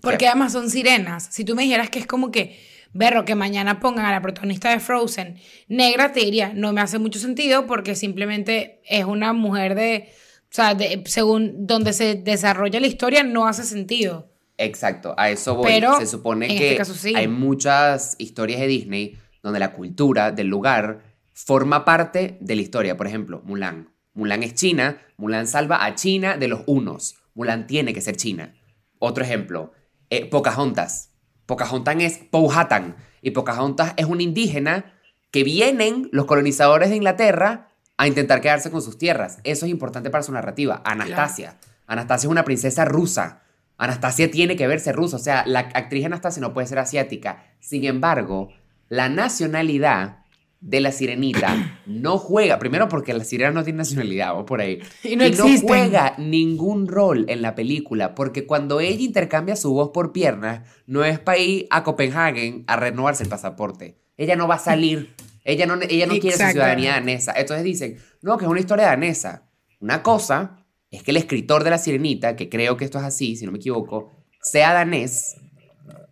Porque 0.00 0.26
además 0.26 0.52
son 0.52 0.68
sirenas. 0.70 1.28
Si 1.30 1.44
tú 1.44 1.54
me 1.54 1.62
dijeras 1.62 1.88
que 1.90 2.00
es 2.00 2.06
como 2.06 2.30
que, 2.32 2.58
berro, 2.92 3.24
que 3.24 3.34
mañana 3.34 3.78
pongan 3.80 4.04
a 4.06 4.10
la 4.10 4.20
protagonista 4.20 4.70
de 4.70 4.80
Frozen 4.80 5.36
negra, 5.68 6.12
te 6.12 6.20
diría, 6.20 6.52
no 6.54 6.72
me 6.72 6.80
hace 6.80 6.98
mucho 6.98 7.18
sentido 7.20 7.66
porque 7.66 7.94
simplemente 7.94 8.80
es 8.84 9.04
una 9.04 9.32
mujer 9.32 9.74
de, 9.74 10.08
o 10.44 10.48
sea, 10.50 10.74
de- 10.74 11.02
según 11.06 11.66
donde 11.66 11.92
se 11.92 12.16
desarrolla 12.16 12.80
la 12.80 12.86
historia, 12.88 13.22
no 13.22 13.46
hace 13.46 13.62
sentido. 13.64 14.28
Exacto, 14.58 15.14
a 15.16 15.30
eso 15.30 15.54
voy. 15.54 15.66
Pero, 15.72 15.98
Se 15.98 16.06
supone 16.06 16.48
que 16.48 16.54
este 16.72 16.76
caso 16.76 16.94
sí. 16.94 17.14
hay 17.16 17.28
muchas 17.28 18.16
historias 18.18 18.60
de 18.60 18.66
Disney 18.66 19.16
donde 19.42 19.58
la 19.58 19.72
cultura 19.72 20.32
del 20.32 20.48
lugar 20.48 21.00
forma 21.32 21.86
parte 21.86 22.36
de 22.40 22.56
la 22.56 22.60
historia. 22.62 22.96
Por 22.98 23.06
ejemplo, 23.06 23.40
Mulan. 23.44 23.88
Mulan 24.14 24.42
es 24.42 24.54
China, 24.54 24.98
Mulan 25.16 25.46
salva 25.46 25.84
a 25.84 25.94
China 25.94 26.36
de 26.36 26.48
los 26.48 26.62
unos. 26.66 27.16
Mulan 27.34 27.66
tiene 27.66 27.92
que 27.92 28.00
ser 28.00 28.16
China. 28.16 28.54
Otro 28.98 29.24
ejemplo, 29.24 29.72
eh, 30.10 30.28
Pocahontas. 30.28 31.10
Pocahontas 31.46 31.96
es 32.00 32.18
Powhatan. 32.18 32.96
Y 33.22 33.30
Pocahontas 33.30 33.94
es 33.96 34.06
una 34.06 34.22
indígena 34.22 34.92
que 35.30 35.44
vienen 35.44 36.08
los 36.12 36.26
colonizadores 36.26 36.90
de 36.90 36.96
Inglaterra 36.96 37.68
a 37.96 38.06
intentar 38.06 38.40
quedarse 38.40 38.70
con 38.70 38.82
sus 38.82 38.98
tierras. 38.98 39.38
Eso 39.44 39.66
es 39.66 39.72
importante 39.72 40.10
para 40.10 40.22
su 40.22 40.32
narrativa. 40.32 40.82
Anastasia. 40.84 41.58
Anastasia 41.86 42.26
es 42.26 42.30
una 42.30 42.44
princesa 42.44 42.84
rusa. 42.84 43.42
Anastasia 43.76 44.30
tiene 44.30 44.56
que 44.56 44.66
verse 44.66 44.92
rusa. 44.92 45.16
O 45.16 45.20
sea, 45.20 45.44
la 45.46 45.60
actriz 45.60 46.06
Anastasia 46.06 46.40
no 46.40 46.52
puede 46.52 46.66
ser 46.66 46.78
asiática. 46.78 47.44
Sin 47.60 47.84
embargo, 47.84 48.48
la 48.88 49.08
nacionalidad 49.08 50.19
de 50.60 50.80
la 50.80 50.92
sirenita 50.92 51.80
no 51.86 52.18
juega. 52.18 52.58
Primero 52.58 52.88
porque 52.88 53.14
la 53.14 53.24
sirena 53.24 53.50
no 53.50 53.64
tiene 53.64 53.78
nacionalidad, 53.78 54.38
o 54.38 54.44
por 54.44 54.60
ahí. 54.60 54.80
Y 55.02 55.16
no 55.16 55.24
existen. 55.24 55.66
juega 55.66 56.14
ningún 56.18 56.86
rol 56.86 57.24
en 57.28 57.42
la 57.42 57.54
película. 57.54 58.14
Porque 58.14 58.46
cuando 58.46 58.80
ella 58.80 59.02
intercambia 59.02 59.56
su 59.56 59.72
voz 59.72 59.90
por 59.92 60.12
piernas, 60.12 60.68
no 60.86 61.04
es 61.04 61.18
para 61.18 61.38
ir 61.38 61.66
a 61.70 61.82
Copenhague 61.82 62.64
a 62.66 62.76
renovarse 62.76 63.22
el 63.22 63.28
pasaporte. 63.28 63.96
Ella 64.16 64.36
no 64.36 64.46
va 64.46 64.56
a 64.56 64.58
salir. 64.58 65.14
Ella 65.44 65.64
no, 65.66 65.78
ella 65.88 66.06
no 66.06 66.18
quiere 66.18 66.36
su 66.36 66.44
ciudadanía 66.44 66.92
danesa. 66.92 67.32
Entonces 67.36 67.64
dicen, 67.64 67.98
no, 68.20 68.36
que 68.36 68.44
es 68.44 68.50
una 68.50 68.60
historia 68.60 68.86
danesa. 68.86 69.48
Una 69.80 70.02
cosa 70.02 70.66
es 70.90 71.02
que 71.02 71.12
el 71.12 71.16
escritor 71.16 71.64
de 71.64 71.70
La 71.70 71.78
Sirenita, 71.78 72.36
que 72.36 72.50
creo 72.50 72.76
que 72.76 72.84
esto 72.84 72.98
es 72.98 73.04
así, 73.04 73.36
si 73.36 73.46
no 73.46 73.52
me 73.52 73.58
equivoco, 73.58 74.12
sea 74.42 74.74
danés, 74.74 75.36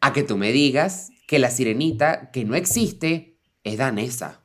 a 0.01 0.13
que 0.13 0.23
tú 0.23 0.37
me 0.39 0.53
digas 0.53 1.11
que 1.27 1.39
La 1.39 1.51
Sirenita, 1.51 2.31
que 2.31 2.45
no 2.45 2.55
existe, 2.55 3.39
es 3.65 3.77
danesa. 3.77 4.38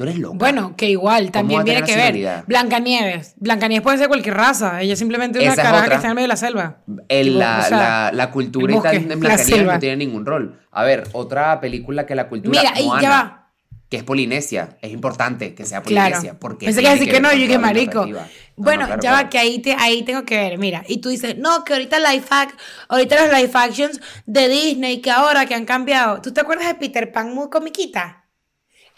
Tú 0.00 0.04
eres 0.04 0.18
loca. 0.18 0.38
Bueno, 0.38 0.74
que 0.78 0.88
igual, 0.88 1.30
también 1.30 1.62
tiene 1.62 1.82
que 1.82 1.94
ver. 1.94 2.42
Blancanieves. 2.46 3.34
Blancanieves 3.36 3.82
puede 3.82 3.98
ser 3.98 4.08
cualquier 4.08 4.34
raza. 4.34 4.80
Ella 4.80 4.96
simplemente 4.96 5.38
es 5.40 5.44
una 5.44 5.52
Esa 5.52 5.60
es 5.62 5.68
caraja 5.68 5.88
que 5.90 5.94
está 5.96 6.08
en 6.08 6.14
medio 6.14 6.24
de 6.24 6.28
la 6.28 6.36
selva. 6.36 6.78
El- 7.10 7.26
Tipo, 7.26 7.38
la, 7.38 7.58
o 7.58 7.68
sea, 7.68 7.76
la- 7.78 8.10
la 8.14 8.30
cultura 8.30 8.74
bosque, 8.76 8.96
en 8.96 9.08
la 9.10 9.16
Blancanieves 9.16 9.66
no 9.66 9.78
tiene 9.78 9.96
ningún 9.98 10.24
rol. 10.24 10.58
A 10.72 10.84
ver, 10.84 11.06
otra 11.12 11.60
película 11.60 12.06
que 12.06 12.14
la 12.14 12.28
cultura 12.30 12.58
Mira, 12.62 12.80
y 12.80 12.86
Moana, 12.86 13.02
ya 13.02 13.10
va. 13.10 13.48
que 13.90 13.98
es 13.98 14.02
Polinesia. 14.02 14.78
Es 14.80 14.90
importante 14.90 15.54
que 15.54 15.66
sea 15.66 15.82
Claro. 15.82 16.08
Polinesia. 16.14 16.40
Porque 16.40 16.64
Pensé 16.64 16.80
que 16.82 16.88
decir 16.88 17.10
que, 17.10 17.20
no, 17.20 17.34
yo 17.34 17.46
que 17.46 17.58
marico. 17.58 18.06
No, 18.06 18.16
bueno, 18.56 18.80
no, 18.82 18.86
claro, 18.86 19.02
ya 19.02 19.10
va, 19.10 19.16
claro. 19.18 19.28
que 19.30 19.38
ahí, 19.38 19.58
te, 19.58 19.74
ahí 19.78 20.02
tengo 20.02 20.24
que 20.24 20.38
ver. 20.38 20.56
Mira, 20.56 20.82
y 20.88 21.02
tú 21.02 21.10
dices, 21.10 21.36
no, 21.36 21.62
que 21.62 21.74
ahorita 21.74 21.98
live 21.98 22.24
act, 22.30 22.58
ahorita 22.88 23.26
los 23.26 23.38
live 23.38 23.50
actions 23.52 24.00
de 24.24 24.48
Disney, 24.48 25.02
que 25.02 25.10
ahora 25.10 25.44
que 25.44 25.54
han 25.54 25.66
cambiado. 25.66 26.22
¿Tú 26.22 26.32
te 26.32 26.40
acuerdas 26.40 26.68
de 26.68 26.74
Peter 26.76 27.12
Pan 27.12 27.34
muy 27.34 27.50
comiquita? 27.50 28.19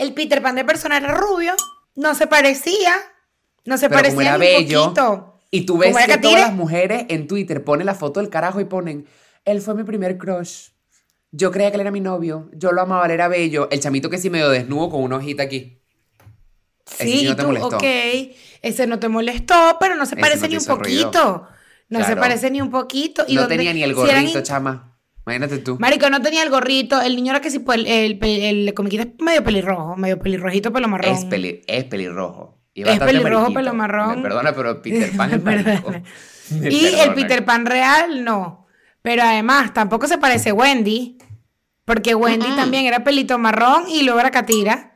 El 0.02 0.14
Peter 0.14 0.42
Pan 0.42 0.54
de 0.56 0.64
persona 0.64 0.96
era 0.96 1.14
rubio, 1.14 1.54
no 1.94 2.14
se 2.14 2.26
parecía, 2.26 2.92
no 3.64 3.78
se 3.78 3.88
Pero 3.88 4.00
como 4.02 4.14
parecía 4.16 4.34
era 4.34 4.38
ni 4.38 4.46
un 4.46 4.52
bello, 4.64 4.82
poquito. 4.84 5.38
Y 5.50 5.64
tú 5.66 5.78
ves 5.78 5.96
que 5.96 6.18
todas 6.18 6.40
las 6.40 6.52
mujeres 6.54 7.04
en 7.08 7.26
Twitter 7.28 7.62
ponen 7.62 7.86
la 7.86 7.94
foto 7.94 8.20
del 8.20 8.28
carajo 8.30 8.60
y 8.60 8.64
ponen, 8.64 9.06
él 9.44 9.60
fue 9.60 9.74
mi 9.74 9.84
primer 9.84 10.18
crush. 10.18 10.68
Yo 11.30 11.50
creía 11.50 11.70
que 11.70 11.76
él 11.76 11.82
era 11.82 11.90
mi 11.90 12.00
novio. 12.00 12.50
Yo 12.52 12.72
lo 12.72 12.82
amaba, 12.82 13.06
él 13.06 13.12
era 13.12 13.28
bello. 13.28 13.68
El 13.70 13.80
chamito 13.80 14.10
que 14.10 14.18
sí 14.18 14.28
medio 14.28 14.48
desnudo 14.50 14.90
con 14.90 15.02
una 15.02 15.16
hojita 15.16 15.42
aquí. 15.44 15.78
Ese 16.98 17.04
Sí, 17.04 17.18
sí 17.20 17.24
no 17.26 17.36
te 17.36 17.42
tú, 17.42 17.48
molestó. 17.48 17.76
ok, 17.76 17.84
ese 18.62 18.86
no 18.86 18.98
te 18.98 19.08
molestó, 19.08 19.76
pero 19.80 19.94
no 19.94 20.04
se 20.04 20.14
Ese 20.14 20.20
parece 20.20 20.42
no 20.42 20.48
ni 20.48 20.56
un 20.56 20.66
ruido. 20.66 20.78
poquito. 21.10 21.48
No 21.88 22.04
se 22.04 22.16
parece 22.16 22.50
ni 22.50 22.60
un 22.60 22.70
poquito. 22.70 23.24
¿Y 23.28 23.34
no 23.34 23.42
dónde- 23.42 23.56
tenía 23.56 23.72
ni 23.72 23.82
el 23.82 23.94
si 23.94 24.00
eran 24.02 24.22
gorrito, 24.22 24.42
chama. 24.42 24.91
Imagínate 25.26 25.58
tú. 25.58 25.76
Marico, 25.78 26.10
no 26.10 26.20
tenía 26.20 26.42
el 26.42 26.50
gorrito. 26.50 27.00
El 27.00 27.14
niño 27.16 27.30
era 27.32 27.40
que 27.40 27.50
sí, 27.50 27.60
pues, 27.60 27.78
el, 27.78 27.86
el, 27.86 28.18
el 28.22 28.74
comiquita 28.74 29.02
es 29.04 29.08
medio 29.20 29.44
pelirrojo, 29.44 29.96
medio 29.96 30.18
pelirrojito, 30.18 30.72
pelo 30.72 30.88
marrón. 30.88 31.14
Es, 31.14 31.24
peli- 31.26 31.62
es 31.66 31.84
pelirrojo. 31.84 32.58
Y 32.74 32.82
Es 32.82 32.98
pelirrojo, 32.98 33.42
mariquito. 33.50 33.54
pelo 33.60 33.74
marrón. 33.74 34.16
Me 34.16 34.22
perdona, 34.22 34.52
pero 34.54 34.82
Peter 34.82 35.16
Pan 35.16 35.32
es 35.34 35.42
marico. 35.44 35.70
perdona. 35.92 36.02
Y 36.50 36.86
el 36.86 36.90
perdona. 36.96 37.14
Peter 37.14 37.44
Pan 37.44 37.66
real, 37.66 38.24
no. 38.24 38.66
Pero 39.02 39.22
además, 39.22 39.72
tampoco 39.74 40.06
se 40.08 40.18
parece 40.18 40.50
a 40.50 40.54
Wendy. 40.54 41.18
Porque 41.84 42.14
Wendy 42.14 42.46
Mm-mm. 42.46 42.56
también 42.56 42.86
era 42.86 43.02
pelito 43.04 43.38
marrón 43.38 43.84
y 43.88 44.02
luego 44.04 44.20
era 44.20 44.30
catira. 44.30 44.88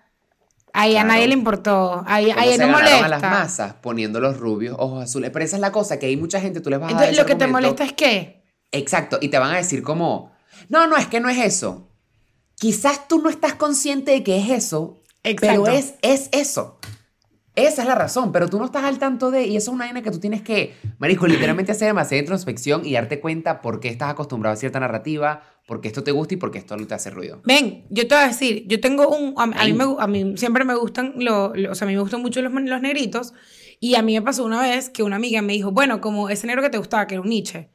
Ahí 0.72 0.90
a 0.96 1.00
Claro. 1.02 1.08
nadie 1.08 1.26
le 1.28 1.34
importó. 1.34 2.04
Ahí, 2.06 2.26
¿Cómo 2.30 2.40
ahí 2.40 2.56
se 2.56 2.66
no 2.66 2.72
molesta. 2.72 3.04
a 3.04 3.08
las 3.08 3.22
masas 3.22 3.74
poniendo 3.80 4.20
los 4.20 4.36
rubios 4.38 4.76
ojos 4.78 5.02
azules? 5.04 5.30
Pero 5.32 5.44
esa 5.44 5.56
es 5.56 5.60
la 5.60 5.72
cosa, 5.72 5.98
que 5.98 6.06
hay 6.06 6.16
mucha 6.16 6.40
gente, 6.40 6.60
tú 6.60 6.68
les 6.70 6.78
vas 6.78 6.90
a 6.90 6.94
dar 6.94 7.02
Entonces, 7.04 7.18
lo 7.22 7.26
que 7.26 7.34
te 7.34 7.46
molesta 7.46 7.84
es 7.84 7.92
que. 7.94 8.44
Exacto, 8.76 9.18
y 9.20 9.28
te 9.28 9.38
van 9.38 9.52
a 9.54 9.56
decir 9.56 9.82
como, 9.82 10.32
no, 10.68 10.86
no, 10.86 10.96
es 10.96 11.06
que 11.06 11.20
no 11.20 11.28
es 11.28 11.38
eso. 11.38 11.88
Quizás 12.58 13.06
tú 13.08 13.20
no 13.20 13.28
estás 13.28 13.54
consciente 13.54 14.12
de 14.12 14.22
que 14.22 14.38
es 14.38 14.50
eso, 14.50 15.02
Exacto. 15.22 15.64
pero 15.64 15.66
es, 15.76 15.94
es 16.02 16.28
eso. 16.32 16.78
Esa 17.54 17.82
es 17.82 17.88
la 17.88 17.94
razón, 17.94 18.32
pero 18.32 18.48
tú 18.50 18.58
no 18.58 18.66
estás 18.66 18.84
al 18.84 18.98
tanto 18.98 19.30
de, 19.30 19.46
y 19.46 19.56
eso 19.56 19.70
es 19.70 19.74
una 19.74 19.86
vaina 19.86 20.02
que 20.02 20.10
tú 20.10 20.18
tienes 20.20 20.42
que, 20.42 20.74
marico, 20.98 21.26
literalmente 21.26 21.72
hacer 21.72 21.86
demasiada 21.88 22.20
introspección 22.20 22.84
y 22.84 22.92
darte 22.92 23.18
cuenta 23.20 23.62
por 23.62 23.80
qué 23.80 23.88
estás 23.88 24.10
acostumbrado 24.10 24.52
a 24.54 24.56
cierta 24.56 24.78
narrativa, 24.78 25.42
por 25.66 25.80
qué 25.80 25.88
esto 25.88 26.04
te 26.04 26.12
gusta 26.12 26.34
y 26.34 26.36
por 26.36 26.50
qué 26.50 26.58
esto 26.58 26.76
te 26.76 26.94
hace 26.94 27.10
ruido. 27.10 27.40
Ven, 27.44 27.86
yo 27.90 28.06
te 28.06 28.14
voy 28.14 28.24
a 28.24 28.28
decir, 28.28 28.64
yo 28.68 28.78
tengo 28.80 29.08
un, 29.08 29.34
a, 29.38 29.44
a 29.44 29.64
mí, 29.64 29.72
me, 29.72 29.84
a 29.98 30.06
mí 30.06 30.36
siempre 30.36 30.64
me 30.64 30.74
gustan, 30.74 31.14
lo- 31.16 31.54
lo- 31.54 31.72
o 31.72 31.74
sea, 31.74 31.86
a 31.86 31.88
mí 31.88 31.94
me 31.94 32.00
gustan 32.02 32.20
mucho 32.20 32.42
los, 32.42 32.52
los 32.52 32.80
negritos, 32.82 33.32
y 33.80 33.94
a 33.94 34.02
mí 34.02 34.14
me 34.14 34.22
pasó 34.22 34.44
una 34.44 34.60
vez 34.60 34.90
que 34.90 35.02
una 35.02 35.16
amiga 35.16 35.40
me 35.42 35.54
dijo, 35.54 35.70
bueno, 35.72 36.00
como 36.02 36.28
ese 36.28 36.46
negro 36.46 36.62
que 36.62 36.70
te 36.70 36.78
gustaba, 36.78 37.06
que 37.06 37.14
era 37.14 37.22
un 37.22 37.28
Nietzsche, 37.30 37.70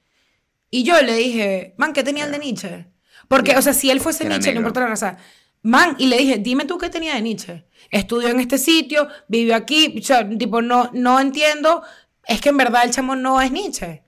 y 0.72 0.84
yo 0.84 1.00
le 1.02 1.16
dije, 1.16 1.76
man, 1.78 1.94
¿qué 1.94 2.02
tenía 2.02 2.26
el 2.26 2.32
de 2.32 2.40
Nietzsche? 2.40 2.88
Porque, 3.28 3.56
o 3.58 3.62
sea, 3.62 3.74
si 3.74 3.92
él 3.92 4.00
fuese 4.00 4.24
Era 4.24 4.36
Nietzsche, 4.36 4.54
no 4.54 4.62
importa 4.62 4.80
la 4.80 4.88
raza, 4.88 5.18
man, 5.62 5.96
y 6.00 6.08
le 6.08 6.18
dije, 6.18 6.38
dime 6.38 6.66
tú 6.66 6.78
qué 6.78 6.90
tenía 6.90 7.14
de 7.14 7.22
Nietzsche, 7.22 7.66
estudió 7.92 8.30
en 8.30 8.40
este 8.40 8.58
sitio, 8.58 9.08
vivió 9.28 9.56
aquí, 9.56 9.96
o 10.00 10.02
sea, 10.02 10.28
tipo, 10.28 10.62
no, 10.62 10.90
no 10.94 11.20
entiendo, 11.20 11.84
es 12.26 12.42
que 12.42 12.50
en 12.50 12.58
verdad 12.58 12.86
el 12.86 12.92
chamo 12.92 13.16
no 13.16 13.42
es 13.42 13.52
Nietzsche. 13.52 14.04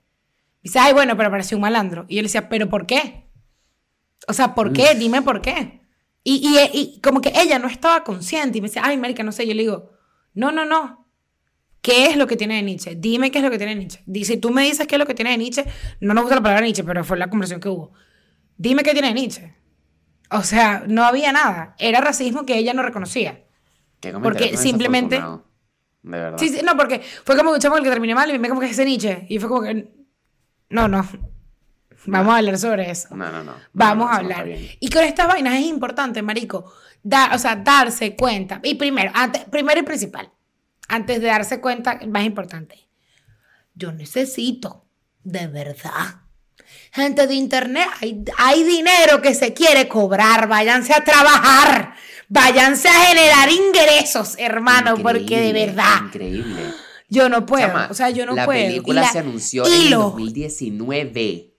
Y 0.62 0.68
dice, 0.68 0.78
ay, 0.78 0.94
bueno, 0.94 1.16
pero 1.16 1.30
pareció 1.30 1.58
un 1.58 1.60
malandro. 1.60 2.06
Y 2.08 2.16
yo 2.16 2.22
le 2.22 2.28
decía, 2.28 2.48
¿pero 2.48 2.68
por 2.70 2.86
qué? 2.86 3.30
O 4.26 4.32
sea, 4.32 4.54
¿por 4.54 4.72
qué? 4.72 4.94
Dime 4.94 5.20
por 5.20 5.42
qué. 5.42 5.82
Y, 6.22 6.36
y, 6.36 6.78
y 6.78 7.00
como 7.02 7.20
que 7.20 7.34
ella 7.36 7.58
no 7.58 7.68
estaba 7.68 8.02
consciente 8.02 8.56
y 8.56 8.60
me 8.62 8.68
decía, 8.68 8.80
ay, 8.82 8.96
marica, 8.96 9.22
no 9.22 9.30
sé. 9.30 9.46
Yo 9.46 9.52
le 9.52 9.62
digo, 9.62 9.90
no, 10.32 10.52
no, 10.52 10.64
no. 10.64 11.03
¿Qué 11.84 12.06
es 12.06 12.16
lo 12.16 12.26
que 12.26 12.36
tiene 12.38 12.54
de 12.56 12.62
Nietzsche? 12.62 12.94
Dime 12.96 13.30
qué 13.30 13.38
es 13.40 13.44
lo 13.44 13.50
que 13.50 13.58
tiene 13.58 13.74
de 13.74 13.80
Nietzsche. 13.80 14.02
Dice, 14.06 14.38
tú 14.38 14.48
me 14.50 14.62
dices 14.62 14.86
qué 14.86 14.94
es 14.94 14.98
lo 14.98 15.04
que 15.04 15.12
tiene 15.12 15.32
de 15.32 15.36
Nietzsche. 15.36 15.66
No 16.00 16.14
nos 16.14 16.22
gusta 16.24 16.36
la 16.36 16.42
palabra 16.42 16.64
Nietzsche, 16.64 16.82
pero 16.82 17.04
fue 17.04 17.18
la 17.18 17.28
conversación 17.28 17.60
que 17.60 17.68
hubo. 17.68 17.92
Dime 18.56 18.82
qué 18.82 18.92
tiene 18.92 19.08
de 19.08 19.14
Nietzsche. 19.14 19.54
O 20.30 20.42
sea, 20.42 20.82
no 20.88 21.04
había 21.04 21.30
nada. 21.30 21.74
Era 21.78 22.00
racismo 22.00 22.46
que 22.46 22.56
ella 22.56 22.72
no 22.72 22.82
reconocía. 22.82 23.44
Qué 24.00 24.12
Porque 24.14 24.56
simplemente-. 24.56 25.16
De 26.02 26.18
verdad. 26.18 26.38
Sí, 26.38 26.48
sí, 26.48 26.60
no, 26.64 26.74
porque 26.74 27.00
fue 27.00 27.36
como 27.36 27.50
escuchamos 27.50 27.76
el 27.78 27.84
que 27.84 27.90
terminé 27.90 28.14
mal 28.14 28.34
y 28.34 28.38
me 28.38 28.48
como 28.48 28.60
que 28.62 28.66
es 28.68 28.72
ese 28.72 28.86
Nietzsche. 28.86 29.26
Y 29.28 29.38
fue 29.38 29.50
como 29.50 29.60
que, 29.60 29.86
no, 30.70 30.88
no. 30.88 31.06
Vamos 32.06 32.32
a 32.34 32.38
hablar 32.38 32.58
sobre 32.58 32.90
eso. 32.90 33.14
No, 33.14 33.30
no, 33.30 33.44
no. 33.44 33.52
Vamos 33.74 34.06
No, 34.06 34.10
a 34.10 34.22
no 34.22 34.34
hablar. 34.34 34.48
y 34.80 34.88
con 34.90 35.02
estas 35.04 35.26
vainas 35.26 35.54
es 35.54 35.66
importante, 35.66 36.22
marico, 36.22 36.72
dar, 37.02 37.34
o 37.34 37.38
sea, 37.38 37.56
darse 37.56 38.16
cuenta. 38.16 38.60
Y 38.62 38.74
primero, 38.76 39.10
antes, 39.14 39.44
primero 39.44 39.80
y 39.80 39.84
principal, 39.84 40.30
antes 40.88 41.20
de 41.20 41.26
darse 41.28 41.60
cuenta, 41.60 41.98
más 42.08 42.24
importante, 42.24 42.88
yo 43.74 43.92
necesito, 43.92 44.84
de 45.22 45.46
verdad, 45.48 46.20
gente 46.92 47.26
de 47.26 47.34
internet, 47.34 47.88
hay, 48.00 48.24
hay 48.38 48.62
dinero 48.62 49.20
que 49.22 49.34
se 49.34 49.52
quiere 49.54 49.88
cobrar, 49.88 50.46
váyanse 50.48 50.92
a 50.94 51.02
trabajar, 51.04 51.94
váyanse 52.28 52.88
a 52.88 53.06
generar 53.06 53.48
ingresos, 53.50 54.34
hermano, 54.38 54.96
porque 55.02 55.40
de 55.40 55.52
verdad, 55.52 56.02
Increíble. 56.04 56.62
yo 57.08 57.28
no 57.28 57.44
puedo, 57.46 57.66
Chama, 57.66 57.88
o 57.90 57.94
sea, 57.94 58.10
yo 58.10 58.26
no 58.26 58.34
la 58.34 58.44
puedo. 58.44 58.66
Película 58.66 59.00
la- 59.02 59.08
se 59.12 59.18
anunció 59.18 59.66
en 59.66 59.90
lo- 59.90 59.98
2019. 60.10 61.50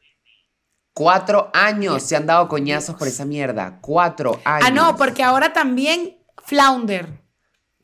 Cuatro 0.93 1.51
años 1.53 2.01
se 2.03 2.15
han 2.15 2.25
dado 2.25 2.47
coñazos 2.47 2.95
por 2.95 3.09
esa 3.09 3.25
mierda. 3.25 3.79
Cuatro 3.81 4.39
años. 4.45 4.65
Ah, 4.65 4.71
no, 4.71 4.95
porque 4.95 5.23
ahora 5.23 5.51
también 5.51 6.17
Flounder. 6.45 7.21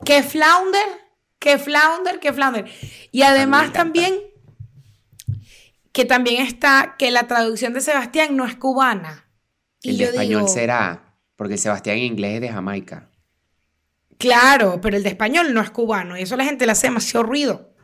¿Qué 0.02 0.22
Flounder? 0.22 1.01
¿Qué 1.42 1.58
Flounder? 1.58 2.20
¿Qué 2.20 2.32
Flounder? 2.32 2.70
Y 3.10 3.22
además 3.22 3.72
también 3.72 4.14
que 5.90 6.04
también 6.04 6.40
está 6.40 6.94
que 6.96 7.10
la 7.10 7.26
traducción 7.26 7.72
de 7.74 7.80
Sebastián 7.80 8.36
no 8.36 8.46
es 8.46 8.54
cubana. 8.54 9.28
Y 9.82 9.90
El 9.90 9.98
de 9.98 10.04
yo 10.04 10.10
español 10.10 10.40
digo, 10.42 10.48
será, 10.48 11.16
porque 11.34 11.58
Sebastián 11.58 11.98
en 11.98 12.04
inglés 12.04 12.34
es 12.36 12.42
de 12.42 12.48
Jamaica. 12.48 13.10
Claro, 14.18 14.80
pero 14.80 14.96
el 14.96 15.02
de 15.02 15.08
español 15.08 15.52
no 15.52 15.60
es 15.60 15.70
cubano 15.70 16.16
y 16.16 16.22
eso 16.22 16.36
la 16.36 16.44
gente 16.44 16.64
le 16.64 16.72
hace 16.72 16.86
demasiado 16.86 17.26
ruido. 17.26 17.74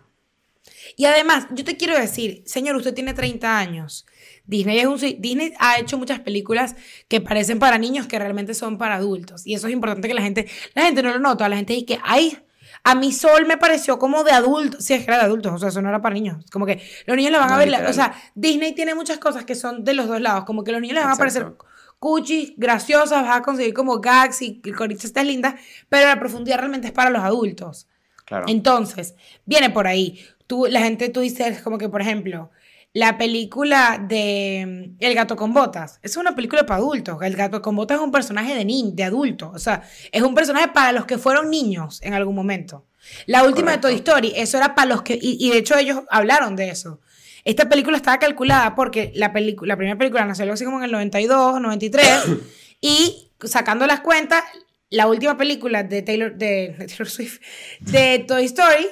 Y 0.97 1.07
además, 1.07 1.49
yo 1.51 1.65
te 1.65 1.77
quiero 1.77 1.99
decir, 1.99 2.45
señor, 2.47 2.77
usted 2.77 2.95
tiene 2.95 3.13
30 3.13 3.59
años. 3.59 4.07
Disney, 4.45 4.79
es 4.79 4.87
un, 4.87 5.01
Disney 5.21 5.53
ha 5.59 5.81
hecho 5.81 5.99
muchas 5.99 6.21
películas 6.21 6.77
que 7.09 7.21
parecen 7.21 7.59
para 7.59 7.77
niños 7.77 8.07
que 8.07 8.21
realmente 8.21 8.55
son 8.55 8.79
para 8.79 8.95
adultos. 8.95 9.45
Y 9.49 9.55
eso 9.55 9.67
es 9.67 9.73
importante 9.73 10.07
que 10.07 10.15
la 10.15 10.23
gente, 10.23 10.47
la 10.75 10.85
gente 10.85 11.03
no 11.03 11.11
lo 11.11 11.19
nota, 11.19 11.49
la 11.49 11.57
gente 11.57 11.73
dice 11.73 11.87
que, 11.87 11.99
ay, 12.05 12.39
a 12.85 12.95
mi 12.95 13.13
Sol 13.13 13.47
me 13.47 13.57
pareció 13.57 13.99
como 13.99 14.25
de 14.25 14.33
adultos. 14.33 14.85
Sí, 14.85 14.95
es 14.95 15.01
que 15.05 15.11
era 15.11 15.19
de 15.19 15.25
adultos, 15.25 15.53
o 15.53 15.59
sea, 15.59 15.69
eso 15.69 15.83
no 15.83 15.89
era 15.89 16.01
para 16.03 16.15
niños. 16.15 16.45
Como 16.53 16.67
que 16.67 16.83
los 17.07 17.17
niños 17.17 17.33
le 17.33 17.39
van 17.39 17.49
No, 17.49 17.55
a 17.55 17.59
ver, 17.59 17.69
la- 17.69 17.79
literal. 17.79 17.91
o 17.91 17.95
sea, 17.95 18.15
Disney 18.35 18.75
tiene 18.75 18.95
muchas 18.95 19.19
cosas 19.19 19.45
que 19.45 19.55
son 19.55 19.85
de 19.85 19.95
los 19.95 20.09
dos 20.09 20.21
lados, 20.21 20.45
como 20.45 20.65
que 20.65 20.73
los 20.73 20.81
niños 20.81 20.95
les 20.97 21.05
van 21.05 21.13
a 21.13 21.17
parecer 21.17 21.53
cuchis, 21.99 22.53
graciosas, 22.57 23.23
vas 23.25 23.37
a 23.39 23.43
conseguir 23.43 23.75
como 23.75 23.99
gags 24.01 24.41
y 24.43 24.61
coritas 24.61 25.13
lindas, 25.25 25.55
pero 25.89 26.07
la 26.07 26.19
profundidad 26.21 26.59
realmente 26.59 26.87
es 26.87 26.93
para 26.93 27.11
los 27.11 27.23
adultos. 27.23 27.89
Claro. 28.25 28.45
Entonces, 28.49 29.15
viene 29.47 29.71
por 29.71 29.87
ahí. 29.87 30.21
Tú, 30.47 30.67
la 30.71 30.81
gente, 30.81 31.09
tú 31.09 31.21
dices 31.21 31.61
como 31.63 31.77
que, 31.79 31.89
por 31.89 32.01
ejemplo, 32.01 32.51
la 32.93 33.19
película 33.19 34.03
de 34.09 34.65
mm, 34.67 34.97
El 34.99 35.15
gato 35.15 35.37
con 35.37 35.53
botas. 35.53 36.01
Es 36.03 36.17
una 36.17 36.35
película 36.35 36.67
para 36.67 36.79
adultos. 36.79 37.19
El 37.23 37.37
gato 37.37 37.63
con 37.63 37.77
botas 37.77 37.99
es 37.99 38.03
un 38.03 38.13
personaje 38.13 38.55
de 38.55 38.65
niño, 38.65 38.93
de 38.95 39.05
adulto. 39.05 39.51
O 39.55 39.59
sea, 39.59 39.83
es 40.11 40.23
un 40.23 40.35
personaje 40.35 40.69
para 40.69 40.93
los 40.93 41.07
que 41.07 41.19
fueron 41.19 41.51
niños 41.51 42.01
en 42.03 42.15
algún 42.15 42.35
momento. 42.35 42.87
La 43.27 43.45
última 43.45 43.73
Correcto. 43.73 43.89
de 43.89 43.95
Toy 43.95 44.01
Story, 44.01 44.33
eso 44.37 44.57
era 44.57 44.75
para 44.75 44.89
los 44.89 45.03
que... 45.03 45.15
Y, 45.15 45.37
y 45.41 45.51
de 45.51 45.59
hecho 45.59 45.77
ellos 45.77 46.03
hablaron 46.11 46.57
de 46.57 46.71
eso. 46.71 47.01
Esta 47.45 47.69
película 47.69 47.97
estaba 47.97 48.19
calculada 48.19 48.75
porque 48.75 49.13
la, 49.15 49.33
la 49.35 49.77
primera 49.77 49.97
película 49.97 50.25
nació 50.25 50.53
así 50.53 50.65
como 50.65 50.79
en 50.79 50.85
el 50.85 50.93
92, 50.93 51.61
93. 51.61 52.09
y 52.81 53.31
sacando 53.45 53.87
las 53.87 54.01
cuentas, 54.01 54.45
la 54.91 55.07
última 55.07 55.37
película 55.37 55.83
de 55.83 56.03
Taylor, 56.03 56.35
de, 56.35 56.75
de 56.79 56.87
Taylor 56.87 57.09
Swift, 57.09 57.41
de 57.81 58.25
Toy 58.27 58.45
Story, 58.45 58.89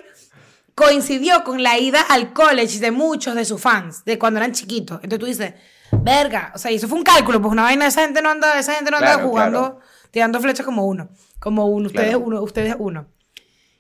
coincidió 0.77 1.43
con 1.43 1.63
la 1.65 1.79
ida 1.79 2.03
al 2.03 2.33
college 2.33 2.79
de 2.79 2.91
muchos 2.93 3.35
de 3.35 3.45
sus 3.45 3.61
fans, 3.61 4.05
de 4.05 4.19
cuando 4.19 4.39
eran 4.39 4.53
chiquitos. 4.53 5.01
Entonces 5.03 5.19
tú 5.19 5.27
dices, 5.27 5.55
verga, 6.03 6.53
o 6.55 6.59
sea, 6.59 6.71
y 6.71 6.75
eso 6.77 6.87
fue 6.87 6.99
un 6.99 7.03
cálculo, 7.05 7.41
pues 7.41 7.51
una 7.51 7.63
vaina, 7.63 7.87
esa 7.87 8.03
gente 8.03 8.21
no 8.23 8.29
anda, 8.31 8.59
esa 8.59 8.75
gente 8.75 8.91
no 8.91 8.99
anda 8.99 9.15
Claro, 9.15 9.29
jugando, 9.29 9.61
claro. 9.61 9.81
tirando 10.11 10.39
flechas 10.41 10.65
como 10.67 10.87
uno, 10.87 11.09
como 11.41 11.65
uno, 11.67 11.87
ustedes 11.87 12.11
Claro. 12.11 12.25
uno, 12.27 12.43
ustedes 12.43 12.77
uno. 12.79 13.09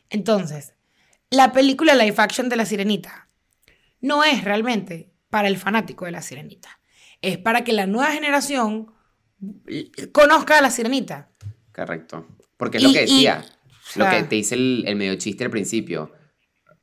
Entonces, 0.08 0.72
la 1.30 1.52
película 1.52 1.94
live 1.94 2.14
action 2.16 2.48
de 2.48 2.56
La 2.56 2.64
Sirenita 2.64 3.28
no 4.00 4.24
es 4.24 4.42
realmente 4.42 5.12
para 5.28 5.48
el 5.48 5.58
fanático 5.58 6.06
de 6.06 6.12
La 6.12 6.22
Sirenita. 6.22 6.80
Es 7.20 7.36
para 7.36 7.62
que 7.62 7.72
la 7.74 7.86
nueva 7.86 8.10
generación 8.12 8.92
conozca 10.12 10.58
a 10.58 10.62
La 10.62 10.70
Sirenita. 10.70 11.28
Correcto. 11.74 12.26
Porque 12.56 12.78
es 12.78 12.84
Y- 12.84 12.86
lo 12.86 12.92
que 12.92 12.98
y- 13.00 13.02
decía, 13.02 13.44
o 13.96 13.98
lo 13.98 14.08
que 14.10 14.22
te 14.22 14.36
dice 14.36 14.54
el, 14.54 14.84
el 14.86 14.96
medio 14.96 15.14
chiste 15.16 15.44
al 15.44 15.50
principio. 15.50 16.12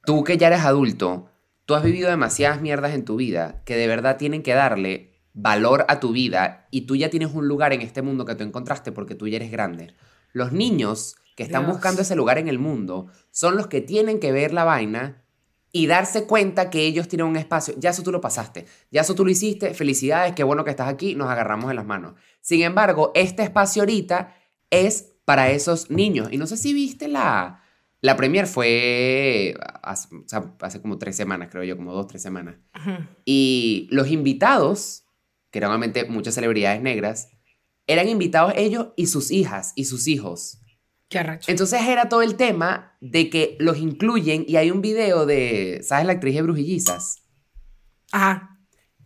Tú 0.06 0.24
que 0.24 0.38
ya 0.38 0.48
eres 0.48 0.62
adulto, 0.62 1.30
tú 1.66 1.76
has 1.76 1.84
vivido 1.84 2.10
demasiadas 2.10 2.62
mierdas 2.62 2.94
en 2.94 3.06
tu 3.06 3.16
vida 3.16 3.62
que 3.66 3.76
de 3.76 3.88
verdad 3.88 4.18
tienen 4.18 4.44
que 4.44 4.54
darle 4.54 5.14
valor 5.34 5.86
a 5.88 6.00
tu 6.00 6.12
vida 6.12 6.68
y 6.72 6.82
tú 6.82 6.96
ya 6.96 7.10
tienes 7.10 7.34
un 7.34 7.48
lugar 7.48 7.74
en 7.74 7.82
este 7.82 8.02
mundo 8.02 8.26
que 8.26 8.36
tú 8.36 8.44
encontraste 8.44 8.92
porque 8.92 9.16
tú 9.16 9.28
ya 9.28 9.38
eres 9.38 9.52
grande. 9.52 9.96
Los 10.32 10.52
niños 10.52 11.16
que 11.36 11.44
están 11.44 11.64
Dios. 11.64 11.74
buscando 11.74 12.02
ese 12.02 12.16
lugar 12.16 12.38
en 12.38 12.48
el 12.48 12.60
mundo 12.60 13.08
son 13.32 13.58
los 13.58 13.68
que 13.68 13.82
tienen 13.82 14.20
que 14.20 14.32
ver 14.32 14.54
la 14.54 14.64
vaina 14.64 15.24
y 15.72 15.88
darse 15.88 16.26
cuenta 16.26 16.70
que 16.70 16.86
ellos 16.86 17.08
tienen 17.08 17.26
un 17.26 17.36
espacio. 17.36 17.74
Ya 17.78 17.90
eso 17.90 18.04
tú 18.04 18.12
lo 18.12 18.22
pasaste, 18.22 18.68
ya 18.92 19.02
eso 19.02 19.16
tú 19.16 19.26
lo 19.26 19.32
hiciste, 19.32 19.74
felicidades, 19.74 20.34
qué 20.36 20.44
bueno 20.44 20.64
que 20.64 20.70
estás 20.70 20.88
aquí, 20.88 21.16
nos 21.16 21.30
agarramos 21.30 21.72
en 21.72 21.78
las 21.78 21.86
manos. 21.86 22.14
Sin 22.42 22.62
embargo, 22.62 23.12
este 23.16 23.42
espacio 23.42 23.82
ahorita 23.82 24.36
es 24.70 25.14
para 25.26 25.50
esos 25.50 25.90
niños. 25.90 26.30
Y 26.32 26.38
no 26.38 26.46
sé 26.46 26.58
si 26.58 26.74
viste 26.74 27.08
la... 27.08 27.63
La 28.04 28.18
premier 28.18 28.48
fue 28.48 29.56
hace, 29.82 30.14
o 30.14 30.28
sea, 30.28 30.54
hace 30.60 30.82
como 30.82 30.98
tres 30.98 31.16
semanas, 31.16 31.48
creo 31.50 31.64
yo, 31.64 31.78
como 31.78 31.94
dos, 31.94 32.06
tres 32.08 32.22
semanas. 32.22 32.58
Y 33.24 33.88
los 33.92 34.12
invitados, 34.12 35.06
que 35.50 35.60
eran 35.60 35.72
obviamente 35.72 36.04
muchas 36.04 36.36
celebridades 36.36 36.82
negras, 36.82 37.30
eran 37.88 38.10
invitados 38.10 38.52
ellos 38.58 38.90
y 38.98 39.08
sus 39.08 39.32
hijas 39.32 39.72
y 39.78 39.86
sus 39.86 40.08
hijos. 40.10 40.60
Qué 41.08 41.20
arrecho. 41.20 41.50
Entonces 41.50 41.80
era 41.82 42.10
todo 42.10 42.24
el 42.24 42.36
tema 42.36 42.98
de 43.00 43.30
que 43.30 43.56
los 43.62 43.78
incluyen 43.78 44.44
y 44.50 44.58
hay 44.58 44.70
un 44.70 44.82
video 44.82 45.26
de, 45.26 45.80
¿sabes 45.82 46.06
la 46.06 46.12
actriz 46.12 46.36
de 46.36 46.42
Brujillizas? 46.42 47.24
Ajá. 48.12 48.53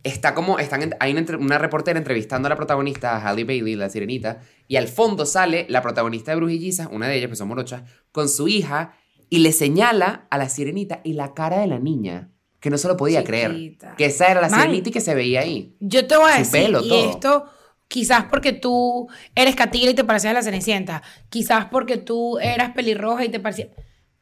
Está 0.04 0.34
como, 0.34 0.58
están, 0.58 0.94
hay 1.00 1.12
una, 1.12 1.58
reportera 1.58 1.98
entrevistando 1.98 2.46
a 2.46 2.50
la 2.50 2.56
protagonista, 2.56 3.16
a 3.16 3.20
Halle 3.20 3.44
Bailey, 3.44 3.74
la 3.74 3.90
sirenita, 3.90 4.40
y 4.68 4.76
al 4.76 4.88
fondo 4.88 5.26
sale 5.26 5.66
la 5.68 5.82
protagonista 5.82 6.30
de 6.30 6.36
Brujillizas, 6.36 6.88
una 6.90 7.08
de 7.08 7.16
ellas, 7.16 7.28
pues 7.28 7.38
son 7.38 7.48
morochas, 7.48 7.82
con 8.12 8.28
su 8.28 8.48
hija, 8.48 8.94
y 9.28 9.38
le 9.38 9.52
señala 9.52 10.26
a 10.30 10.38
la 10.38 10.48
sirenita 10.48 11.00
y 11.04 11.14
la 11.14 11.34
cara 11.34 11.58
de 11.60 11.66
la 11.66 11.78
niña, 11.78 12.30
que 12.60 12.70
no 12.70 12.78
se 12.78 12.88
lo 12.88 12.96
podía 12.96 13.24
creer, 13.24 13.76
que 13.96 14.04
esa 14.06 14.28
era 14.28 14.40
la 14.40 14.48
Man. 14.48 14.60
sirenita 14.62 14.88
y 14.88 14.92
que 14.92 15.00
se 15.00 15.14
veía 15.14 15.40
ahí. 15.40 15.76
Yo 15.80 16.06
te 16.06 16.16
voy 16.16 16.30
a 16.30 16.34
Su 16.34 16.38
decir, 16.38 16.62
pelo, 16.66 16.80
y 16.84 16.88
todo. 16.88 17.10
esto 17.10 17.44
quizás 17.88 18.24
porque 18.24 18.52
tú 18.52 19.08
eres 19.34 19.56
catira 19.56 19.90
y 19.90 19.94
te 19.94 20.04
parecías 20.04 20.30
a 20.30 20.34
la 20.34 20.42
Cenicienta, 20.42 21.02
quizás 21.28 21.66
porque 21.66 21.96
tú 21.96 22.38
eras 22.38 22.70
pelirroja 22.70 23.24
y 23.24 23.30
te 23.30 23.40
parecía... 23.40 23.68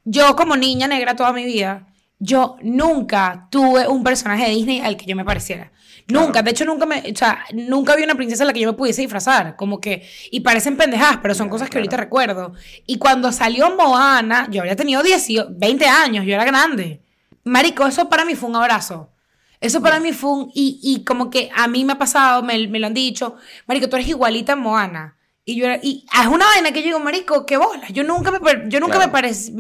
Yo 0.05 0.37
como 0.37 0.57
niña 0.57 0.87
negra 0.87 1.17
toda 1.17 1.33
mi 1.33 1.45
vida, 1.45 1.89
yo 2.19 2.57
nunca 2.63 3.49
tuve 3.51 3.87
un 3.89 4.03
personaje 4.03 4.45
de 4.45 4.51
Disney 4.51 4.81
al 4.81 4.97
que 4.97 5.07
yo 5.07 5.17
me 5.17 5.25
pareciera. 5.25 5.73
Nunca, 6.09 6.41
de 6.43 6.53
hecho 6.53 6.65
nunca 6.65 6.87
me, 6.87 7.01
o 7.01 7.17
sea, 7.17 7.45
nunca 7.53 7.97
vi 7.97 8.05
una 8.05 8.15
princesa 8.15 8.45
a 8.45 8.47
la 8.47 8.53
que 8.53 8.61
yo 8.61 8.71
me 8.71 8.77
pudiese 8.79 9.01
disfrazar, 9.03 9.57
como 9.57 9.81
que, 9.81 10.09
y 10.31 10.41
parecen 10.41 10.77
pendejadas, 10.77 11.19
pero 11.21 11.35
son 11.35 11.49
cosas 11.49 11.69
que 11.69 11.73
claro. 11.73 11.83
ahorita 11.83 11.97
recuerdo. 11.97 12.53
Y 12.87 12.99
cuando 12.99 13.33
salió 13.33 13.75
Moana, 13.77 14.47
yo 14.51 14.63
había 14.63 14.77
tenido 14.77 15.03
10, 15.03 15.27
20 15.51 15.87
años, 15.87 16.25
yo 16.25 16.35
era 16.35 16.45
grande. 16.45 17.03
Marico, 17.43 17.87
eso 17.87 18.09
para 18.09 18.25
mí 18.25 18.35
fue 18.37 18.49
un 18.49 18.57
abrazo. 18.57 19.11
Eso 19.61 19.81
para 19.83 19.99
mí 20.01 20.13
fue 20.13 20.31
un, 20.31 20.51
y, 20.55 20.79
y 20.83 21.03
como 21.03 21.29
que 21.31 21.51
a 21.55 21.67
mí 21.67 21.85
me 21.85 21.95
ha 21.95 21.99
pasado, 21.99 22.43
me, 22.43 22.69
me 22.69 22.79
lo 22.79 22.87
han 22.87 22.95
dicho, 22.95 23.37
Marico, 23.67 23.89
tú 23.89 23.97
eres 23.97 24.09
igualita 24.09 24.53
a 24.53 24.57
Moana. 24.57 25.17
Y 25.45 25.57
yo 25.57 25.65
era- 25.67 25.81
y 25.83 26.05
es 26.21 26.27
una 26.27 26.45
vaina 26.47 26.73
que 26.73 26.81
yo 26.81 26.87
digo, 26.87 27.01
Marico, 27.01 27.47
qué 27.47 27.57
bola. 27.57 27.89
Yo 27.89 28.05
nunca 28.05 28.31
me, 28.31 28.39
yo 28.69 28.81
nunca 28.81 28.99
me 28.99 29.09
parecía, 29.09 29.55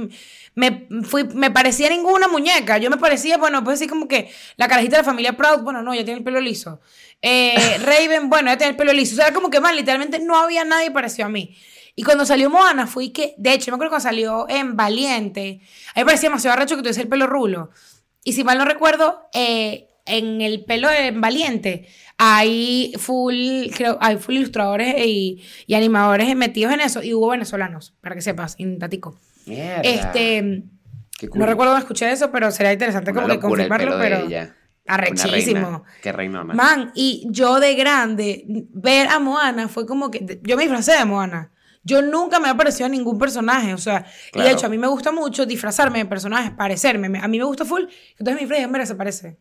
me, 0.56 0.88
fui, 1.02 1.24
me 1.24 1.50
parecía 1.50 1.88
ninguna 1.90 2.28
muñeca. 2.28 2.78
Yo 2.78 2.90
me 2.90 2.96
parecía, 2.96 3.36
bueno, 3.36 3.62
pues 3.62 3.74
así 3.74 3.86
como 3.86 4.08
que 4.08 4.30
la 4.56 4.66
carajita 4.66 4.96
de 4.96 5.02
la 5.02 5.04
familia 5.04 5.36
Proud, 5.36 5.60
bueno, 5.60 5.82
no, 5.82 5.94
ya 5.94 6.02
tiene 6.02 6.18
el 6.18 6.24
pelo 6.24 6.40
liso. 6.40 6.80
Eh, 7.22 7.78
Raven, 7.84 8.30
bueno, 8.30 8.48
ya 8.48 8.56
tiene 8.56 8.70
el 8.70 8.76
pelo 8.76 8.92
liso. 8.92 9.14
O 9.14 9.16
sea, 9.16 9.26
era 9.26 9.34
como 9.34 9.50
que 9.50 9.60
más, 9.60 9.76
literalmente 9.76 10.18
no 10.18 10.36
había 10.36 10.64
nadie 10.64 10.90
parecido 10.90 11.26
a 11.26 11.28
mí. 11.28 11.56
Y 11.94 12.02
cuando 12.02 12.24
salió 12.24 12.50
Moana 12.50 12.86
fui 12.86 13.10
que, 13.10 13.34
de 13.36 13.52
hecho, 13.52 13.70
me 13.70 13.76
acuerdo 13.76 13.90
cuando 13.90 14.08
salió 14.08 14.46
en 14.48 14.76
Valiente, 14.76 15.60
a 15.94 16.00
mí 16.00 16.02
me 16.02 16.04
parecía 16.06 16.30
demasiado 16.30 16.56
arrecho 16.56 16.76
que 16.76 16.82
tuviese 16.82 17.02
el 17.02 17.08
pelo 17.08 17.26
rulo. 17.26 17.70
Y 18.24 18.32
si 18.32 18.42
mal 18.42 18.56
no 18.56 18.64
recuerdo, 18.64 19.28
eh, 19.34 19.90
en 20.06 20.40
el 20.40 20.64
pelo 20.64 20.88
de 20.88 21.10
Valiente 21.10 21.86
hay 22.16 22.94
full, 22.98 23.68
creo, 23.74 23.98
hay 24.00 24.16
full 24.16 24.36
ilustradores 24.36 24.94
y, 25.06 25.42
y 25.66 25.74
animadores 25.74 26.34
metidos 26.34 26.72
en 26.72 26.80
eso. 26.80 27.02
Y 27.02 27.12
hubo 27.12 27.28
venezolanos, 27.28 27.94
para 28.00 28.14
que 28.14 28.22
sepas, 28.22 28.56
en 28.58 28.78
Tatico. 28.78 29.18
Mierda. 29.46 29.80
Este, 29.82 30.64
Qué 31.18 31.28
cool. 31.28 31.40
no 31.40 31.46
recuerdo 31.46 31.72
dónde 31.72 31.84
escuché 31.84 32.10
eso, 32.12 32.30
pero 32.30 32.50
sería 32.50 32.72
interesante 32.72 33.10
Una 33.12 33.22
como 33.22 33.32
que 33.34 33.40
confirmarlo, 33.40 33.96
pero 33.98 34.26
arrechísimo. 34.86 35.58
Una 35.68 35.78
reina. 35.78 35.82
Qué 36.02 36.12
reinona. 36.12 36.54
Man, 36.54 36.92
y 36.94 37.26
yo 37.30 37.58
de 37.60 37.74
grande, 37.74 38.44
ver 38.72 39.08
a 39.08 39.18
Moana 39.18 39.68
fue 39.68 39.86
como 39.86 40.10
que. 40.10 40.40
Yo 40.42 40.56
me 40.56 40.62
disfracé 40.64 40.92
de 40.92 41.04
Moana. 41.04 41.52
Yo 41.82 42.02
nunca 42.02 42.40
me 42.40 42.48
ha 42.48 42.56
parecido 42.56 42.86
a 42.86 42.88
ningún 42.88 43.16
personaje. 43.18 43.72
O 43.72 43.78
sea, 43.78 44.04
y 44.34 44.40
de 44.40 44.50
hecho, 44.50 44.66
a 44.66 44.68
mí 44.68 44.76
me 44.76 44.88
gusta 44.88 45.12
mucho 45.12 45.46
disfrazarme 45.46 46.00
de 46.00 46.06
personajes, 46.06 46.50
parecerme. 46.50 47.08
Me- 47.08 47.20
A 47.20 47.28
mí 47.28 47.38
me 47.38 47.44
gusta 47.44 47.64
full. 47.64 47.82
Entonces 48.18 48.34
mi 48.34 48.40
disfraz, 48.40 48.68
mira, 48.68 48.84
se 48.86 48.94
parece. 48.96 49.38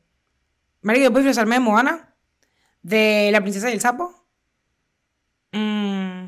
Marico, 0.82 1.06
yo 1.06 1.12
puedo 1.12 1.24
disfrazarme 1.26 1.56
de 1.56 1.62
Moana, 1.62 2.14
de 2.84 3.30
la 3.32 3.42
princesa 3.42 3.70
y 3.72 3.74
el 3.74 3.82
sapo. 3.82 4.28
Mm, 5.52 6.26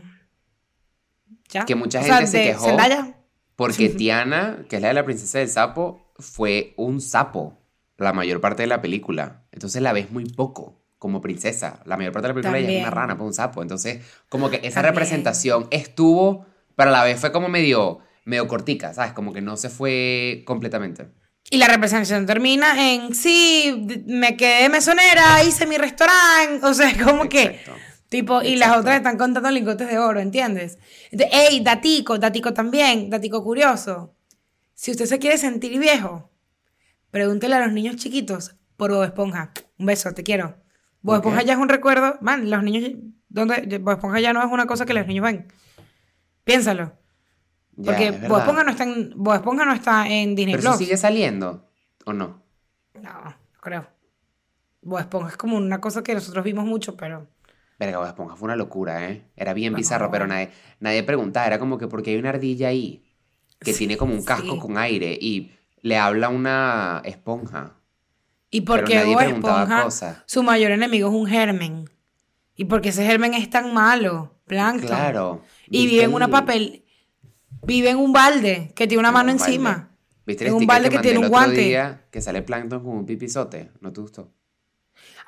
ya. 1.49 1.65
Que 1.65 1.75
mucha 1.75 1.99
O 1.99 2.03
sea, 2.03 2.15
gente 2.15 2.31
se 2.31 2.37
de 2.39 2.43
quejó. 2.45 2.65
Zendaya. 2.65 3.16
Porque 3.57 3.89
Tiana, 3.89 4.59
que 4.69 4.77
es 4.77 4.81
la 4.81 4.89
de 4.89 4.93
la 4.93 5.03
princesa 5.03 5.39
del 5.39 5.49
sapo, 5.49 6.13
fue 6.17 6.73
un 6.77 7.01
sapo 7.01 7.57
la 7.97 8.13
mayor 8.13 8.39
parte 8.39 8.63
de 8.63 8.67
la 8.67 8.81
película. 8.81 9.41
Entonces 9.51 9.81
la 9.81 9.91
ves 9.93 10.11
muy 10.11 10.25
poco 10.25 10.79
como 10.99 11.21
princesa. 11.21 11.81
La 11.85 11.97
mayor 11.97 12.13
parte 12.13 12.27
de 12.27 12.33
la 12.33 12.35
película 12.35 12.59
ella 12.59 12.71
es 12.71 12.81
una 12.81 12.91
rana, 12.91 13.17
pues 13.17 13.27
un 13.27 13.33
sapo. 13.33 13.63
Entonces, 13.63 14.05
como 14.29 14.51
que 14.51 14.57
esa 14.57 14.75
También. 14.75 14.93
representación 14.93 15.67
estuvo, 15.71 16.45
pero 16.75 16.89
a 16.89 16.93
la 16.93 17.03
vez 17.03 17.19
fue 17.19 17.31
como 17.31 17.49
medio, 17.49 17.99
medio 18.25 18.47
cortica, 18.47 18.93
¿sabes? 18.93 19.13
Como 19.13 19.33
que 19.33 19.41
no 19.41 19.57
se 19.57 19.69
fue 19.69 20.43
completamente. 20.45 21.07
Y 21.49 21.57
la 21.57 21.67
representación 21.67 22.27
termina 22.27 22.93
en, 22.93 23.15
sí, 23.15 24.03
me 24.05 24.37
quedé 24.37 24.69
mesonera, 24.69 25.43
hice 25.43 25.65
mi 25.65 25.77
restaurante, 25.77 26.63
o 26.63 26.73
sea, 26.75 26.91
como 27.03 27.27
que, 27.27 27.43
Exacto. 27.43 27.73
Tipo, 28.09 28.41
y 28.41 28.55
las 28.55 28.77
otras 28.77 28.97
están 28.97 29.17
contando 29.17 29.49
lingotes 29.51 29.87
de 29.89 29.99
oro, 29.99 30.19
¿entiendes? 30.19 30.77
Entonces, 31.11 31.37
ey, 31.37 31.59
datico, 31.61 32.17
datico 32.17 32.53
también, 32.53 33.09
datico 33.09 33.43
curioso. 33.43 34.15
Si 34.73 34.91
usted 34.91 35.05
se 35.05 35.19
quiere 35.19 35.37
sentir 35.37 35.79
viejo, 35.79 36.29
pregúntele 37.11 37.55
a 37.55 37.65
los 37.65 37.73
niños 37.73 37.95
chiquitos 37.95 38.55
por 38.75 38.91
Bob 38.91 39.03
Esponja. 39.03 39.51
Un 39.77 39.85
beso, 39.87 40.13
te 40.13 40.23
quiero. 40.23 40.57
Bob 41.01 41.15
¿Por 41.15 41.21
qué? 41.21 41.27
Esponja 41.29 41.41
ya 41.43 41.53
es 41.53 41.59
un 41.59 41.69
recuerdo, 41.69 42.17
man, 42.21 42.49
los 42.49 42.63
niños, 42.63 42.91
¿dónde? 43.29 43.79
Bob 43.79 43.95
Esponja 43.95 44.19
ya 44.19 44.33
no 44.33 44.43
es 44.43 44.51
una 44.51 44.67
cosa 44.67 44.85
que 44.85 44.93
los 44.93 45.07
niños 45.07 45.23
ven. 45.23 45.47
Piénsalo. 46.43 46.93
Porque 47.83 48.07
es 48.07 48.27
Bob. 48.27 48.39
Esponja 48.39 48.63
no 48.63 48.71
está 48.71 48.83
en, 48.83 49.13
Bob 49.15 49.35
Esponja 49.35 49.65
no 49.65 49.73
está 49.73 50.07
en 50.07 50.35
Disney 50.35 50.55
Pero 50.55 50.69
Plus. 50.69 50.77
sigue 50.77 50.97
saliendo, 50.97 51.69
¿o 52.05 52.13
no? 52.13 52.43
No, 52.95 53.23
no 53.23 53.35
creo. 53.61 53.87
Bob 54.81 54.99
Esponja 54.99 55.29
es 55.29 55.37
como 55.37 55.57
una 55.57 55.81
cosa 55.81 56.01
que 56.03 56.13
nosotros 56.13 56.43
vimos 56.43 56.65
mucho, 56.65 56.95
pero. 56.95 57.27
Verga, 57.79 57.99
Bob 57.99 58.07
Esponja 58.07 58.35
fue 58.35 58.45
una 58.47 58.55
locura, 58.55 59.09
¿eh? 59.09 59.23
Era 59.35 59.53
bien 59.53 59.73
No. 59.73 59.77
bizarro, 59.77 60.09
pero 60.11 60.25
nadie, 60.27 60.49
nadie 60.79 61.03
preguntaba. 61.03 61.45
Era 61.47 61.59
como 61.59 61.77
que 61.77 61.87
porque 61.87 62.11
hay 62.11 62.17
una 62.17 62.29
ardilla 62.29 62.69
ahí 62.69 63.03
que 63.59 63.71
Sí, 63.73 63.79
tiene 63.79 63.97
como 63.97 64.13
un 64.13 64.23
casco 64.23 64.53
sí. 64.53 64.59
con 64.59 64.77
aire 64.77 65.17
y 65.19 65.51
le 65.81 65.97
habla 65.97 66.29
una 66.29 67.01
esponja. 67.05 67.75
Y 68.49 68.61
porque 68.61 69.03
Bob 69.03 69.19
Esponja, 69.21 69.83
cosas. 69.83 70.23
su 70.25 70.41
mayor 70.41 70.71
enemigo 70.71 71.09
es 71.09 71.13
un 71.15 71.27
germen. 71.27 71.89
Y 72.55 72.65
porque 72.65 72.89
ese 72.89 73.05
germen 73.05 73.33
es 73.35 73.49
tan 73.49 73.73
malo, 73.73 74.33
plancton. 74.45 74.87
Claro. 74.87 75.41
Y 75.67 75.81
¿Viste 75.81 75.87
vive 75.91 76.03
en 76.05 76.13
una 76.13 76.25
el- 76.25 76.31
papel. 76.31 76.83
Vive 77.63 77.89
en 77.89 77.97
un 77.97 78.13
balde 78.13 78.71
que 78.75 78.87
tiene 78.87 78.99
una 78.99 79.11
mano 79.11 79.31
un 79.31 79.37
balde? 79.37 79.51
encima. 79.53 79.91
¿Viste 80.25 80.47
el 80.47 80.53
un 80.53 80.65
balde 80.65 80.89
que 80.89 80.99
tiene 80.99 81.19
un 81.19 81.27
guante. 81.29 81.61
día 81.61 82.05
que 82.11 82.21
sale 82.21 82.41
Plankton 82.41 82.83
con 82.83 82.97
un 82.97 83.05
pipizote? 83.05 83.71
¿No 83.81 83.91
te 83.93 84.01
gustó? 84.01 84.31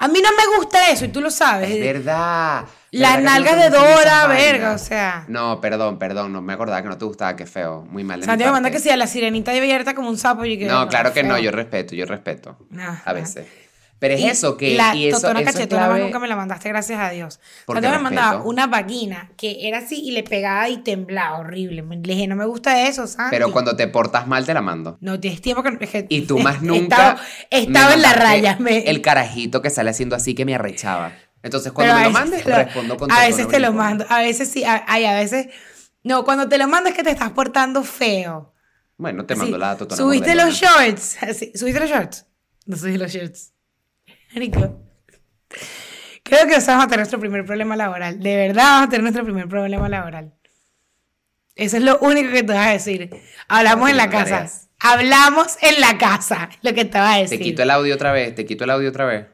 A 0.01 0.07
mí 0.07 0.21
no 0.21 0.29
me 0.31 0.57
gusta 0.57 0.89
eso, 0.91 1.05
y 1.05 1.09
tú 1.09 1.19
lo 1.19 1.29
sabes. 1.29 1.69
Es 1.69 1.79
verdad. 1.79 2.63
Las 2.91 3.17
¿Verdad 3.17 3.31
nalgas 3.31 3.57
no 3.57 3.63
de 3.63 3.69
Dora, 3.69 4.27
verga, 4.27 4.71
o 4.71 4.77
sea. 4.77 5.25
No, 5.27 5.59
perdón, 5.61 5.99
perdón. 5.99 6.31
No 6.33 6.41
me 6.41 6.53
acordaba 6.53 6.81
que 6.81 6.87
no 6.87 6.97
te 6.97 7.05
gustaba. 7.05 7.35
Qué 7.35 7.45
feo. 7.45 7.85
Muy 7.89 8.03
mal 8.03 8.19
de 8.21 8.25
Santiago 8.25 8.51
me 8.53 8.61
manda 8.61 8.71
que 8.71 8.91
a 8.91 8.97
la 8.97 9.05
sirenita 9.07 9.51
abierta 9.51 9.93
como 9.93 10.09
un 10.09 10.17
sapo. 10.17 10.45
Y 10.45 10.57
que, 10.57 10.65
No, 10.65 10.87
claro 10.87 11.13
que 11.13 11.21
no. 11.21 11.37
Yo 11.37 11.51
respeto, 11.51 11.95
yo 11.95 12.05
respeto. 12.05 12.57
Ajá. 12.75 13.03
A 13.05 13.13
veces. 13.13 13.45
Pero 13.99 14.13
es 14.13 14.21
Y 14.21 14.27
eso 14.27 14.55
que... 14.55 14.75
La 14.75 14.95
y 14.95 15.09
eso, 15.09 15.17
totona 15.19 15.41
eso 15.41 15.49
es 15.49 15.55
cachetona 15.55 15.85
clave. 15.87 16.03
nunca 16.03 16.19
me 16.19 16.27
la 16.29 16.35
mandaste, 16.37 16.69
gracias 16.69 16.99
a 17.01 17.09
Dios. 17.09 17.39
Porque 17.65 17.87
me 17.89 17.99
mandaba 17.99 18.41
una 18.43 18.65
vagina 18.65 19.31
que 19.35 19.67
era 19.67 19.79
así 19.79 20.01
y 20.01 20.11
le 20.11 20.23
pegaba 20.23 20.69
y 20.69 20.77
temblaba 20.77 21.37
horrible. 21.39 21.81
Me- 21.83 21.97
Le 21.97 22.13
dije, 22.13 22.25
no 22.27 22.37
me 22.37 22.45
gusta 22.45 22.87
eso, 22.87 23.05
Santi. 23.07 23.31
Pero 23.31 23.51
cuando 23.51 23.75
te 23.75 23.87
portas 23.89 24.25
mal 24.25 24.45
te 24.45 24.53
la 24.53 24.61
mando. 24.61 24.97
No 25.01 25.19
tienes 25.19 25.41
tiempo 25.41 25.63
que. 25.63 25.77
es 25.81 25.89
que- 25.89 26.05
Y 26.07 26.21
tú 26.21 26.39
más 26.39 26.61
nunca. 26.61 26.95
Estaba, 26.95 27.21
estaba 27.51 27.93
en 27.93 28.01
la 28.01 28.13
raya. 28.13 28.57
me- 28.59 28.89
El 28.89 29.01
carajito 29.01 29.61
que 29.61 29.69
sale 29.69 29.89
haciendo 29.89 30.15
así 30.15 30.33
que 30.33 30.45
me 30.45 30.55
arrechaba. 30.55 31.11
Entonces, 31.43 31.71
cuando 31.73 31.93
pero 31.93 31.99
me 31.99 32.05
a 32.05 32.07
lo 32.07 32.13
mandes, 32.13 32.43
te 32.43 32.49
lo- 32.51 32.55
respondo 32.57 32.95
con 32.97 33.11
A 33.11 33.21
veces 33.21 33.47
te 33.49 33.59
lo 33.59 33.73
mando. 33.73 34.05
A 34.09 34.19
veces 34.21 34.49
sí. 34.49 34.63
Ay, 34.65 35.05
a 35.05 35.13
veces. 35.13 35.47
No, 36.03 36.23
cuando 36.23 36.47
te 36.47 36.57
lo 36.57 36.67
mando 36.69 36.89
es 36.89 36.95
que 36.95 37.03
te 37.03 37.11
estás 37.11 37.31
portando 37.31 37.83
feo. 37.83 38.53
Bueno, 38.97 39.25
te 39.25 39.33
Así, 39.33 39.41
mando 39.41 39.57
la 39.57 39.75
totona 39.77 39.97
¿Subiste 40.01 40.35
los 40.35 40.53
shorts? 40.53 41.17
Así, 41.23 41.51
¿Subiste 41.55 41.79
los 41.81 41.89
shorts? 41.89 42.25
No 42.65 42.77
subí 42.77 42.97
los 42.97 43.11
shorts. 43.11 43.53
Marico. 44.33 44.81
Creo 46.23 46.47
que 46.47 46.53
vamos 46.67 46.83
a 46.85 46.87
tener 46.87 46.99
nuestro 46.99 47.19
primer 47.19 47.45
problema 47.45 47.75
laboral. 47.75 48.19
De 48.19 48.35
verdad 48.35 48.63
vamos 48.63 48.87
a 48.87 48.89
tener 48.89 49.01
nuestro 49.03 49.23
primer 49.23 49.47
problema 49.47 49.89
laboral. 49.89 50.33
Eso 51.55 51.77
es 51.77 51.83
lo 51.83 51.97
único 51.99 52.31
que 52.31 52.43
te 52.43 52.53
vas 52.53 52.67
a 52.67 52.71
decir. 52.71 53.09
Hablamos 53.47 53.89
en 53.89 53.97
la 53.97 54.09
casa. 54.09 54.29
tareas. 54.29 54.69
Hablamos 54.79 55.57
en 55.61 55.81
la 55.81 55.97
casa. 55.97 56.49
Lo 56.61 56.73
que 56.73 56.85
te 56.85 56.97
vas 56.97 57.15
a 57.15 57.19
decir. 57.19 57.37
Te 57.39 57.43
quito 57.43 57.63
el 57.63 57.71
audio 57.71 57.95
otra 57.95 58.11
vez, 58.11 58.33
te 58.35 58.45
quito 58.45 58.63
el 58.63 58.69
audio 58.69 58.89
otra 58.89 59.05
vez. 59.05 59.25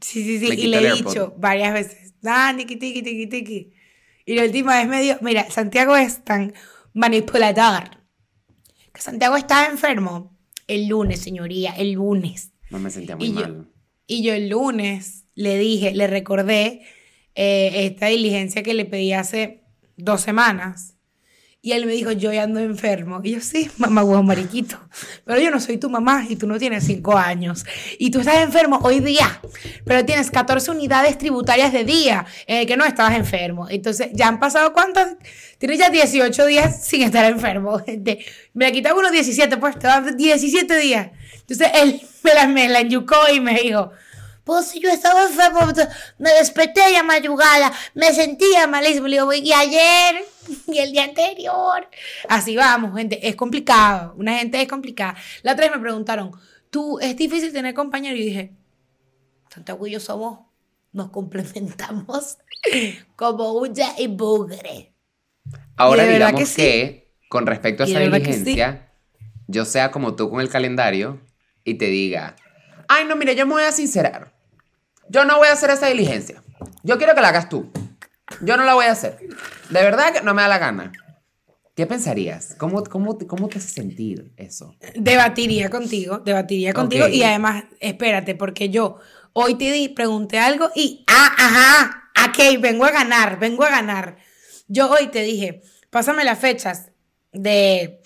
Sí, 0.00 0.24
sí, 0.24 0.40
sí. 0.40 0.48
Me 0.48 0.54
Y 0.54 0.66
le 0.68 0.78
he 0.88 0.92
dicho 0.94 1.34
varias 1.38 1.72
veces. 1.72 2.14
Ah, 2.24 2.52
tiki, 2.56 2.76
tiki, 2.76 3.02
tiki, 3.02 3.26
tiki. 3.26 3.72
Y 4.24 4.34
la 4.34 4.44
última 4.44 4.76
vez 4.76 4.88
me 4.88 5.02
dio. 5.02 5.18
Mira, 5.20 5.48
Santiago 5.50 5.96
es 5.96 6.24
tan 6.24 6.54
manipulador. 6.94 7.90
Que 8.92 9.00
Santiago 9.00 9.36
estaba 9.36 9.66
enfermo 9.66 10.36
el 10.66 10.88
lunes, 10.88 11.20
señoría, 11.20 11.72
el 11.76 11.92
lunes. 11.92 12.52
No 12.70 12.78
me 12.78 12.90
sentía 12.90 13.16
muy 13.16 13.26
Y 13.26 13.34
yo- 13.34 13.40
mal. 13.40 13.68
Y 14.06 14.22
yo 14.22 14.34
el 14.34 14.48
lunes 14.48 15.24
le 15.34 15.58
dije, 15.58 15.92
le 15.92 16.06
recordé 16.06 16.82
eh, 17.34 17.86
esta 17.86 18.06
diligencia 18.06 18.62
que 18.62 18.74
le 18.74 18.84
pedí 18.84 19.12
hace 19.12 19.62
dos 19.96 20.20
semanas. 20.20 20.92
Y 21.64 21.72
él 21.72 21.86
me 21.86 21.92
dijo, 21.92 22.10
yo 22.10 22.32
ya 22.32 22.42
ando 22.42 22.58
enfermo. 22.58 23.20
Y 23.22 23.34
yo, 23.34 23.40
sí, 23.40 23.70
mamá 23.78 24.02
huevo 24.02 24.24
mariquito. 24.24 24.80
Pero 25.24 25.40
yo 25.40 25.48
no 25.52 25.60
soy 25.60 25.78
tu 25.78 25.88
mamá 25.88 26.26
y 26.28 26.34
tú 26.34 26.48
no 26.48 26.58
tienes 26.58 26.82
cinco 26.82 27.16
años. 27.16 27.64
Y 28.00 28.10
tú 28.10 28.18
estás 28.18 28.42
enfermo 28.42 28.80
hoy 28.82 28.98
día. 28.98 29.40
Pero 29.84 30.04
tienes 30.04 30.32
14 30.32 30.72
unidades 30.72 31.16
tributarias 31.18 31.72
de 31.72 31.84
día 31.84 32.26
en 32.48 32.58
el 32.58 32.66
que 32.66 32.76
no 32.76 32.84
estabas 32.84 33.14
enfermo. 33.14 33.68
Entonces, 33.70 34.08
ya 34.12 34.26
han 34.26 34.40
pasado 34.40 34.72
cuántos? 34.72 35.06
Tienes 35.58 35.78
ya 35.78 35.88
18 35.88 36.46
días 36.46 36.84
sin 36.84 37.02
estar 37.02 37.24
enfermo. 37.30 37.80
Me 38.54 38.72
quitaba 38.72 38.98
unos 38.98 39.12
17, 39.12 39.56
pues 39.58 39.78
te 39.78 39.86
dan 39.86 40.16
17 40.16 40.76
días. 40.78 41.10
Entonces, 41.42 41.70
él 41.74 42.00
me 42.24 42.34
la, 42.34 42.46
me 42.46 42.68
la 42.68 42.80
enyucó 42.80 43.16
y 43.32 43.40
me 43.40 43.60
dijo, 43.60 43.92
pues 44.44 44.66
si 44.66 44.80
yo 44.80 44.90
estaba 44.90 45.24
enfermo, 45.24 45.60
me 46.18 46.30
desperté 46.30 46.80
ya 46.92 47.02
madrugada, 47.02 47.72
me 47.94 48.12
sentía 48.12 48.66
malísimo. 48.66 49.06
Le 49.06 49.16
digo, 49.16 49.32
y 49.32 49.52
ayer, 49.52 50.24
y 50.66 50.78
el 50.78 50.92
día 50.92 51.04
anterior. 51.04 51.88
Así 52.28 52.56
vamos, 52.56 52.96
gente, 52.96 53.26
es 53.26 53.36
complicado. 53.36 54.14
Una 54.16 54.38
gente 54.38 54.60
es 54.60 54.68
complicada. 54.68 55.16
La 55.42 55.52
otra 55.52 55.66
vez 55.66 55.76
me 55.76 55.82
preguntaron, 55.82 56.32
¿tú 56.70 56.98
es 57.00 57.16
difícil 57.16 57.52
tener 57.52 57.74
compañero? 57.74 58.16
Y 58.16 58.24
dije, 58.24 58.52
Santiago 59.48 59.86
y 59.86 59.92
yo 59.92 60.00
somos, 60.00 60.40
nos 60.92 61.10
complementamos 61.10 62.38
como 63.16 63.52
uña 63.52 63.94
y 63.96 64.08
bugre. 64.08 64.92
Ahora 65.76 66.04
digamos 66.04 66.40
que 66.40 66.56
que, 66.56 67.06
sí. 67.06 67.26
con 67.28 67.46
respecto 67.46 67.84
a 67.84 67.86
Y 67.86 67.92
esa 67.92 68.00
sí. 68.00 68.10
diligencia, 68.10 68.92
yo 69.46 69.64
sea 69.64 69.90
como 69.90 70.14
tú 70.14 70.30
con 70.30 70.40
el 70.40 70.48
calendario 70.48 71.20
y 71.64 71.74
te 71.74 71.86
diga, 71.86 72.36
ay 72.88 73.04
no, 73.06 73.16
mira, 73.16 73.32
yo 73.32 73.46
me 73.46 73.54
voy 73.54 73.64
a 73.64 73.72
sincerar. 73.72 74.32
yo 75.08 75.24
no 75.24 75.38
voy 75.38 75.48
a 75.48 75.52
hacer 75.52 75.70
esa 75.70 75.88
diligencia. 75.88 76.42
Yo 76.82 76.96
quiero 76.98 77.14
que 77.14 77.20
la 77.20 77.28
hagas 77.28 77.48
tú. 77.48 77.70
Yo 78.40 78.56
no 78.56 78.64
la 78.64 78.74
voy 78.74 78.86
a 78.86 78.92
hacer. 78.92 79.18
De 79.70 79.82
verdad 79.82 80.12
que 80.12 80.22
no 80.22 80.34
me 80.34 80.42
da 80.42 80.48
la 80.48 80.58
gana. 80.58 80.92
¿Qué 81.74 81.86
pensarías? 81.86 82.54
¿Cómo, 82.58 82.82
cómo, 82.84 83.16
cómo 83.26 83.48
te 83.48 83.58
hace 83.58 83.68
sentir 83.68 84.32
eso? 84.36 84.74
Debatiría 84.94 85.70
contigo, 85.70 86.18
debatiría 86.18 86.74
contigo. 86.74 87.08
Y 87.08 87.22
además, 87.22 87.64
espérate, 87.80 88.34
porque 88.34 88.68
yo 88.68 88.98
hoy 89.32 89.54
te 89.54 89.72
di, 89.72 89.88
pregunté 89.88 90.38
algo 90.38 90.70
y, 90.74 91.04
ah, 91.08 91.34
ajá, 91.38 92.28
ok, 92.28 92.60
vengo 92.60 92.84
a 92.84 92.90
ganar, 92.90 93.38
vengo 93.38 93.64
a 93.64 93.70
ganar. 93.70 94.18
Yo 94.68 94.90
hoy 94.90 95.08
te 95.08 95.22
dije, 95.22 95.62
pásame 95.88 96.24
las 96.24 96.38
fechas 96.38 96.90
de 97.32 98.02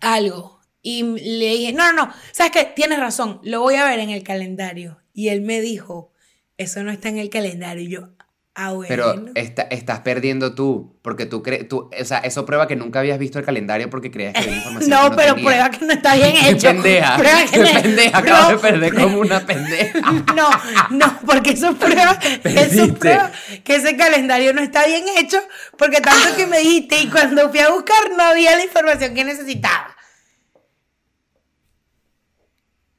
algo. 0.00 0.53
Y 0.86 1.02
le 1.02 1.46
dije, 1.56 1.72
no, 1.72 1.92
no, 1.92 2.06
no, 2.06 2.12
¿sabes 2.30 2.52
qué? 2.52 2.64
Tienes 2.76 2.98
razón, 3.00 3.40
lo 3.42 3.60
voy 3.62 3.74
a 3.76 3.84
ver 3.86 3.98
en 4.00 4.10
el 4.10 4.22
calendario. 4.22 5.00
Y 5.14 5.28
él 5.30 5.40
me 5.40 5.60
dijo, 5.62 6.12
eso 6.58 6.82
no 6.84 6.92
está 6.92 7.08
en 7.08 7.16
el 7.18 7.30
calendario. 7.30 7.82
Y 7.84 7.88
yo, 7.88 8.08
ah, 8.54 8.72
bueno. 8.72 8.88
Pero 8.88 9.24
estás 9.70 10.00
perdiendo 10.00 10.54
tú, 10.54 10.98
porque 11.00 11.24
tú 11.24 11.42
crees, 11.42 11.66
tú, 11.68 11.88
o 11.98 12.04
sea, 12.04 12.18
eso 12.18 12.44
prueba 12.44 12.68
que 12.68 12.76
nunca 12.76 12.98
habías 12.98 13.18
visto 13.18 13.38
el 13.38 13.46
calendario 13.46 13.88
porque 13.88 14.10
creías 14.10 14.34
que 14.34 14.40
había 14.40 14.56
información 14.56 14.90
no, 15.02 15.10
que 15.10 15.16
pero 15.16 15.34
tenía. 15.36 15.48
prueba 15.48 15.70
que 15.70 15.86
no 15.86 15.92
está 15.94 16.14
bien 16.16 16.34
hecho. 16.44 16.68
pendeja, 16.68 17.16
Prueba 17.18 17.38
que 17.50 17.58
no- 17.60 17.80
pendeja, 17.82 18.10
no, 18.10 18.18
acabas 18.18 18.48
de 18.50 18.58
perder 18.58 18.94
como 18.94 19.18
una 19.20 19.46
pendeja. 19.46 20.00
No, 20.36 20.50
no, 20.90 21.18
porque 21.24 21.50
eso 21.52 21.74
prueba, 21.76 22.18
eso 22.44 22.94
prueba 22.94 23.32
que 23.64 23.76
ese 23.76 23.96
calendario 23.96 24.52
no 24.52 24.60
está 24.60 24.84
bien 24.86 25.04
hecho, 25.16 25.38
porque 25.78 26.02
tanto 26.02 26.36
que 26.36 26.46
me 26.46 26.58
dijiste 26.58 27.00
y 27.00 27.08
cuando 27.08 27.48
fui 27.48 27.60
a 27.60 27.70
buscar 27.70 28.10
no 28.16 28.22
había 28.22 28.54
la 28.54 28.64
información 28.64 29.14
que 29.14 29.24
necesitaba. 29.24 29.93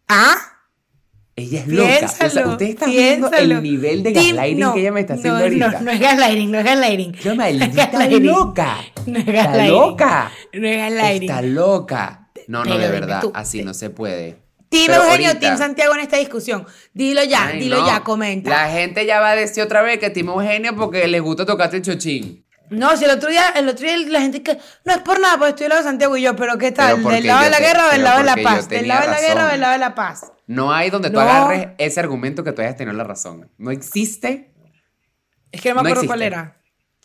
¿Ah? 0.08 0.36
Ella 1.38 1.60
es 1.60 1.68
loca. 1.68 2.06
o 2.26 2.30
sea, 2.30 2.48
ustedes 2.48 2.70
están 2.76 2.90
viendo 2.92 3.30
el 3.34 3.62
nivel 3.62 4.04
de 4.04 4.14
gaslighting 4.14 4.60
no, 4.60 4.74
que 4.74 4.80
ella 4.80 4.92
me 4.94 5.02
está 5.02 5.16
haciendo 5.16 5.38
no, 5.40 5.44
ahorita. 5.44 5.72
No, 5.72 5.82
no 5.82 5.92
es 5.92 6.00
gaslighting, 6.00 6.52
no 6.52 6.60
es 6.60 6.66
gaslighting. 6.66 7.16
No 7.26 7.36
maldita 7.36 7.66
es 7.66 7.76
gaslighting. 7.76 8.26
loca. 8.26 8.78
No 9.06 9.20
es 9.20 9.28
Está 9.28 9.34
gaslighting. 9.44 9.72
loca. 9.76 10.32
No 10.54 10.68
es 10.68 10.78
gaslighting. 10.78 11.30
Está 11.30 11.42
loca. 11.42 12.30
No, 12.48 12.60
no, 12.60 12.64
Pero 12.64 12.78
de 12.78 12.86
dime 12.86 13.00
verdad, 13.02 13.22
tú. 13.22 13.32
así 13.36 13.64
no 13.64 13.74
se 13.74 13.90
puede. 13.90 14.38
Team 14.70 14.86
Pero 14.88 15.04
Eugenio, 15.04 15.28
ahorita- 15.28 15.40
Team 15.40 15.58
Santiago 15.58 15.94
en 15.96 16.00
esta 16.02 16.18
discusión. 16.18 16.66
Dilo 16.94 17.24
ya, 17.24 17.48
Ay, 17.48 17.60
dilo 17.60 17.82
no. 17.82 17.88
ya, 17.88 18.00
comenta. 18.02 18.50
La 18.50 18.70
gente 18.72 19.06
ya 19.06 19.20
va 19.20 19.32
a 19.32 19.36
decir 19.36 19.62
otra 19.64 19.82
vez 19.82 20.00
que 20.00 20.10
Team 20.10 20.30
Eugenio 20.30 20.74
porque 20.76 21.06
les 21.08 21.22
gusta 21.22 21.46
tocarte 21.46 21.78
el 21.78 21.82
chochín. 21.84 22.45
No, 22.70 22.96
si 22.98 23.06
el 23.06 23.12
otro 23.12 23.30
día, 23.30 23.50
el 23.56 23.68
otro 23.70 23.86
día 23.86 23.98
la 24.10 24.22
gente 24.22 24.42
que 24.42 24.58
no 24.86 24.94
es 24.94 25.00
por 25.00 25.20
nada, 25.20 25.38
porque 25.38 25.50
estoy 25.50 25.64
del 25.66 25.70
lado 25.70 25.82
de 25.84 25.90
Santiago 25.90 26.18
y 26.18 26.22
yo, 26.24 26.36
pero 26.36 26.58
¿qué 26.58 26.72
tal? 26.72 26.98
Pero 26.98 27.10
¿Del 27.10 27.28
lado 27.28 27.44
de 27.44 27.50
la 27.52 27.58
te- 27.58 27.64
guerra 27.64 27.88
o 27.88 27.92
del 27.92 28.04
lado 28.04 28.18
de 28.20 28.24
la 28.24 28.36
paz? 28.38 28.70
¿Del 28.70 28.88
lado 28.88 29.02
de 29.02 29.08
la 29.08 29.22
guerra 29.22 29.46
o 29.46 29.52
del 29.52 29.62
lado 29.62 29.74
de 29.74 29.80
la 29.80 29.96
paz? 29.96 30.32
No 30.48 30.74
hay 30.74 30.90
donde 30.90 31.10
tú 31.10 31.16
No. 31.16 31.22
agarres 31.22 31.68
ese 31.78 32.00
argumento 32.00 32.44
que 32.44 32.52
tú 32.52 32.62
hayas 32.62 32.76
tenido 32.76 32.96
la 32.96 33.04
razón. 33.04 33.50
No 33.58 33.72
existe. 33.72 34.54
Es 35.52 35.62
que 35.62 35.70
no 35.70 35.76
me 35.76 35.84
No 35.84 35.90
acuerdo 35.90 36.08
cuál 36.08 36.22
era. 36.22 36.58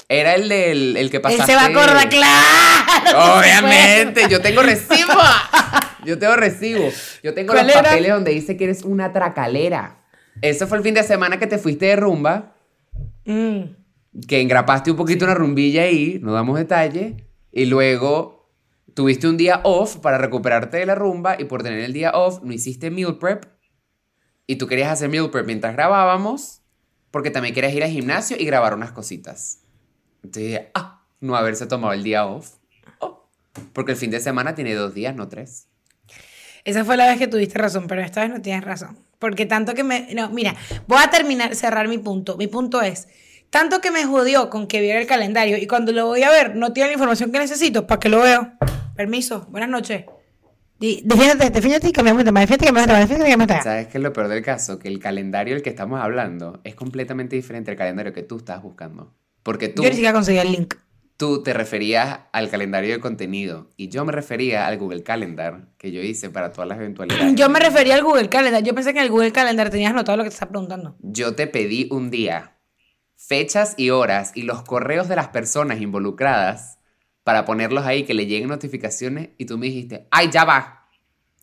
Era 0.09 0.35
el 0.35 0.49
del 0.49 0.97
el 0.97 1.11
que 1.11 1.19
Él 1.19 1.23
pasaste. 1.23 1.47
se 1.47 1.55
va 1.55 1.63
a 1.63 1.67
acordar, 1.67 2.09
claro. 2.09 3.39
Obviamente, 3.39 4.23
yo 4.29 4.41
tengo 4.41 4.63
recibo. 4.63 5.13
Yo 6.05 6.19
tengo 6.19 6.35
recibo. 6.37 6.91
Yo 7.23 7.35
tengo 7.35 7.53
los 7.53 7.63
¿Cuál 7.63 7.71
era? 7.71 7.83
papeles 7.83 8.11
donde 8.11 8.31
dice 8.33 8.57
que 8.57 8.65
eres 8.65 8.83
una 8.83 9.13
tracalera. 9.13 9.99
Ese 10.41 10.67
fue 10.67 10.79
el 10.79 10.85
fin 10.85 10.95
de 10.95 11.03
semana 11.03 11.39
que 11.39 11.47
te 11.47 11.59
fuiste 11.59 11.87
de 11.87 11.97
rumba, 11.97 12.55
Mm. 13.27 13.65
Que 14.27 14.41
engrapaste 14.41 14.91
un 14.91 14.97
poquito 14.97 15.25
una 15.25 15.35
rumbilla 15.35 15.83
ahí, 15.83 16.19
no 16.23 16.33
damos 16.33 16.59
detalle, 16.59 17.29
y 17.53 17.67
luego 17.67 18.51
tuviste 18.95 19.29
un 19.29 19.37
día 19.37 19.61
off 19.65 19.97
para 19.99 20.19
recuperarte 20.19 20.79
de 20.79 20.87
la 20.87 20.95
rumba 20.95 21.37
y 21.39 21.45
por 21.45 21.63
tener 21.63 21.81
el 21.81 21.93
día 21.93 22.13
off 22.13 22.43
no 22.43 22.53
hiciste 22.53 22.91
meal 22.91 23.19
prep 23.19 23.47
y 24.47 24.57
tú 24.57 24.67
querías 24.67 24.91
hacer 24.91 25.09
meal 25.09 25.31
prep 25.31 25.47
mientras 25.47 25.75
grabábamos 25.75 26.63
porque 27.11 27.31
también 27.31 27.55
querías 27.55 27.73
ir 27.73 27.83
al 27.83 27.91
gimnasio 27.91 28.37
y 28.39 28.45
grabar 28.45 28.75
unas 28.75 28.93
cositas. 28.93 29.63
Entonces 30.23 30.43
dije, 30.43 30.71
ah, 30.75 31.05
no 31.21 31.37
haberse 31.37 31.67
tomado 31.67 31.93
el 31.93 32.03
día 32.03 32.27
off. 32.27 32.57
Oh, 32.99 33.29
porque 33.73 33.93
el 33.93 33.99
fin 33.99 34.11
de 34.11 34.21
semana 34.21 34.55
tiene 34.55 34.75
dos 34.75 34.95
días, 34.95 35.15
no 35.17 35.29
tres. 35.29 35.69
Esa 36.65 36.85
fue 36.85 36.97
la 36.97 37.07
vez 37.07 37.19
que 37.19 37.27
tuviste 37.27 37.59
razón, 37.59 37.87
pero 37.87 38.03
esta 38.03 38.21
vez 38.21 38.31
no 38.31 38.43
tienes 38.43 38.65
razón. 38.65 38.99
Porque 39.19 39.47
tanto 39.47 39.75
que 39.75 39.83
me... 39.83 40.15
No, 40.15 40.31
mira, 40.31 40.55
voy 40.87 40.99
a 41.03 41.11
terminar, 41.11 41.55
cerrar 41.55 41.89
mi 41.89 41.99
punto. 41.99 42.37
Mi 42.37 42.47
punto 42.47 42.83
es, 42.83 43.09
tanto 43.51 43.81
que 43.81 43.91
me 43.91 44.05
jodió 44.05 44.49
con 44.51 44.67
que 44.67 44.81
viera 44.81 45.01
el 45.01 45.07
calendario 45.07 45.57
y 45.59 45.67
cuando 45.67 45.93
lo 45.93 46.07
voy 46.07 46.23
a 46.23 46.31
ver 46.31 46.57
no 46.57 46.73
tiene 46.73 46.89
la 46.89 46.93
información 46.95 47.33
que 47.33 47.39
necesito, 47.39 47.87
¿para 47.87 47.99
qué 48.01 48.09
lo 48.09 48.21
veo? 48.21 48.53
Permiso, 48.97 49.47
buenas 49.51 49.69
noches. 49.69 50.05
Di- 50.79 51.03
Defiéndete, 51.05 51.51
defiéndete 51.51 51.89
y 51.89 51.93
cambiamos 51.93 52.21
de 52.21 52.25
tema, 52.27 52.41
defiéndete, 52.41 52.67
cambiamos 52.67 52.87
de 52.87 52.93
tema, 52.93 53.01
defiéndete, 53.01 53.31
cambiamos 53.31 53.47
de 53.49 53.53
tema. 53.55 53.63
¿Sabes 53.65 53.87
qué 53.89 53.99
es 53.99 54.03
lo 54.05 54.13
peor 54.13 54.29
del 54.29 54.43
caso? 54.43 54.79
Que 54.79 54.89
el 54.89 54.99
calendario 54.99 55.55
del 55.55 55.63
que 55.63 55.69
estamos 55.71 56.01
hablando 56.01 56.61
es 56.65 56.75
completamente 56.75 57.37
diferente 57.37 57.71
al 57.71 57.77
calendario 57.77 58.13
que 58.15 58.23
tú 58.23 58.39
estás 58.39 58.63
buscando. 58.63 59.13
Porque 59.43 59.69
tú, 59.69 59.83
Yo 59.83 59.89
ni 59.91 59.95
siquiera 59.95 60.15
conseguí 60.15 60.39
el 60.39 60.53
link. 60.53 60.75
tú 61.19 61.43
te 61.43 61.53
referías 61.53 62.21
al 62.33 62.49
calendario 62.49 62.93
de 62.95 63.01
contenido 63.01 63.69
y 63.77 63.89
yo 63.89 64.05
me 64.07 64.13
refería 64.13 64.67
al 64.67 64.79
Google 64.79 65.03
Calendar 65.03 65.67
que 65.77 65.93
yo 65.93 66.01
hice 66.01 66.31
para 66.31 66.51
todas 66.53 66.69
las 66.69 66.79
eventualidades. 66.79 67.35
Yo 67.35 67.51
me 67.51 67.59
refería 67.61 67.95
al 67.97 68.03
Google 68.03 68.29
Calendar. 68.31 68.63
Yo 68.63 68.75
pensé 68.75 68.93
que 68.95 69.01
en 69.01 69.05
el 69.05 69.11
Google 69.11 69.33
Calendar 69.33 69.69
tenías 69.69 69.91
anotado 69.91 70.17
lo 70.17 70.25
que 70.25 70.31
te 70.31 70.35
está 70.35 70.49
preguntando. 70.49 70.97
Yo 71.01 71.35
te 71.35 71.47
pedí 71.47 71.89
un 71.91 72.11
día, 72.11 72.53
fechas 73.31 73.75
y 73.77 73.91
horas 73.91 74.33
y 74.35 74.43
los 74.43 74.63
correos 74.65 75.07
de 75.09 75.15
las 75.15 75.29
personas 75.29 75.81
involucradas 75.81 76.79
para 77.23 77.45
ponerlos 77.45 77.87
ahí, 77.87 78.03
que 78.03 78.13
le 78.13 78.27
lleguen 78.27 78.49
notificaciones 78.49 79.29
y 79.39 79.45
tú 79.45 79.57
me 79.57 79.67
dijiste, 79.67 80.09
¡ay, 80.11 80.31
ya 80.33 80.45
va! 80.45 80.89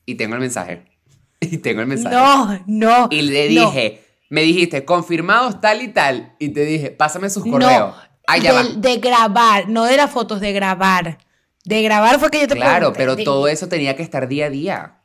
Y 0.06 0.16
tengo 0.16 0.36
el 0.36 0.42
mensaje. 0.42 0.84
Y 1.40 1.60
tengo 1.60 1.80
el 1.82 1.88
mensaje. 1.88 2.14
No, 2.16 2.60
no. 2.66 3.08
Y 3.12 3.22
le 3.22 3.50
no, 3.54 3.68
dije, 3.72 4.04
me 4.30 4.42
dijiste, 4.42 4.84
confirmados 4.84 5.62
tal 5.62 5.82
y 5.82 5.88
tal. 5.88 6.36
Y 6.40 6.50
te 6.50 6.66
dije, 6.66 6.90
pásame 6.92 7.30
sus 7.30 7.44
correos. 7.46 7.96
No, 7.96 7.96
¡ay, 8.28 8.42
ya 8.42 8.52
va! 8.54 8.64
del- 8.64 8.82
de 8.82 8.98
grabar, 8.98 9.70
no 9.70 9.86
de 9.86 9.96
las 9.98 10.10
fotos, 10.12 10.42
de 10.42 10.52
grabar. 10.52 11.20
De 11.64 11.84
grabar 11.84 12.20
fue 12.20 12.32
que 12.32 12.42
yo 12.42 12.48
te 12.48 12.56
Claro, 12.56 12.92
pregunté. 12.92 12.98
pero 12.98 13.16
De- 13.16 13.24
todo 13.24 13.48
eso 13.48 13.70
tenía 13.70 13.96
que 13.96 14.02
estar 14.04 14.28
día 14.28 14.48
a 14.48 14.50
día. 14.50 14.98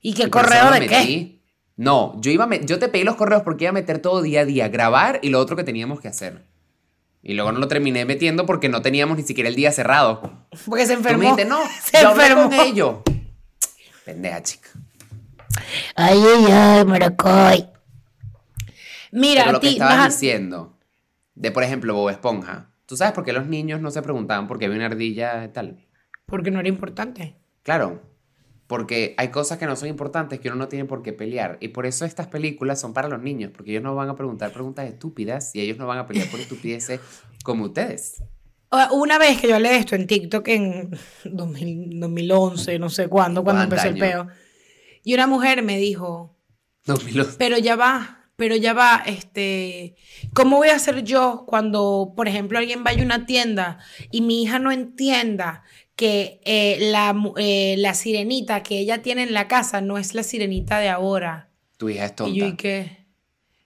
¿Y 0.00 0.14
qué 0.14 0.24
Y 0.24 0.30
correo 0.30 0.70
de 0.72 0.86
qué? 0.88 1.42
No, 1.76 2.18
yo, 2.20 2.30
iba 2.30 2.44
a 2.44 2.60
yo 2.60 2.78
te 2.78 2.88
pedí 2.88 3.04
los 3.04 3.16
correos 3.16 3.42
porque 3.42 3.64
iba 3.64 3.70
a 3.70 3.72
meter 3.74 3.98
todo 3.98 4.22
día 4.22 4.40
a 4.40 4.44
día, 4.44 4.68
grabar 4.68 5.18
y 5.22 5.30
lo 5.30 5.40
otro 5.40 5.56
que 5.56 5.64
teníamos 5.64 6.00
que 6.00 6.08
hacer. 6.08 6.44
Y 7.22 7.34
luego 7.34 7.52
no 7.52 7.58
lo 7.58 7.68
terminé 7.68 8.04
metiendo 8.04 8.46
porque 8.46 8.68
no 8.68 8.82
teníamos 8.82 9.16
ni 9.16 9.22
siquiera 9.24 9.48
el 9.48 9.56
día 9.56 9.72
cerrado. 9.72 10.46
Porque 10.66 10.86
se 10.86 10.94
Tú 10.96 11.02
me 11.02 11.08
enfermó. 11.10 11.22
dijiste, 11.22 11.44
no, 11.46 11.58
se 11.82 12.00
yo 12.02 12.08
hablé 12.10 12.26
enfermó. 12.26 12.50
con 12.50 12.60
ellos. 12.60 12.96
Pendeja, 14.04 14.42
chica. 14.42 14.68
Ay, 15.96 16.18
ay, 16.22 16.52
ay, 16.52 16.84
Maracoy. 16.84 17.66
Mira, 19.10 19.42
Pero 19.44 19.52
lo 19.52 19.60
que 19.60 19.68
estabas 19.70 20.12
diciendo, 20.20 20.76
de 21.34 21.50
por 21.50 21.62
ejemplo 21.62 21.94
Bob 21.94 22.10
Esponja, 22.10 22.70
¿tú 22.86 22.96
sabes 22.96 23.14
por 23.14 23.24
qué 23.24 23.32
los 23.32 23.46
niños 23.46 23.80
no 23.80 23.90
se 23.90 24.02
preguntaban 24.02 24.46
por 24.48 24.58
qué 24.58 24.66
había 24.66 24.76
una 24.76 24.86
ardilla 24.86 25.44
y 25.44 25.48
tal? 25.48 25.78
Porque 26.26 26.50
no 26.50 26.60
era 26.60 26.68
importante. 26.68 27.36
Claro, 27.62 28.02
porque 28.66 29.14
hay 29.18 29.28
cosas 29.28 29.58
que 29.58 29.66
no 29.66 29.76
son 29.76 29.88
importantes 29.88 30.40
que 30.40 30.48
uno 30.48 30.56
no 30.56 30.68
tiene 30.68 30.84
por 30.86 31.02
qué 31.02 31.12
pelear. 31.12 31.58
Y 31.60 31.68
por 31.68 31.86
eso 31.86 32.04
estas 32.04 32.28
películas 32.28 32.80
son 32.80 32.94
para 32.94 33.08
los 33.08 33.20
niños, 33.20 33.50
porque 33.54 33.72
ellos 33.72 33.82
no 33.82 33.94
van 33.94 34.08
a 34.08 34.16
preguntar 34.16 34.52
preguntas 34.52 34.88
estúpidas 34.88 35.54
y 35.54 35.60
ellos 35.60 35.76
no 35.76 35.86
van 35.86 35.98
a 35.98 36.06
pelear 36.06 36.28
por 36.30 36.40
estupideces 36.40 37.00
como 37.44 37.64
ustedes. 37.64 38.22
Una 38.90 39.18
vez 39.18 39.40
que 39.40 39.48
yo 39.48 39.54
hablé 39.54 39.68
de 39.70 39.76
esto 39.76 39.94
en 39.94 40.06
TikTok 40.06 40.48
en 40.48 40.90
2000 41.24 42.00
2011, 42.00 42.78
no 42.78 42.88
sé 42.88 43.08
cuándo, 43.08 43.44
cuando 43.44 43.68
¿Cuántos 43.68 43.84
empezó 43.84 44.06
el 44.06 44.10
peo. 44.10 44.28
Y 45.04 45.14
una 45.14 45.26
mujer 45.26 45.62
me 45.62 45.78
dijo, 45.78 46.36
2011. 46.86 47.36
pero 47.38 47.58
ya 47.58 47.76
va, 47.76 48.24
pero 48.36 48.56
ya 48.56 48.72
va, 48.72 49.02
este, 49.06 49.94
¿cómo 50.32 50.56
voy 50.56 50.68
a 50.68 50.76
hacer 50.76 51.04
yo 51.04 51.44
cuando, 51.46 52.14
por 52.16 52.26
ejemplo, 52.26 52.58
alguien 52.58 52.82
vaya 52.82 53.02
a 53.02 53.04
una 53.04 53.26
tienda 53.26 53.78
y 54.10 54.22
mi 54.22 54.42
hija 54.42 54.58
no 54.58 54.72
entienda 54.72 55.62
que 55.96 56.40
eh, 56.44 56.78
la, 56.80 57.14
eh, 57.36 57.76
la 57.78 57.94
sirenita 57.94 58.62
que 58.62 58.78
ella 58.78 59.02
tiene 59.02 59.22
en 59.22 59.32
la 59.32 59.46
casa 59.48 59.80
no 59.80 59.98
es 59.98 60.14
la 60.14 60.22
sirenita 60.22 60.78
de 60.78 60.88
ahora? 60.88 61.50
Tu 61.76 61.88
hija 61.90 62.04
es 62.06 62.12
Y 62.12 62.14
tonta. 62.14 62.34
yo, 62.38 62.46
¿y 62.46 62.56
qué? 62.56 63.06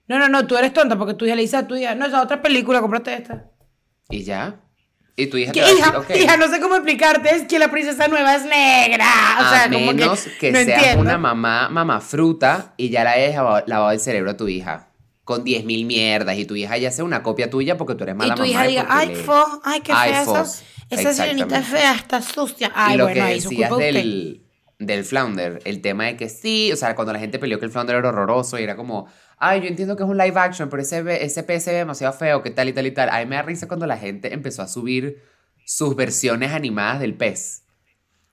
No, 0.07 0.18
no, 0.18 0.29
no, 0.29 0.47
tú 0.47 0.57
eres 0.57 0.72
tonta 0.72 0.97
porque 0.99 1.14
tu 1.14 1.26
hija 1.26 1.35
le 1.35 1.43
dice 1.43 1.57
a 1.59 1.66
tu 1.66 1.76
hija, 1.76 1.95
no, 1.95 2.07
esa 2.07 2.22
otra 2.22 2.41
película, 2.43 2.81
cómprate 2.81 3.14
esta. 3.14 3.51
¿Y 4.11 4.22
ya? 4.24 4.61
¿Y 5.16 5.26
tu 5.26 5.37
hija 5.37 5.53
¿Qué 5.53 5.61
te 5.61 5.66
va 5.66 5.68
a 5.68 5.72
hija? 5.72 5.85
decir, 5.99 6.16
ok, 6.16 6.22
Hija, 6.22 6.37
no 6.37 6.49
sé 6.49 6.61
cómo 6.61 6.76
explicarte, 6.76 7.35
es 7.35 7.43
que 7.43 7.59
la 7.59 7.70
princesa 7.70 8.07
nueva 8.09 8.37
es 8.37 8.45
negra. 8.45 9.05
O 9.41 9.49
sea, 9.51 9.64
a 9.64 9.70
como 9.70 9.93
menos 9.93 10.29
que, 10.39 10.53
no 10.53 10.59
seas 10.61 10.79
entiendo. 10.79 11.01
una 11.03 11.18
mamá, 11.18 11.68
mamá 11.68 12.01
fruta 12.01 12.72
y 12.76 12.89
ya 12.91 13.05
la 13.05 13.12
hayas 13.12 13.35
lavado, 13.66 13.91
el 13.91 14.01
cerebro 14.01 14.31
a 14.31 14.37
tu 14.37 14.49
hija 14.49 14.85
con 15.24 15.45
10.000 15.45 15.85
mierdas 15.87 16.39
y 16.39 16.47
tu 16.47 16.55
hija 16.57 16.79
ya 16.79 16.91
sea 16.91 17.05
una 17.05 17.22
copia 17.22 17.51
tuya 17.51 17.76
porque 17.76 17.95
tú 17.97 18.05
eres 18.05 18.16
mala 18.16 18.33
Y 18.33 18.37
tu 18.37 18.43
mamá. 18.43 18.49
hija 18.49 18.64
y 18.64 18.68
diga, 18.70 18.87
ay, 18.89 19.14
fo, 19.14 19.61
ay, 19.64 19.81
qué 19.81 19.93
fea 19.95 20.24
esa, 20.91 21.12
sirenita 21.12 21.62
fea, 21.62 21.95
está 21.95 22.22
sucia. 22.22 22.70
Ay, 22.74 22.95
y 22.95 22.97
lo 22.99 23.05
bueno, 23.05 23.14
que 23.14 23.20
ahí 23.22 23.41
decías 23.41 23.76
del, 23.76 24.47
del 24.78 25.05
flounder, 25.05 25.61
el 25.64 25.80
tema 25.82 26.05
de 26.07 26.16
que 26.16 26.28
sí, 26.28 26.72
o 26.72 26.76
sea, 26.76 26.95
cuando 26.95 27.12
la 27.12 27.18
gente 27.18 27.39
peleó 27.39 27.59
que 27.59 27.66
el 27.66 27.70
flounder 27.70 27.97
era 27.97 28.09
horroroso 28.09 28.59
y 28.59 28.62
era 28.62 28.76
como, 28.76 29.07
ay, 29.39 29.61
yo 29.62 29.66
entiendo 29.68 29.97
que 29.97 30.03
es 30.05 30.09
un 30.09 30.16
live 30.18 30.39
action, 30.39 30.68
pero 30.70 30.82
ese, 30.82 31.24
ese 31.24 31.43
pez 31.43 31.64
se 31.64 31.72
ve 31.72 31.78
demasiado 31.78 32.12
feo, 32.14 32.43
que 32.43 32.51
tal 32.51 32.68
y 32.68 32.72
tal 32.72 32.86
y 32.86 32.93
tal. 32.93 33.09
A 33.11 33.18
mí 33.20 33.26
me 33.26 33.36
da 33.36 33.43
risa 33.43 33.68
cuando 33.68 33.86
la 33.86 33.99
gente 33.99 34.32
empezó 34.32 34.62
a 34.62 34.68
subir 34.68 35.22
sus 35.64 35.95
versiones 35.97 36.53
animadas 36.53 37.01
del 37.01 37.14
pez. 37.16 37.64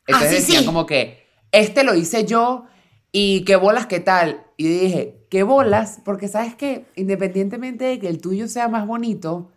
Entonces 0.08 0.32
Ah, 0.32 0.36
sí, 0.36 0.36
decían 0.36 0.62
sí. 0.62 0.66
como 0.66 0.86
que, 0.86 1.26
este 1.52 1.84
lo 1.84 1.96
hice 1.96 2.26
yo 2.26 2.66
Y 3.12 3.46
qué 3.46 3.56
bolas, 3.56 3.88
qué 3.88 4.00
tal. 4.02 4.46
Y 4.58 4.68
dije, 4.68 5.26
qué 5.30 5.44
bolas, 5.44 6.02
porque 6.06 6.28
sabes 6.28 6.56
que 6.56 6.86
independientemente 6.96 7.86
de 7.86 8.00
que 8.00 8.08
el 8.10 8.22
tuyo 8.22 8.48
sea 8.48 8.68
más 8.68 8.86
bonito, 8.88 9.52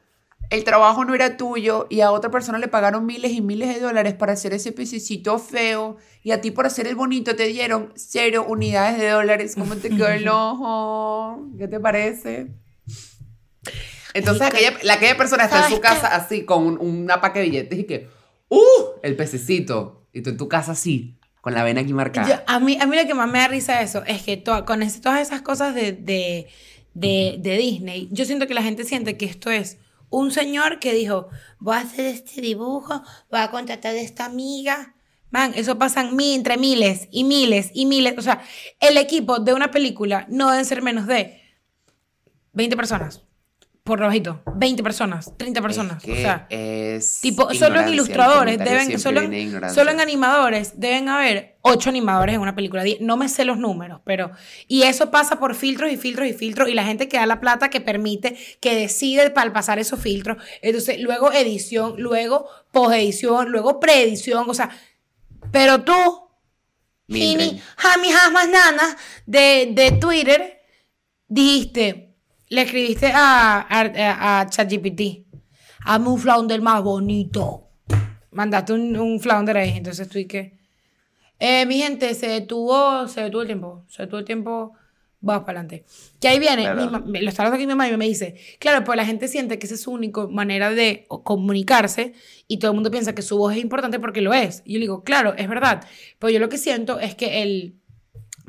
el 0.51 0.65
trabajo 0.65 1.05
no 1.05 1.15
era 1.15 1.37
tuyo 1.37 1.87
y 1.91 2.01
a 2.01 2.11
otra 2.11 2.31
persona 2.31 2.59
le 2.59 2.69
pagaron 2.69 3.05
miles 3.05 3.33
y 3.33 3.41
miles 3.43 3.75
de 3.75 3.81
dólares 3.81 4.15
para 4.15 4.33
hacer 4.33 4.55
ese 4.55 4.73
pececito 4.73 5.39
feo 5.39 5.99
y 6.23 6.31
a 6.31 6.41
ti 6.41 6.51
por 6.51 6.67
hacer 6.67 6.87
el 6.87 6.95
bonito 6.95 7.37
te 7.37 7.47
dieron 7.49 7.93
cero 7.97 8.47
unidades 8.49 8.99
de 8.99 9.09
dólares. 9.09 9.55
¿Cómo 9.57 9.77
te 9.77 9.91
quedó 9.91 10.09
el 10.09 10.27
ojo? 10.29 11.47
¿Qué 11.59 11.69
te 11.69 11.79
parece? 11.79 12.49
Entonces 14.15 14.47
aquella, 14.47 14.73
la, 14.83 14.95
aquella 14.95 15.17
persona 15.19 15.45
está 15.45 15.67
en 15.67 15.75
su 15.75 15.81
casa 15.81 16.15
así 16.15 16.45
con 16.45 16.67
un, 16.67 16.79
una 16.81 17.21
paca 17.21 17.41
de 17.41 17.47
billetes 17.47 17.79
y 17.79 17.85
que, 17.85 18.09
¡uh! 18.49 18.59
El 19.03 19.17
pececito. 19.17 20.07
Y 20.15 20.23
tú 20.23 20.31
en 20.31 20.39
tu 20.39 20.49
casa 20.49 20.73
así, 20.73 21.19
con 21.43 21.53
la 21.53 21.63
vena 21.63 21.83
aquí 21.83 21.93
marcada. 21.93 22.43
a, 22.47 22.59
mí, 22.59 22.79
a 22.81 22.87
mí 22.87 22.97
lo 22.97 23.07
que 23.07 23.15
más 23.15 23.31
me 23.31 23.39
da 23.39 23.49
risa 23.49 23.83
eso 23.83 24.03
es 24.07 24.23
que 24.23 24.43
con 24.43 24.81
todas 25.03 25.21
esas 25.21 25.43
cosas 25.43 25.75
de, 25.75 25.93
de, 25.93 26.49
de, 26.95 27.37
de 27.39 27.59
Disney, 27.59 28.09
yo 28.11 28.25
siento 28.25 28.47
que 28.47 28.55
la 28.55 28.63
gente 28.63 28.85
siente 28.85 29.19
que 29.19 29.27
esto 29.27 29.51
es 29.51 29.77
un 30.11 30.31
señor 30.31 30.79
que 30.79 30.93
dijo, 30.93 31.29
voy 31.59 31.77
a 31.77 31.81
hacer 31.81 32.07
este 32.07 32.41
dibujo, 32.41 33.03
voy 33.31 33.41
a 33.41 33.51
contratar 33.51 33.95
a 33.95 34.01
esta 34.01 34.25
amiga. 34.25 34.95
Man, 35.31 35.53
eso 35.55 35.79
pasan 35.79 36.17
mil, 36.17 36.37
entre 36.37 36.57
miles 36.57 37.09
y 37.11 37.25
miles 37.25 37.71
y 37.75 37.87
miles. 37.87 38.15
O 38.17 38.23
sea, 38.23 38.43
el 38.81 38.97
equipo 38.97 39.39
de 39.39 39.53
una 39.53 39.71
película 39.71 40.27
no 40.31 40.51
deben 40.51 40.65
ser 40.65 40.83
menos 40.83 41.07
de 41.07 41.43
20 42.53 42.77
personas 42.77 43.28
por 43.89 44.01
bajito, 44.01 44.43
20 44.55 44.83
personas, 44.83 45.33
30 45.37 45.63
personas. 45.63 46.05
o 46.05 46.15
sea, 46.15 46.47
es 46.51 47.21
tipo, 47.21 47.53
solo 47.55 47.81
en 47.81 47.89
ilustradores, 47.89 48.59
deben, 48.59 48.99
solo, 49.01 49.23
solo, 49.73 49.91
en 49.91 50.01
animadores, 50.01 50.79
deben 50.79 51.09
haber 51.09 51.57
8 51.63 51.89
animadores 51.89 52.35
en 52.35 52.43
una 52.43 52.55
película. 52.55 52.85
No 53.01 53.17
me 53.17 53.29
sé 53.31 53.47
los 53.47 53.57
números, 53.59 54.01
pero. 54.05 54.31
Y 54.69 54.83
eso 54.83 55.11
pasa 55.11 55.39
por 55.39 55.55
filtros 55.55 55.91
y 55.91 55.97
filtros 55.97 56.29
y 56.29 56.35
filtros, 56.35 56.69
y 56.69 56.75
la 56.75 56.85
gente 56.85 57.09
que 57.09 57.17
da 57.17 57.25
la 57.25 57.41
plata 57.41 57.71
que 57.71 57.81
permite, 57.81 58.37
que 58.61 58.77
decide 58.77 59.31
para 59.31 59.53
pasar 59.53 59.79
esos 59.79 59.99
filtros. 59.99 60.37
Entonces, 60.61 61.01
luego 61.01 61.33
edición, 61.33 61.95
luego 61.97 62.47
posedición, 62.71 63.51
luego 63.51 63.81
preedición, 63.81 64.45
o 64.49 64.55
sea. 64.55 64.69
Pero 65.51 65.83
tú, 65.83 66.29
Jimmy, 67.09 67.59
Jami 67.79 68.13
Jamas 68.13 68.49
Nana, 68.49 68.97
de, 69.25 69.71
de 69.73 69.93
Twitter, 69.93 70.61
dijiste 71.27 72.08
le 72.49 72.63
escribiste 72.63 73.11
a, 73.15 73.67
a, 73.69 74.41
a 74.41 74.49
ChatGPT. 74.49 75.27
Hazme 75.85 76.09
un 76.09 76.19
flounder 76.19 76.61
más 76.61 76.83
bonito. 76.83 77.69
Mandaste 78.31 78.73
un, 78.73 78.97
un 78.97 79.21
flounder 79.21 79.57
ahí. 79.57 79.77
Entonces 79.77 80.07
estoy 80.07 80.27
que. 80.27 80.59
Eh, 81.39 81.67
mi 81.67 81.79
gente, 81.79 82.15
se 82.15 82.29
detuvo, 82.29 83.07
se 83.09 83.23
detuvo 83.23 83.43
el 83.43 83.47
tiempo. 83.47 83.85
Se 83.89 84.03
detuvo 84.03 84.19
el 84.19 84.25
tiempo. 84.25 84.73
Vamos 85.21 85.45
para 85.45 85.61
adelante. 85.61 85.85
Que 86.21 86.29
ahí 86.29 86.39
viene, 86.39 86.63
lo 86.73 87.29
está 87.29 87.43
hablando 87.43 87.57
aquí 87.57 87.67
mi 87.67 87.75
mamá 87.75 87.89
y 87.89 87.97
me 87.97 88.07
dice, 88.07 88.37
claro, 88.61 88.85
pues 88.85 88.97
la 88.97 89.05
gente 89.05 89.27
siente 89.27 89.59
que 89.59 89.67
esa 89.67 89.75
es 89.75 89.83
su 89.83 89.91
única 89.91 90.29
manera 90.29 90.71
de 90.71 91.07
comunicarse 91.09 92.13
y 92.47 92.59
todo 92.59 92.71
el 92.71 92.77
mundo 92.77 92.93
piensa 92.93 93.17
que 93.17 93.23
su 93.23 93.37
voz 93.37 93.55
es 93.55 93.59
importante 93.61 93.99
porque 93.99 94.21
lo 94.21 94.33
es. 94.33 94.63
Y 94.65 94.75
yo 94.75 94.79
le 94.79 94.85
digo, 94.85 95.03
claro, 95.03 95.35
es 95.37 95.49
verdad. 95.49 95.85
Pero 96.21 96.31
yo 96.31 96.39
lo 96.39 96.49
que 96.49 96.57
siento 96.57 97.01
es 97.01 97.17
que 97.17 97.43
el, 97.43 97.75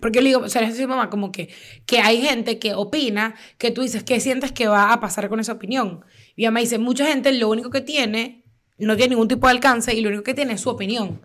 porque 0.02 0.22
le 0.22 0.30
digo, 0.30 0.42
o 0.42 0.50
sea, 0.50 0.62
es 0.62 0.88
mamá, 0.88 1.10
como 1.10 1.32
que, 1.32 1.50
que 1.86 2.00
hay 2.00 2.22
gente 2.22 2.60
que 2.60 2.74
opina, 2.74 3.36
que 3.58 3.72
tú 3.72 3.82
dices, 3.82 4.04
¿qué 4.04 4.20
sientes 4.20 4.52
que 4.52 4.68
va 4.68 4.94
a 4.94 5.00
pasar 5.00 5.30
con 5.30 5.40
esa 5.40 5.54
opinión? 5.54 6.04
Y 6.36 6.44
ella 6.44 6.52
me 6.52 6.62
dice, 6.62 6.78
mucha 6.78 7.06
gente 7.06 7.32
lo 7.34 7.50
único 7.50 7.70
que 7.70 7.82
tiene, 7.82 8.44
no 8.78 8.96
tiene 8.96 9.12
ningún 9.12 9.28
tipo 9.28 9.48
de 9.48 9.52
alcance 9.52 9.94
y 9.94 10.02
lo 10.02 10.10
único 10.10 10.24
que 10.24 10.34
tiene 10.34 10.54
es 10.54 10.62
su 10.62 10.70
opinión. 10.70 11.22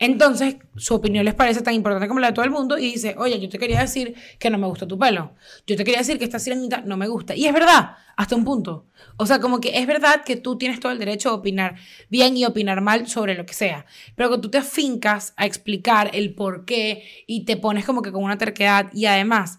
Entonces, 0.00 0.56
su 0.76 0.94
opinión 0.94 1.24
les 1.24 1.34
parece 1.34 1.60
tan 1.60 1.74
importante 1.74 2.06
como 2.06 2.20
la 2.20 2.28
de 2.28 2.32
todo 2.32 2.44
el 2.44 2.52
mundo 2.52 2.78
y 2.78 2.92
dice, 2.92 3.16
oye, 3.18 3.40
yo 3.40 3.48
te 3.48 3.58
quería 3.58 3.80
decir 3.80 4.14
que 4.38 4.48
no 4.48 4.56
me 4.56 4.68
gusta 4.68 4.86
tu 4.86 4.96
pelo. 4.96 5.34
Yo 5.66 5.76
te 5.76 5.84
quería 5.84 5.98
decir 5.98 6.18
que 6.18 6.24
esta 6.24 6.38
sirenita 6.38 6.82
no 6.82 6.96
me 6.96 7.08
gusta. 7.08 7.34
Y 7.34 7.46
es 7.46 7.52
verdad, 7.52 7.96
hasta 8.16 8.36
un 8.36 8.44
punto. 8.44 8.86
O 9.16 9.26
sea, 9.26 9.40
como 9.40 9.60
que 9.60 9.78
es 9.78 9.86
verdad 9.88 10.22
que 10.24 10.36
tú 10.36 10.56
tienes 10.56 10.78
todo 10.78 10.92
el 10.92 11.00
derecho 11.00 11.30
a 11.30 11.34
opinar 11.34 11.74
bien 12.08 12.36
y 12.36 12.44
opinar 12.44 12.80
mal 12.80 13.08
sobre 13.08 13.34
lo 13.34 13.44
que 13.44 13.54
sea. 13.54 13.86
Pero 14.14 14.30
que 14.30 14.38
tú 14.38 14.50
te 14.50 14.58
afincas 14.58 15.34
a 15.36 15.46
explicar 15.46 16.10
el 16.14 16.34
por 16.34 16.64
qué 16.64 17.04
y 17.26 17.44
te 17.44 17.56
pones 17.56 17.84
como 17.84 18.00
que 18.00 18.12
con 18.12 18.22
una 18.22 18.38
terquedad 18.38 18.90
y 18.92 19.06
además 19.06 19.58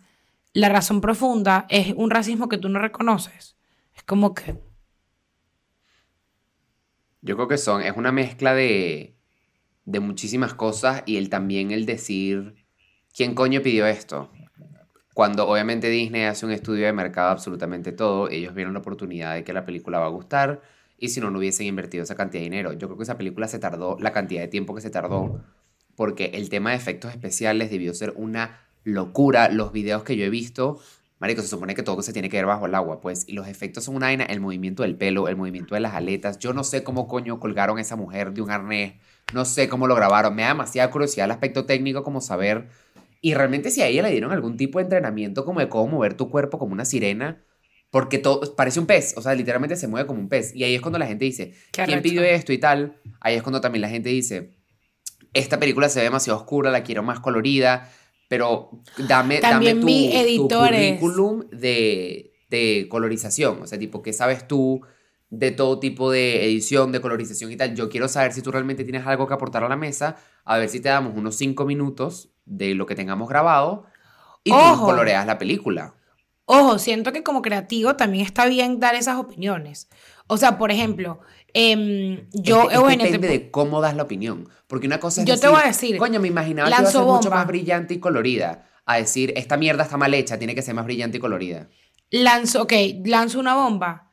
la 0.53 0.69
razón 0.69 1.01
profunda 1.01 1.65
es 1.69 1.93
un 1.97 2.09
racismo 2.09 2.47
que 2.47 2.57
tú 2.57 2.69
no 2.69 2.79
reconoces. 2.79 3.57
Es 3.93 4.03
como 4.03 4.33
que... 4.33 4.55
Yo 7.21 7.35
creo 7.35 7.49
que 7.49 7.57
son, 7.57 7.81
es 7.81 7.97
una 7.97 8.13
mezcla 8.13 8.53
de 8.53 9.18
de 9.89 9.99
muchísimas 9.99 10.53
cosas 10.53 11.01
y 11.07 11.17
el 11.17 11.29
también 11.29 11.71
el 11.71 11.85
decir, 11.87 12.53
¿quién 13.15 13.33
coño 13.33 13.61
pidió 13.61 13.87
esto? 13.87 14.31
Cuando 15.15 15.47
obviamente 15.47 15.89
Disney 15.89 16.23
hace 16.23 16.45
un 16.45 16.51
estudio 16.51 16.85
de 16.85 16.93
mercado 16.93 17.31
absolutamente 17.31 17.91
todo, 17.91 18.29
ellos 18.29 18.53
vieron 18.53 18.73
la 18.73 18.79
oportunidad 18.79 19.33
de 19.33 19.43
que 19.43 19.51
la 19.51 19.65
película 19.65 19.99
va 19.99 20.05
a 20.05 20.09
gustar 20.09 20.61
y 20.99 21.09
si 21.09 21.19
no, 21.19 21.31
no 21.31 21.39
hubiesen 21.39 21.65
invertido 21.65 22.03
esa 22.03 22.15
cantidad 22.15 22.41
de 22.41 22.49
dinero. 22.49 22.73
Yo 22.73 22.87
creo 22.87 22.97
que 22.97 23.03
esa 23.03 23.17
película 23.17 23.47
se 23.47 23.57
tardó, 23.57 23.97
la 23.99 24.13
cantidad 24.13 24.41
de 24.41 24.47
tiempo 24.47 24.75
que 24.75 24.81
se 24.81 24.91
tardó, 24.91 25.43
porque 25.95 26.31
el 26.35 26.49
tema 26.49 26.69
de 26.69 26.75
efectos 26.75 27.11
especiales 27.11 27.71
debió 27.71 27.93
ser 27.95 28.13
una 28.15 28.61
locura. 28.83 29.49
Los 29.49 29.71
videos 29.71 30.03
que 30.03 30.15
yo 30.15 30.23
he 30.23 30.29
visto, 30.29 30.79
Marico, 31.17 31.41
se 31.41 31.47
supone 31.47 31.73
que 31.73 31.83
todo 31.83 32.01
se 32.03 32.13
tiene 32.13 32.29
que 32.29 32.37
ver 32.37 32.45
bajo 32.45 32.67
el 32.67 32.75
agua, 32.75 33.01
pues, 33.01 33.27
y 33.27 33.33
los 33.33 33.47
efectos 33.47 33.85
son 33.85 33.95
una 33.95 34.05
vaina, 34.05 34.25
el 34.25 34.39
movimiento 34.39 34.83
del 34.83 34.95
pelo, 34.95 35.27
el 35.27 35.35
movimiento 35.35 35.73
de 35.73 35.81
las 35.81 35.95
aletas. 35.95 36.37
Yo 36.37 36.53
no 36.53 36.63
sé 36.63 36.83
cómo 36.83 37.07
coño 37.07 37.39
colgaron 37.39 37.79
a 37.79 37.81
esa 37.81 37.95
mujer 37.95 38.33
de 38.33 38.41
un 38.41 38.51
arnés 38.51 38.93
no 39.33 39.45
sé 39.45 39.69
cómo 39.69 39.87
lo 39.87 39.95
grabaron. 39.95 40.35
Me 40.35 40.43
da 40.43 40.49
demasiada 40.49 40.89
curiosidad 40.91 41.25
el 41.25 41.31
aspecto 41.31 41.65
técnico, 41.65 42.03
como 42.03 42.21
saber. 42.21 42.69
Y 43.21 43.33
realmente 43.33 43.71
si 43.71 43.81
a 43.81 43.87
ella 43.87 44.03
le 44.03 44.11
dieron 44.11 44.31
algún 44.31 44.57
tipo 44.57 44.79
de 44.79 44.83
entrenamiento 44.83 45.45
como 45.45 45.59
de 45.59 45.69
cómo 45.69 45.87
mover 45.87 46.15
tu 46.15 46.29
cuerpo 46.29 46.57
como 46.57 46.73
una 46.73 46.85
sirena. 46.85 47.43
Porque 47.91 48.19
todo 48.19 48.55
parece 48.55 48.79
un 48.79 48.85
pez, 48.85 49.15
o 49.17 49.21
sea, 49.21 49.33
literalmente 49.33 49.75
se 49.75 49.87
mueve 49.87 50.05
como 50.05 50.19
un 50.19 50.29
pez. 50.29 50.55
Y 50.55 50.63
ahí 50.63 50.75
es 50.75 50.81
cuando 50.81 50.99
la 50.99 51.07
gente 51.07 51.25
dice, 51.25 51.53
¿quién 51.71 52.03
pidió 52.03 52.21
esto 52.21 52.53
y 52.53 52.59
tal? 52.59 53.01
Ahí 53.19 53.35
es 53.35 53.41
cuando 53.41 53.61
también 53.61 53.81
la 53.81 53.89
gente 53.89 54.09
dice, 54.09 54.51
esta 55.33 55.59
película 55.59 55.89
se 55.89 55.99
ve 55.99 56.03
demasiado 56.03 56.37
oscura, 56.37 56.69
la 56.69 56.83
quiero 56.83 57.01
más 57.01 57.19
colorida, 57.19 57.91
pero 58.27 58.69
dame, 59.07 59.39
dame 59.39 59.73
tu, 59.73 59.87
tu 60.47 60.47
currículum 60.49 61.49
de, 61.49 62.31
de 62.49 62.85
colorización. 62.89 63.63
O 63.63 63.65
sea, 63.65 63.79
tipo, 63.79 64.03
¿qué 64.03 64.13
sabes 64.13 64.47
tú? 64.47 64.81
De 65.29 65.51
todo 65.51 65.79
tipo 65.79 66.11
de 66.11 66.45
edición, 66.45 66.91
de 66.91 67.01
colorización 67.01 67.51
y 67.51 67.57
tal. 67.57 67.75
Yo 67.75 67.89
quiero 67.89 68.07
saber 68.07 68.33
si 68.33 68.41
tú 68.41 68.51
realmente 68.51 68.83
tienes 68.83 69.05
algo 69.05 69.27
que 69.27 69.33
aportar 69.33 69.63
a 69.63 69.69
la 69.69 69.75
mesa, 69.75 70.17
a 70.43 70.57
ver 70.57 70.69
si 70.69 70.79
te 70.79 70.89
damos 70.89 71.15
unos 71.15 71.35
5 71.35 71.65
minutos 71.65 72.29
de 72.45 72.73
lo 72.73 72.85
que 72.85 72.95
tengamos 72.95 73.29
grabado 73.29 73.85
y 74.43 74.51
tú 74.51 74.79
coloreas 74.79 75.25
la 75.27 75.37
película. 75.37 75.95
Ojo, 76.45 76.79
siento 76.79 77.11
que 77.11 77.21
como 77.21 77.43
creativo 77.43 77.95
también 77.95 78.25
está 78.25 78.47
bien 78.47 78.79
dar 78.79 78.95
esas 78.95 79.17
opiniones. 79.17 79.87
O 80.25 80.37
sea, 80.37 80.57
por 80.57 80.71
ejemplo, 80.71 81.19
eh, 81.53 82.27
yo... 82.31 82.71
Es 82.71 82.97
depende 82.97 83.27
de 83.27 83.51
cómo 83.51 83.81
das 83.81 83.95
la 83.95 84.03
opinión. 84.03 84.49
Porque 84.65 84.87
una 84.87 84.99
cosa 84.99 85.21
es 85.21 85.27
Yo 85.27 85.39
te 85.39 85.47
voy 85.47 85.61
a 85.63 85.67
decir... 85.67 85.97
Coño, 85.97 86.19
me 86.19 86.27
imaginaba 86.27 86.69
que 86.69 86.75
iba 86.75 86.89
a 86.89 86.91
ser 86.91 87.01
mucho 87.01 87.29
más 87.29 87.45
brillante 87.45 87.93
y 87.93 87.99
colorida. 87.99 88.67
A 88.85 88.97
decir, 88.97 89.31
esta 89.35 89.57
mierda 89.57 89.83
está 89.83 89.97
mal 89.97 90.11
hecha, 90.15 90.39
tiene 90.39 90.55
que 90.55 90.63
ser 90.63 90.73
más 90.73 90.85
brillante 90.85 91.17
y 91.17 91.19
colorida. 91.19 91.69
Lanzo, 92.09 92.63
ok, 92.63 92.73
lanzo 93.05 93.39
una 93.39 93.53
bomba 93.53 94.08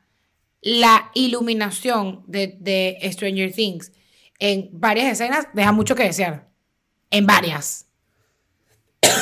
la 0.67 1.11
iluminación 1.13 2.23
de, 2.27 2.97
Stranger 3.13 3.53
Things 3.53 3.93
en 4.37 4.69
varias 4.73 5.13
escenas 5.13 5.47
deja 5.53 5.71
mucho 5.71 5.95
que 5.95 6.03
desear. 6.03 6.49
En 7.09 7.25
varias. 7.25 7.87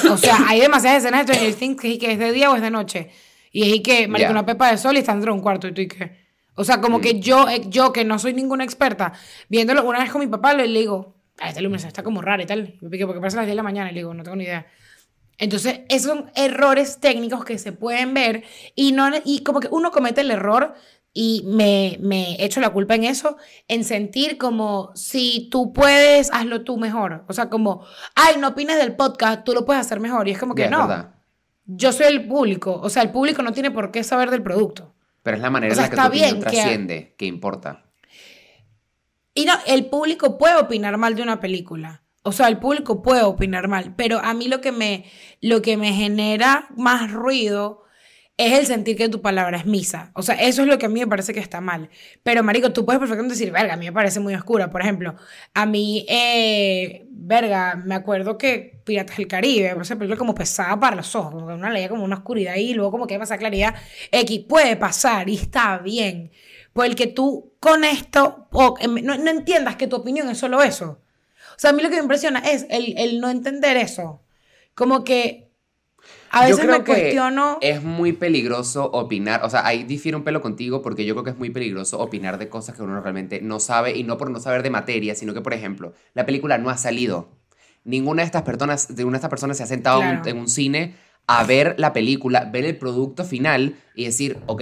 O 0.09 0.17
sea, 0.17 0.37
hay 0.47 0.59
demasiadas 0.59 1.03
escenas 1.03 1.27
de 1.27 1.33
Stranger 1.35 1.55
Things 1.55 1.81
que, 1.81 2.11
es 2.11 2.17
de 2.17 2.31
día 2.31 2.49
o 2.49 2.55
es 2.55 2.63
de 2.63 2.71
noche. 2.71 3.11
Y 3.51 3.75
es 3.75 3.81
que, 3.81 4.07
marico, 4.07 4.31
una 4.31 4.43
pepa 4.43 4.71
de 4.71 4.79
sol 4.79 4.95
y 4.95 4.99
está 4.99 5.11
dentro 5.11 5.31
de 5.31 5.37
un 5.37 5.43
cuarto 5.43 5.67
y 5.67 5.73
tú 5.73 5.81
y 5.81 5.87
que... 5.87 6.25
O 6.55 6.63
sea, 6.63 6.81
como 6.81 6.99
que 6.99 7.13
mm. 7.13 7.19
yo, 7.19 7.47
eh, 7.47 7.61
yo 7.67 7.93
que 7.93 8.03
no 8.05 8.17
soy 8.17 8.33
ninguna 8.33 8.63
experta, 8.63 9.13
viéndolo 9.47 9.83
una 9.83 9.99
vez 9.99 10.11
con 10.11 10.21
mi 10.21 10.27
papá, 10.27 10.55
le 10.55 10.67
digo, 10.67 11.15
ah, 11.39 11.49
esta 11.49 11.59
iluminación 11.59 11.89
está 11.89 12.01
como 12.01 12.23
rara 12.23 12.41
y 12.41 12.47
tal. 12.47 12.75
Me 12.81 12.89
pique 12.89 13.05
porque 13.05 13.21
pasa 13.21 13.37
las 13.37 13.45
10 13.45 13.51
de 13.51 13.55
la 13.55 13.63
mañana 13.63 13.91
y 13.91 13.93
le 13.93 13.99
digo, 13.99 14.15
no 14.15 14.23
tengo 14.23 14.37
ni 14.37 14.45
idea. 14.45 14.65
Entonces, 15.37 15.81
esos 15.89 16.11
son 16.11 16.31
errores 16.35 16.99
técnicos 16.99 17.43
que 17.45 17.57
se 17.57 17.71
pueden 17.71 18.13
ver 18.13 18.43
y, 18.73 18.93
no, 18.93 19.09
y 19.25 19.43
como 19.43 19.59
que 19.59 19.67
uno 19.69 19.91
comete 19.91 20.21
el 20.21 20.31
error 20.31 20.75
y 21.17 21.43
me, 21.45 21.97
me 22.01 22.35
echo 22.43 22.59
la 22.59 22.71
culpa 22.71 22.93
en 22.93 23.05
eso, 23.05 23.37
en 23.69 23.85
sentir 23.85 24.37
como 24.37 24.91
si 24.95 25.47
tú 25.49 25.71
puedes, 25.71 26.29
hazlo 26.33 26.65
tú 26.65 26.77
mejor. 26.77 27.23
O 27.29 27.33
sea, 27.33 27.49
como, 27.49 27.85
ay, 28.15 28.35
no 28.37 28.49
opines 28.49 28.77
del 28.77 28.97
podcast, 28.97 29.45
tú 29.45 29.53
lo 29.53 29.63
puedes 29.63 29.79
hacer 29.79 30.01
mejor. 30.01 30.27
Y 30.27 30.31
es 30.31 30.37
como 30.37 30.53
que 30.53 30.67
no. 30.67 31.09
Yo 31.63 31.93
soy 31.93 32.07
el 32.07 32.27
público. 32.27 32.81
O 32.83 32.89
sea, 32.89 33.01
el 33.01 33.11
público 33.11 33.41
no 33.41 33.53
tiene 33.53 33.71
por 33.71 33.91
qué 33.91 34.03
saber 34.03 34.29
del 34.29 34.43
producto. 34.43 34.93
Pero 35.23 35.37
es 35.37 35.41
la 35.41 35.49
manera 35.49 35.73
en 35.73 35.79
la 35.79 35.89
que 35.89 35.95
tu 35.95 36.05
opinión 36.05 36.39
trasciende, 36.41 37.15
que 37.17 37.25
importa. 37.25 37.85
Y 39.33 39.45
no, 39.45 39.53
el 39.67 39.85
público 39.85 40.37
puede 40.37 40.57
opinar 40.57 40.97
mal 40.97 41.15
de 41.15 41.21
una 41.21 41.39
película. 41.39 42.03
O 42.23 42.33
sea, 42.33 42.49
el 42.49 42.59
público 42.59 43.01
puede 43.01 43.23
opinar 43.23 43.69
mal. 43.69 43.95
Pero 43.95 44.19
a 44.19 44.33
mí 44.33 44.49
lo 44.49 44.59
que 44.59 44.73
me, 44.73 45.05
lo 45.39 45.61
que 45.61 45.77
me 45.77 45.93
genera 45.93 46.67
más 46.75 47.09
ruido 47.09 47.84
es 48.37 48.59
el 48.59 48.65
sentir 48.65 48.97
que 48.97 49.07
tu 49.07 49.21
palabra 49.21 49.57
es 49.57 49.65
misa. 49.65 50.11
O 50.13 50.21
sea, 50.21 50.35
eso 50.35 50.61
es 50.63 50.67
lo 50.67 50.77
que 50.77 50.87
a 50.87 50.89
mí 50.89 50.99
me 50.99 51.07
parece 51.07 51.33
que 51.33 51.39
está 51.39 51.61
mal. 51.61 51.89
Pero, 52.21 52.43
marico, 52.43 52.73
tú 52.73 52.85
puedes 52.85 52.99
perfectamente 52.99 53.33
decir, 53.35 53.51
verga, 53.51 53.75
a 53.75 53.77
mí 53.77 53.85
me 53.85 53.93
parece 53.93 54.19
muy 54.19 54.35
oscura. 54.35 54.69
Por 54.69 54.81
ejemplo, 54.81 55.15
a 55.53 55.65
mí, 55.65 56.05
eh, 56.09 57.05
verga, 57.09 57.81
me 57.85 57.95
acuerdo 57.95 58.37
que 58.37 58.81
Piratas 58.83 59.17
del 59.17 59.27
Caribe, 59.27 59.73
por 59.73 59.83
ejemplo, 59.83 60.17
como 60.17 60.35
pesada 60.35 60.77
para 60.79 60.97
los 60.97 61.15
ojos, 61.15 61.33
como 61.33 61.47
que 61.47 61.53
una 61.53 61.71
leía 61.71 61.87
como 61.87 62.03
una 62.03 62.17
oscuridad 62.17 62.55
y 62.55 62.73
luego 62.73 62.91
como 62.91 63.07
que 63.07 63.17
pasa 63.17 63.37
claridad. 63.37 63.75
X, 64.11 64.41
puede 64.49 64.75
pasar 64.75 65.29
y 65.29 65.35
está 65.35 65.77
bien. 65.77 66.31
Porque 66.73 67.07
tú 67.07 67.53
con 67.61 67.85
esto, 67.85 68.49
em, 68.81 68.95
no, 69.03 69.17
no 69.17 69.31
entiendas 69.31 69.77
que 69.77 69.87
tu 69.87 69.95
opinión 69.95 70.29
es 70.29 70.37
solo 70.37 70.61
eso. 70.61 70.99
O 71.55 71.59
sea, 71.59 71.69
a 71.69 71.73
mí 71.73 71.81
lo 71.81 71.89
que 71.89 71.95
me 71.95 72.01
impresiona 72.01 72.39
es 72.39 72.65
el, 72.69 72.97
el 72.97 73.21
no 73.21 73.29
entender 73.29 73.77
eso. 73.77 74.21
Como 74.75 75.05
que 75.05 75.44
a 76.31 76.45
veces 76.45 76.65
me 76.65 76.83
cuestiono. 76.83 77.57
es 77.61 77.81
muy 77.83 78.13
peligroso 78.13 78.85
opinar. 78.91 79.43
O 79.43 79.49
sea, 79.49 79.65
ahí 79.65 79.83
difiere 79.83 80.17
un 80.17 80.23
pelo 80.23 80.41
contigo 80.41 80.81
porque 80.81 81.05
yo 81.05 81.13
creo 81.13 81.23
que 81.23 81.29
es 81.31 81.37
muy 81.37 81.49
peligroso 81.49 81.99
opinar 81.99 82.37
de 82.37 82.49
cosas 82.49 82.75
que 82.75 82.83
uno 82.83 82.99
realmente 82.99 83.41
no 83.41 83.59
sabe 83.59 83.95
y 83.95 84.03
no 84.03 84.17
por 84.17 84.29
no 84.29 84.39
saber 84.39 84.63
de 84.63 84.69
materia, 84.69 85.15
sino 85.15 85.33
que, 85.33 85.41
por 85.41 85.53
ejemplo, 85.53 85.93
la 86.13 86.25
película 86.25 86.57
no 86.57 86.69
ha 86.69 86.77
salido. 86.77 87.29
Ninguna 87.83 88.23
de 88.23 88.25
estas 88.25 88.41
personas, 88.41 88.95
de 88.95 89.05
una 89.05 89.13
de 89.13 89.17
estas 89.17 89.29
personas 89.29 89.57
se 89.57 89.63
ha 89.63 89.67
sentado 89.67 90.01
en 90.01 90.37
un 90.37 90.47
cine 90.47 90.95
a 91.27 91.43
ver 91.43 91.75
la 91.77 91.93
película, 91.93 92.45
ver 92.45 92.65
el 92.65 92.77
producto 92.77 93.23
final 93.23 93.75
y 93.95 94.05
decir, 94.05 94.37
ok, 94.47 94.61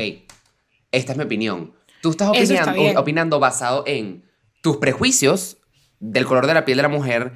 esta 0.92 1.14
es 1.14 1.18
mi 1.18 1.24
opinión. 1.24 1.74
Tú 2.02 2.12
estás 2.12 2.30
opinando, 2.30 3.00
opinando 3.00 3.40
basado 3.40 3.84
en 3.88 4.24
tus 4.62 4.78
prejuicios 4.78 5.58
del 6.00 6.26
color 6.26 6.48
de 6.48 6.54
la 6.54 6.66
piel 6.66 6.78
de 6.78 6.84
la 6.84 6.90
mujer 6.90 7.34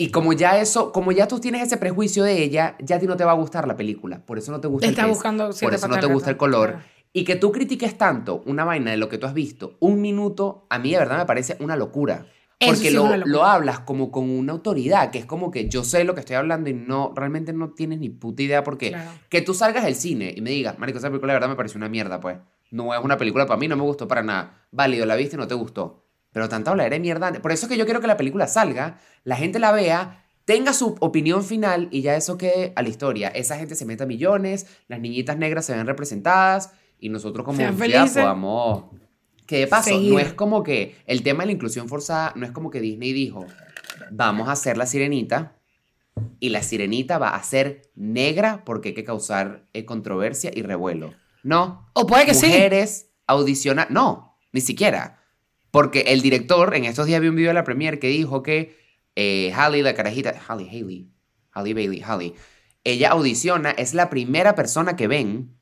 y 0.00 0.10
como 0.10 0.32
ya 0.32 0.58
eso, 0.58 0.92
como 0.92 1.12
ya 1.12 1.28
tú 1.28 1.40
tienes 1.40 1.60
ese 1.60 1.76
prejuicio 1.76 2.24
de 2.24 2.42
ella, 2.42 2.74
ya 2.80 2.96
a 2.96 2.98
ti 2.98 3.06
no 3.06 3.18
te 3.18 3.24
va 3.24 3.32
a 3.32 3.34
gustar 3.34 3.68
la 3.68 3.76
película. 3.76 4.24
Por 4.24 4.38
eso 4.38 4.50
no 4.50 4.58
te 4.58 4.66
gusta 4.66 4.88
el 4.88 5.06
buscando 5.06 5.50
Por 5.50 5.74
eso 5.74 5.88
no 5.88 6.00
te 6.00 6.06
gusta 6.06 6.30
el 6.30 6.38
color. 6.38 6.78
Y 7.12 7.24
que 7.24 7.36
tú 7.36 7.52
critiques 7.52 7.98
tanto 7.98 8.42
una 8.46 8.64
vaina 8.64 8.92
de 8.92 8.96
lo 8.96 9.10
que 9.10 9.18
tú 9.18 9.26
has 9.26 9.34
visto, 9.34 9.76
un 9.78 10.00
minuto, 10.00 10.66
a 10.70 10.78
mí 10.78 10.92
de 10.92 10.96
verdad 10.96 11.18
me 11.18 11.26
parece 11.26 11.58
una 11.60 11.76
locura. 11.76 12.24
Porque 12.58 12.90
lo, 12.92 13.14
lo, 13.14 13.44
hablas 13.44 13.80
como 13.80 14.10
con 14.10 14.30
una 14.30 14.52
autoridad, 14.52 15.10
que 15.10 15.18
es 15.18 15.26
como 15.26 15.50
que 15.50 15.68
yo 15.68 15.84
sé 15.84 16.04
lo 16.04 16.14
que 16.14 16.20
estoy 16.20 16.36
hablando 16.36 16.70
y 16.70 16.72
no, 16.72 17.12
realmente 17.14 17.52
no 17.52 17.74
tienes 17.74 17.98
ni 17.98 18.08
puta 18.08 18.42
idea 18.42 18.64
porque 18.64 18.96
que 19.28 19.42
tú 19.42 19.52
salgas 19.52 19.84
del 19.84 19.96
cine 19.96 20.32
y 20.34 20.40
me 20.40 20.48
digas, 20.48 20.78
marico, 20.78 20.96
esa 20.96 21.08
película 21.08 21.34
de 21.34 21.36
verdad 21.36 21.50
me 21.50 21.56
pareció 21.56 21.76
una 21.76 21.90
mierda, 21.90 22.20
pues. 22.20 22.38
No 22.70 22.94
es 22.94 23.04
una 23.04 23.18
película 23.18 23.44
para 23.44 23.60
mí, 23.60 23.68
no 23.68 23.76
me 23.76 23.82
gustó 23.82 24.08
para 24.08 24.22
nada. 24.22 24.64
Válido, 24.70 25.04
la 25.04 25.16
viste 25.16 25.36
y 25.36 25.38
no 25.38 25.46
te 25.46 25.54
gustó. 25.54 26.06
Pero 26.32 26.48
tanta 26.48 26.70
hablar 26.70 26.90
de 26.90 27.00
mierda. 27.00 27.32
Por 27.42 27.52
eso 27.52 27.66
es 27.66 27.72
que 27.72 27.78
yo 27.78 27.84
quiero 27.84 28.00
que 28.00 28.06
la 28.06 28.16
película 28.16 28.46
salga, 28.46 28.98
la 29.24 29.36
gente 29.36 29.58
la 29.58 29.72
vea, 29.72 30.24
tenga 30.44 30.72
su 30.72 30.96
opinión 31.00 31.44
final 31.44 31.88
y 31.90 32.02
ya 32.02 32.16
eso 32.16 32.38
quede 32.38 32.72
a 32.76 32.82
la 32.82 32.88
historia. 32.88 33.28
Esa 33.28 33.56
gente 33.56 33.74
se 33.74 33.84
meta 33.84 34.06
millones, 34.06 34.66
las 34.88 35.00
niñitas 35.00 35.36
negras 35.36 35.66
se 35.66 35.74
ven 35.74 35.86
representadas 35.86 36.72
y 36.98 37.08
nosotros 37.08 37.44
como 37.44 37.60
sociedad 37.60 38.08
podamos... 38.12 38.84
Que 39.46 39.58
de 39.58 39.66
paso, 39.66 40.00
no 40.00 40.20
es 40.20 40.32
como 40.34 40.62
que 40.62 40.94
el 41.06 41.24
tema 41.24 41.42
de 41.42 41.46
la 41.46 41.52
inclusión 41.52 41.88
forzada, 41.88 42.32
no 42.36 42.46
es 42.46 42.52
como 42.52 42.70
que 42.70 42.80
Disney 42.80 43.12
dijo, 43.12 43.46
vamos 44.12 44.48
a 44.48 44.52
hacer 44.52 44.76
la 44.76 44.86
sirenita 44.86 45.56
y 46.38 46.50
la 46.50 46.62
sirenita 46.62 47.18
va 47.18 47.34
a 47.34 47.42
ser 47.42 47.82
negra 47.96 48.64
porque 48.64 48.90
hay 48.90 48.94
que 48.94 49.02
causar 49.02 49.66
eh, 49.72 49.84
controversia 49.84 50.52
y 50.54 50.62
revuelo. 50.62 51.14
No. 51.42 51.90
O 51.94 52.06
puede 52.06 52.26
que 52.26 52.34
sí. 52.34 52.46
Mujeres 52.46 53.10
audiciona, 53.26 53.86
no, 53.90 54.38
ni 54.52 54.60
siquiera. 54.60 55.19
Porque 55.70 56.00
el 56.08 56.22
director, 56.22 56.74
en 56.74 56.84
estos 56.84 57.06
días 57.06 57.20
vi 57.20 57.28
un 57.28 57.36
video 57.36 57.50
de 57.50 57.54
la 57.54 57.64
premier 57.64 57.98
que 57.98 58.08
dijo 58.08 58.42
que 58.42 58.76
eh, 59.16 59.52
Halle, 59.54 59.82
la 59.82 59.94
carajita, 59.94 60.34
Halle, 60.48 60.68
Haley, 60.68 61.10
Halle 61.52 61.74
Bailey, 61.74 62.02
Halle, 62.02 62.34
ella 62.84 63.10
audiciona, 63.10 63.70
es 63.70 63.94
la 63.94 64.10
primera 64.10 64.54
persona 64.54 64.96
que 64.96 65.06
ven 65.06 65.60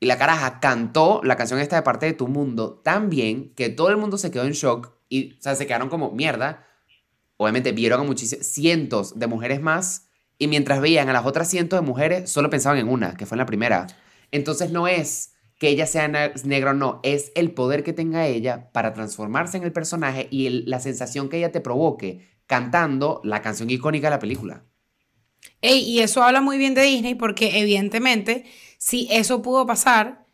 y 0.00 0.06
la 0.06 0.18
caraja 0.18 0.60
cantó 0.60 1.20
la 1.24 1.36
canción 1.36 1.60
esta 1.60 1.76
de 1.76 1.82
parte 1.82 2.06
de 2.06 2.14
tu 2.14 2.26
mundo 2.26 2.80
tan 2.82 3.10
bien 3.10 3.54
que 3.54 3.68
todo 3.68 3.90
el 3.90 3.98
mundo 3.98 4.16
se 4.16 4.30
quedó 4.30 4.44
en 4.44 4.52
shock 4.52 4.92
y 5.08 5.34
o 5.34 5.42
sea, 5.42 5.54
se 5.54 5.66
quedaron 5.66 5.90
como 5.90 6.10
mierda. 6.12 6.66
Obviamente 7.36 7.72
vieron 7.72 8.00
a 8.00 8.04
muchísimos, 8.04 8.46
cientos 8.46 9.18
de 9.18 9.26
mujeres 9.26 9.60
más 9.60 10.08
y 10.38 10.48
mientras 10.48 10.80
veían 10.80 11.08
a 11.10 11.12
las 11.12 11.26
otras 11.26 11.48
cientos 11.48 11.78
de 11.78 11.86
mujeres 11.86 12.30
solo 12.30 12.48
pensaban 12.48 12.78
en 12.78 12.88
una, 12.88 13.14
que 13.14 13.26
fue 13.26 13.36
en 13.36 13.40
la 13.40 13.46
primera. 13.46 13.86
Entonces 14.30 14.70
no 14.70 14.88
es 14.88 15.34
que 15.60 15.68
ella 15.68 15.86
sea 15.86 16.08
negra 16.08 16.70
o 16.70 16.74
no, 16.74 17.00
es 17.02 17.32
el 17.34 17.50
poder 17.50 17.84
que 17.84 17.92
tenga 17.92 18.26
ella 18.26 18.72
para 18.72 18.94
transformarse 18.94 19.58
en 19.58 19.62
el 19.62 19.72
personaje 19.72 20.26
y 20.30 20.48
la 20.48 20.80
sensación 20.80 21.28
que 21.28 21.36
ella 21.36 21.52
te 21.52 21.60
provoque 21.60 22.26
cantando 22.46 23.20
la 23.24 23.42
canción 23.42 23.68
icónica 23.68 24.06
de 24.06 24.10
la 24.10 24.18
película. 24.18 24.64
y 25.60 26.00
eso 26.00 26.22
habla 26.22 26.40
muy 26.40 26.56
bien 26.56 26.72
de 26.72 26.80
Disney 26.82 27.14
porque 27.14 27.60
evidentemente 27.60 28.46
si 28.78 29.06
eso 29.10 29.42
pudo 29.42 29.66
pasar, 29.66 30.24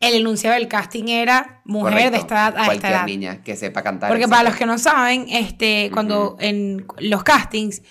el 0.00 0.14
enunciado 0.14 0.56
del 0.56 0.66
casting 0.66 1.04
era 1.06 1.62
mujer 1.64 2.10
de 2.10 2.18
esta 2.18 2.48
edad 2.48 2.54
a 2.58 2.74
esta 2.74 2.90
edad. 2.90 3.06
niña 3.06 3.44
que 3.44 3.54
sepa 3.54 3.84
cantar. 3.84 4.10
Porque 4.10 4.26
para 4.26 4.42
los 4.42 4.56
que 4.56 4.66
no 4.66 4.78
saben, 4.78 5.28
este, 5.28 5.90
cuando 5.92 6.36
en 6.40 6.86
los 6.98 7.22
castings 7.22 7.82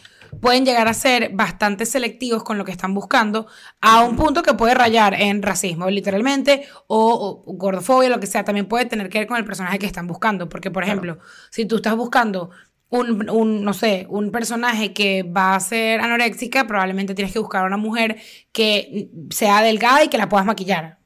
pueden 0.41 0.65
llegar 0.65 0.87
a 0.87 0.93
ser 0.93 1.31
bastante 1.33 1.85
selectivos 1.85 2.43
con 2.43 2.57
lo 2.57 2.65
que 2.65 2.71
están 2.71 2.93
buscando, 2.93 3.47
a 3.81 4.03
un 4.03 4.15
punto 4.15 4.43
que 4.43 4.53
puede 4.53 4.73
rayar 4.73 5.13
en 5.13 5.41
racismo, 5.41 5.89
literalmente, 5.89 6.67
o, 6.87 7.43
gordofobia, 7.45 8.09
lo 8.09 8.19
que 8.19 8.27
sea, 8.27 8.43
también 8.43 8.67
puede 8.67 8.85
tener 8.85 9.09
que 9.09 9.19
ver 9.19 9.27
con 9.27 9.37
el 9.37 9.45
personaje 9.45 9.79
que 9.79 9.85
están 9.85 10.07
buscando. 10.07 10.49
Porque, 10.49 10.71
por 10.71 10.83
ejemplo, 10.83 11.19
si 11.49 11.65
tú 11.65 11.77
estás 11.77 11.95
buscando 11.95 12.51
un, 12.89 13.29
un, 13.29 13.63
no 13.63 13.73
sé, 13.73 14.05
un 14.09 14.31
personaje 14.31 14.93
que 14.93 15.23
va 15.23 15.55
a 15.55 15.59
ser 15.59 15.99
anoréxica, 15.99 16.67
probablemente 16.67 17.15
tienes 17.15 17.33
que 17.33 17.39
buscar 17.39 17.63
a 17.63 17.67
una 17.67 17.77
mujer 17.77 18.17
que 18.51 19.09
sea 19.29 19.61
delgada 19.61 20.03
y 20.03 20.07
que 20.09 20.17
la 20.17 20.29
puedas 20.29 20.45
maquillar. 20.45 20.99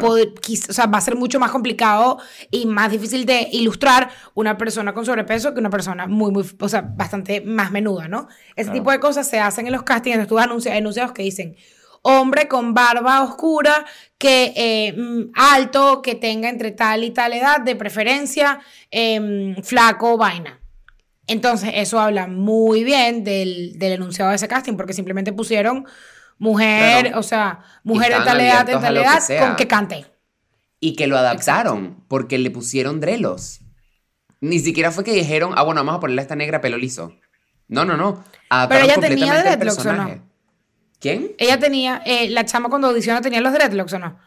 O 0.00 0.72
sea, 0.72 0.86
va 0.86 0.98
a 0.98 1.00
ser 1.00 1.16
mucho 1.16 1.38
más 1.38 1.50
complicado 1.50 2.18
y 2.50 2.66
más 2.66 2.90
difícil 2.90 3.26
de 3.26 3.48
ilustrar 3.52 4.10
una 4.34 4.56
persona 4.56 4.92
con 4.94 5.04
sobrepeso 5.04 5.54
que 5.54 5.60
una 5.60 5.70
persona 5.70 6.06
muy, 6.06 6.30
muy, 6.30 6.44
o 6.60 6.68
sea, 6.68 6.82
bastante 6.82 7.40
más 7.40 7.70
menuda, 7.70 8.08
¿no? 8.08 8.28
Ese 8.54 8.70
tipo 8.70 8.90
de 8.90 9.00
cosas 9.00 9.28
se 9.28 9.40
hacen 9.40 9.66
en 9.66 9.72
los 9.72 9.82
castings, 9.82 10.26
tú 10.26 10.38
anuncios, 10.38 10.74
anuncios 10.74 11.12
que 11.12 11.22
dicen 11.22 11.56
hombre 12.02 12.46
con 12.46 12.72
barba 12.72 13.22
oscura, 13.22 13.84
que 14.16 14.52
eh, 14.54 14.92
mm, 14.92 15.32
alto, 15.34 16.02
que 16.02 16.14
tenga 16.14 16.48
entre 16.48 16.70
tal 16.70 17.02
y 17.02 17.10
tal 17.10 17.32
edad, 17.32 17.60
de 17.60 17.74
preferencia, 17.74 18.60
em, 18.90 19.56
flaco, 19.62 20.16
vaina. 20.16 20.60
Entonces, 21.26 21.70
eso 21.74 21.98
habla 21.98 22.28
muy 22.28 22.84
bien 22.84 23.24
del, 23.24 23.76
del, 23.78 23.94
enunciado 23.94 24.30
de 24.30 24.36
ese 24.36 24.46
casting, 24.46 24.76
porque 24.76 24.92
simplemente 24.92 25.32
pusieron 25.32 25.86
mujer, 26.38 27.12
o 27.14 27.22
sea, 27.22 27.60
mujer 27.82 28.12
de 28.12 28.24
tal 28.24 28.40
edad, 28.40 28.66
de 28.66 28.72
tal 28.72 28.96
edad, 28.96 29.22
con 29.40 29.56
que 29.56 29.66
cante. 29.66 30.06
Y 30.80 30.94
que 30.94 31.06
lo 31.06 31.16
adaptaron, 31.16 32.04
porque 32.08 32.38
le 32.38 32.50
pusieron 32.50 33.00
drelos. 33.00 33.60
Ni 34.40 34.58
siquiera 34.58 34.90
fue 34.90 35.04
que 35.04 35.12
dijeron, 35.12 35.52
ah, 35.56 35.62
bueno, 35.62 35.80
vamos 35.80 35.96
a 35.96 36.00
ponerle 36.00 36.20
a 36.20 36.22
esta 36.22 36.36
negra 36.36 36.60
pelo 36.60 36.76
liso. 36.76 37.14
No, 37.68 37.84
no, 37.84 37.96
no. 37.96 38.24
Pero 38.68 38.84
ella 38.84 38.96
tenía 39.00 39.40
dreadlocks 39.40 39.86
o 39.86 39.92
no. 39.92 40.22
¿Quién? 41.00 41.32
Ella 41.38 41.58
tenía, 41.58 42.02
eh, 42.06 42.28
la 42.30 42.44
chama 42.44 42.68
cuando 42.68 42.88
audicionó 42.88 43.20
tenía 43.20 43.40
los 43.40 43.52
dreadlocks 43.52 43.92
o 43.94 43.98
no. 43.98 44.18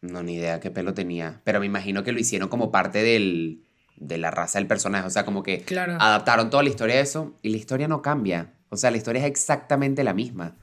No, 0.00 0.22
ni 0.22 0.34
idea 0.34 0.60
qué 0.60 0.70
pelo 0.70 0.94
tenía. 0.94 1.40
Pero 1.44 1.60
me 1.60 1.66
imagino 1.66 2.02
que 2.02 2.12
lo 2.12 2.20
hicieron 2.20 2.48
como 2.48 2.70
parte 2.70 3.02
del, 3.02 3.64
de 3.96 4.18
la 4.18 4.30
raza 4.30 4.58
del 4.58 4.66
personaje. 4.66 5.06
O 5.06 5.10
sea, 5.10 5.24
como 5.24 5.42
que 5.42 5.64
adaptaron 5.98 6.50
toda 6.50 6.62
la 6.62 6.68
historia 6.68 6.96
a 6.96 7.00
eso 7.00 7.38
y 7.42 7.48
la 7.48 7.56
historia 7.56 7.88
no 7.88 8.02
cambia. 8.02 8.52
O 8.68 8.76
sea, 8.76 8.90
la 8.90 8.98
historia 8.98 9.22
es 9.22 9.28
exactamente 9.28 10.04
la 10.04 10.14
misma. 10.14 10.56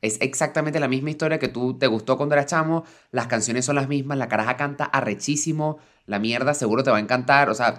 Es 0.00 0.18
exactamente 0.20 0.80
la 0.80 0.88
misma 0.88 1.10
historia 1.10 1.38
que 1.38 1.48
tú 1.48 1.78
te 1.78 1.86
gustó 1.86 2.16
cuando 2.16 2.34
eras 2.34 2.46
chamo. 2.46 2.84
Las 3.10 3.26
canciones 3.26 3.64
son 3.64 3.76
las 3.76 3.88
mismas. 3.88 4.18
La 4.18 4.28
caraja 4.28 4.56
canta 4.56 4.84
arrechísimo. 4.84 5.78
La 6.06 6.18
mierda 6.18 6.54
seguro 6.54 6.82
te 6.84 6.90
va 6.90 6.98
a 6.98 7.00
encantar. 7.00 7.50
O 7.50 7.54
sea, 7.54 7.78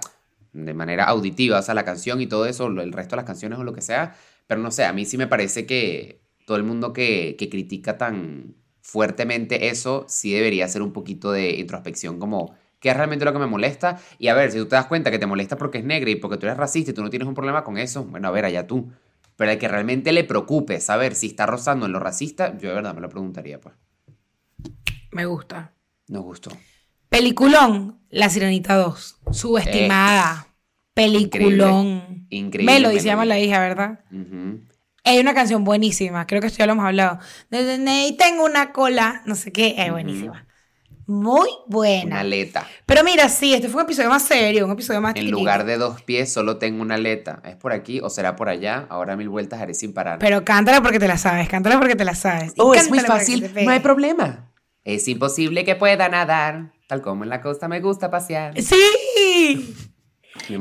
de 0.53 0.73
manera 0.73 1.05
auditiva. 1.05 1.59
O 1.59 1.61
sea, 1.61 1.73
la 1.73 1.85
canción 1.85 2.21
y 2.21 2.27
todo 2.27 2.45
eso, 2.45 2.67
el 2.67 2.91
resto 2.91 3.15
de 3.15 3.17
las 3.17 3.25
canciones 3.25 3.59
o 3.59 3.63
lo 3.63 3.73
que 3.73 3.81
sea. 3.81 4.15
Pero 4.47 4.61
no 4.61 4.71
sé, 4.71 4.85
a 4.85 4.93
mí 4.93 5.05
sí 5.05 5.17
me 5.17 5.27
parece 5.27 5.65
que 5.65 6.21
todo 6.45 6.57
el 6.57 6.63
mundo 6.63 6.93
que, 6.93 7.35
que 7.37 7.49
critica 7.49 7.97
tan 7.97 8.55
fuertemente 8.81 9.69
eso, 9.69 10.05
sí 10.07 10.33
debería 10.33 10.65
hacer 10.65 10.81
un 10.81 10.93
poquito 10.93 11.31
de 11.31 11.51
introspección 11.59 12.19
como 12.19 12.55
qué 12.79 12.89
es 12.89 12.97
realmente 12.97 13.25
lo 13.25 13.33
que 13.33 13.39
me 13.39 13.47
molesta. 13.47 13.99
Y 14.17 14.27
a 14.27 14.33
ver, 14.33 14.51
si 14.51 14.57
tú 14.57 14.65
te 14.65 14.75
das 14.75 14.87
cuenta 14.87 15.11
que 15.11 15.19
te 15.19 15.25
molesta 15.27 15.57
porque 15.57 15.79
es 15.79 15.83
negra 15.83 16.09
y 16.09 16.15
porque 16.15 16.37
tú 16.37 16.45
eres 16.45 16.57
racista 16.57 16.91
y 16.91 16.93
tú 16.93 17.03
no 17.03 17.09
tienes 17.09 17.27
un 17.27 17.35
problema 17.35 17.63
con 17.63 17.77
eso, 17.77 18.03
bueno, 18.05 18.27
a 18.27 18.31
ver, 18.31 18.45
allá 18.45 18.67
tú. 18.67 18.91
Pero 19.39 19.51
el 19.51 19.57
que 19.57 19.69
realmente 19.69 20.11
le 20.11 20.25
preocupe 20.25 20.81
saber 20.81 21.15
si 21.15 21.27
está 21.27 21.45
rozando 21.45 21.85
en 21.85 21.93
lo 21.93 21.99
racista, 22.01 22.57
yo 22.57 22.67
de 22.67 22.75
verdad 22.75 22.93
me 22.93 22.99
lo 22.99 23.07
preguntaría, 23.07 23.61
pues. 23.61 23.73
Me 25.11 25.25
gusta. 25.25 25.71
Nos 26.09 26.23
gustó. 26.23 26.51
Peliculón, 27.07 28.01
La 28.09 28.29
Sirenita 28.29 28.75
2. 28.75 29.19
Subestimada. 29.31 30.47
Peliculón. 30.93 32.27
Increíble. 32.29 32.73
Melody 32.73 32.99
se 32.99 33.05
llama 33.05 33.23
la 33.23 33.39
hija, 33.39 33.61
¿verdad? 33.61 34.01
Hay 35.05 35.19
una 35.19 35.33
canción 35.33 35.63
buenísima, 35.63 36.27
creo 36.27 36.41
que 36.41 36.47
esto 36.47 36.59
ya 36.59 36.65
lo 36.65 36.73
hemos 36.73 36.85
hablado. 36.85 37.19
Y 37.49 38.17
tengo 38.17 38.43
una 38.43 38.73
cola, 38.73 39.21
no 39.25 39.35
sé 39.35 39.53
qué, 39.53 39.73
es 39.77 39.89
buenísima. 39.89 40.47
Muy 41.09 41.49
buena. 41.65 42.05
Una 42.05 42.19
aleta. 42.19 42.67
Pero 42.85 43.03
mira, 43.03 43.29
sí, 43.29 43.55
este 43.55 43.67
fue 43.67 43.81
un 43.81 43.87
episodio 43.87 44.09
más 44.09 44.21
serio, 44.21 44.65
un 44.67 44.71
episodio 44.73 45.01
más 45.01 45.15
En 45.15 45.31
lugar 45.31 45.65
de 45.65 45.77
dos 45.77 46.03
pies, 46.03 46.31
solo 46.31 46.57
tengo 46.57 46.83
una 46.83 46.95
aleta. 46.95 47.41
¿Es 47.45 47.55
por 47.55 47.73
aquí 47.73 47.99
o 47.99 48.11
será 48.11 48.35
por 48.35 48.47
allá? 48.47 48.85
Ahora 48.89 49.15
mil 49.15 49.27
vueltas 49.27 49.59
haré 49.59 49.73
sin 49.73 49.91
parar. 49.91 50.19
Pero 50.19 50.45
cántala 50.45 50.81
porque 50.83 50.99
te 50.99 51.07
la 51.07 51.17
sabes, 51.17 51.49
cántala 51.49 51.79
porque 51.79 51.95
te 51.95 52.05
la 52.05 52.13
sabes. 52.13 52.53
Oh, 52.57 52.75
es 52.75 52.89
muy 52.89 52.99
fácil, 52.99 53.51
no 53.65 53.71
hay 53.71 53.79
problema. 53.79 54.51
Es 54.83 55.07
imposible 55.07 55.65
que 55.65 55.75
pueda 55.75 56.07
nadar, 56.09 56.73
tal 56.87 57.01
como 57.01 57.23
en 57.23 57.29
la 57.31 57.41
costa 57.41 57.67
me 57.67 57.79
gusta 57.79 58.11
pasear. 58.11 58.53
Sí. 58.61 59.75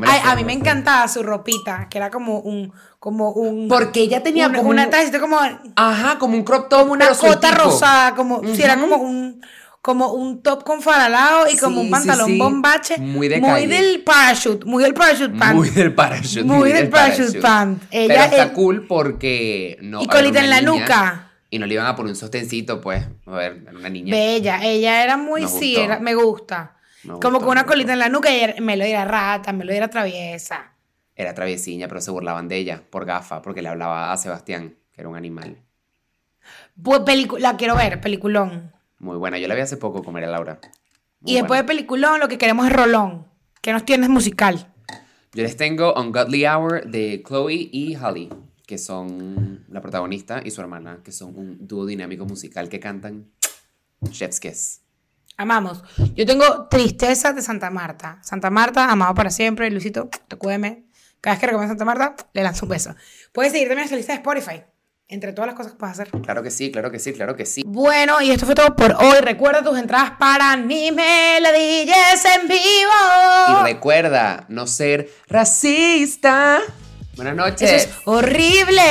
Ay, 0.07 0.21
a 0.25 0.35
mí 0.35 0.45
me 0.45 0.55
encantaba 0.55 1.07
su 1.09 1.23
ropita, 1.23 1.89
que 1.91 1.99
era 1.99 2.11
como 2.11 2.41
un, 2.41 2.73
como 2.99 3.31
un. 3.33 3.69
Porque 3.69 4.01
ella 4.01 4.23
tenía 4.23 4.51
como 4.51 4.71
una 4.71 4.85
un- 4.85 4.91
tajita 4.91 5.21
como, 5.21 5.39
Ajá, 5.77 6.19
como 6.19 6.37
un 6.37 6.43
crop 6.43 6.69
top, 6.71 6.91
una 6.91 7.09
cota 7.09 7.15
sueltico. 7.21 7.55
rosada, 7.65 8.15
como 8.15 8.43
si 8.55 8.63
era 8.63 8.79
como 8.81 8.97
un 8.97 9.41
como 9.83 10.13
un 10.13 10.43
top 10.43 10.65
con 10.65 10.83
faralado 10.83 11.47
y 11.51 11.57
como 11.57 11.81
Sí, 11.81 11.85
un 11.87 11.91
pantalón 11.91 12.27
sí. 12.27 12.39
bombache, 12.39 12.99
Muy 12.99 13.29
de 13.29 13.41
muy 13.41 13.49
calle. 13.51 13.67
del 13.69 14.01
parachute, 14.03 14.65
muy 14.67 14.83
del 14.85 14.93
parachute 14.95 15.39
pant. 15.39 15.55
Muy 15.57 15.71
del 15.71 15.95
parachute. 15.95 16.45
Muy 16.45 16.73
del 16.73 16.89
parachute 16.89 17.41
pant. 17.41 17.83
Pero 17.91 18.05
Ella 18.05 18.25
está 18.27 18.43
es- 18.45 18.51
cool 18.53 18.87
porque 18.87 19.79
no. 19.81 20.03
Y 20.03 20.07
colita 20.09 20.41
en 20.41 20.51
la 20.51 20.61
niña 20.61 20.81
nuca. 20.83 21.25
Y 21.51 21.59
no 21.59 21.65
le 21.67 21.75
iban 21.75 21.87
a 21.87 21.97
poner 21.97 22.11
un 22.11 22.17
sostencito, 22.17 22.81
pues. 22.81 23.07
A 23.25 23.31
ver, 23.31 23.63
era 23.63 23.79
una 23.79 23.89
niña. 23.89 24.11
Bella, 24.15 24.61
ella 24.63 25.03
era 25.03 25.17
muy 25.17 25.43
Me 25.43 25.49
sí, 25.49 25.77
era- 25.77 25.99
me 25.99 26.15
gusta. 26.15 26.77
Me 27.05 27.13
como 27.13 27.39
gustó, 27.39 27.39
con 27.39 27.49
una 27.53 27.63
me 27.63 27.69
colita 27.69 27.93
en 27.95 27.99
la 28.01 28.09
nuca 28.11 28.31
y 28.31 28.41
era- 28.41 28.61
Melody 28.61 28.91
era 28.91 29.05
rata, 29.07 29.53
Melody 29.53 29.77
era 29.79 29.89
traviesa. 29.89 30.73
Era 31.17 31.33
traviesiña, 31.35 31.89
pero 31.89 32.01
se 32.03 32.11
burlaban 32.11 32.49
de 32.49 32.57
ella 32.59 32.83
por 32.91 33.07
gafa, 33.07 33.41
porque 33.41 33.63
le 33.63 33.69
hablaba 33.71 34.13
a 34.13 34.17
Sebastián, 34.19 34.75
que 34.93 35.01
era 35.01 35.09
un 35.09 35.17
animal. 35.17 35.57
Pues 36.83 37.01
la 37.39 37.57
quiero 37.57 37.75
ver, 37.77 38.01
peliculón. 38.01 38.73
Muy 38.99 39.17
buena. 39.17 39.39
Yo 39.39 39.49
la 39.49 39.55
vi 39.55 39.61
hace 39.61 39.77
poco 39.77 40.03
con 40.03 40.13
María 40.13 40.29
Laura. 40.29 40.61
Muy 41.21 41.33
y 41.33 41.37
después 41.37 41.61
de 41.61 41.65
peliculón 41.65 42.21
lo 42.21 42.29
que 42.29 42.39
queremos 42.39 42.67
es 42.67 42.73
rolón. 42.73 43.27
que 43.61 43.73
nos 43.73 43.85
tienes 43.85 44.09
musical? 44.09 44.73
Yo 45.35 45.43
les 45.43 45.57
tengo 45.57 45.95
Ungodly 45.95 46.47
Hour 46.47 46.87
de 46.87 47.23
Chloe 47.27 47.69
y 47.71 47.97
Holly, 47.97 48.31
que 48.67 48.79
son 48.79 49.65
la 49.69 49.81
protagonista 49.81 50.41
y 50.45 50.51
su 50.51 50.61
hermana, 50.61 51.01
que 51.05 51.13
son 51.13 51.37
un 51.37 51.67
dúo 51.67 51.87
dinámico 51.87 52.25
musical 52.25 52.69
que 52.69 52.81
cantan 52.81 53.31
Chef's 54.11 54.41
Kiss. 54.41 54.81
Amamos. 55.37 55.85
Yo 56.17 56.27
tengo 56.27 56.67
Tristeza 56.69 57.33
de 57.33 57.43
Santa 57.43 57.71
Marta. 57.71 58.19
Santa 58.23 58.51
Marta, 58.51 58.91
amado 58.91 59.15
para 59.15 59.31
siempre. 59.31 59.71
Luisito, 59.71 60.09
te 60.27 60.37
cuédeme. 60.37 60.87
Cada 61.21 61.35
vez 61.35 61.41
que 61.41 61.47
recomiendo 61.47 61.73
Santa 61.73 61.85
Marta, 61.85 62.17
le 62.33 62.43
lanzo 62.43 62.67
un 62.67 62.71
beso. 62.71 62.95
Puedes 63.33 63.53
seguir 63.53 63.69
también 63.69 63.85
esta 63.85 63.97
lista 63.97 64.13
de 64.13 64.19
Spotify. 64.19 64.63
Entre 65.11 65.33
todas 65.33 65.47
las 65.47 65.57
cosas 65.57 65.73
que 65.73 65.79
puedes 65.79 65.99
hacer. 65.99 66.11
Claro 66.21 66.43
que 66.43 66.51
sí, 66.51 66.71
claro 66.71 66.91
que 66.91 66.99
sí, 66.99 67.15
claro 67.15 67.35
que 67.35 67.47
sí. 67.47 67.63
Bueno, 67.67 68.21
y 68.21 68.31
esto 68.31 68.45
fue 68.45 68.55
todo 68.55 68.77
por 68.77 68.93
hoy. 68.93 69.19
Recuerda 69.23 69.63
tus 69.65 69.79
entradas 69.79 70.13
para 70.19 70.55
Ni 70.57 70.93
me 70.93 71.41
la 71.41 71.51
dijes 71.51 72.25
en 72.27 72.45
Y 72.45 72.49
vivo. 72.49 73.63
recuerda 73.63 74.45
no 74.49 74.67
ser 74.67 75.09
racista. 75.29 76.59
Buenas 77.17 77.35
noches. 77.35 77.71
Eso 77.73 77.89
es 77.89 77.97
horrible. 78.05 78.83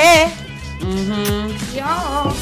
Dios. 1.71 2.35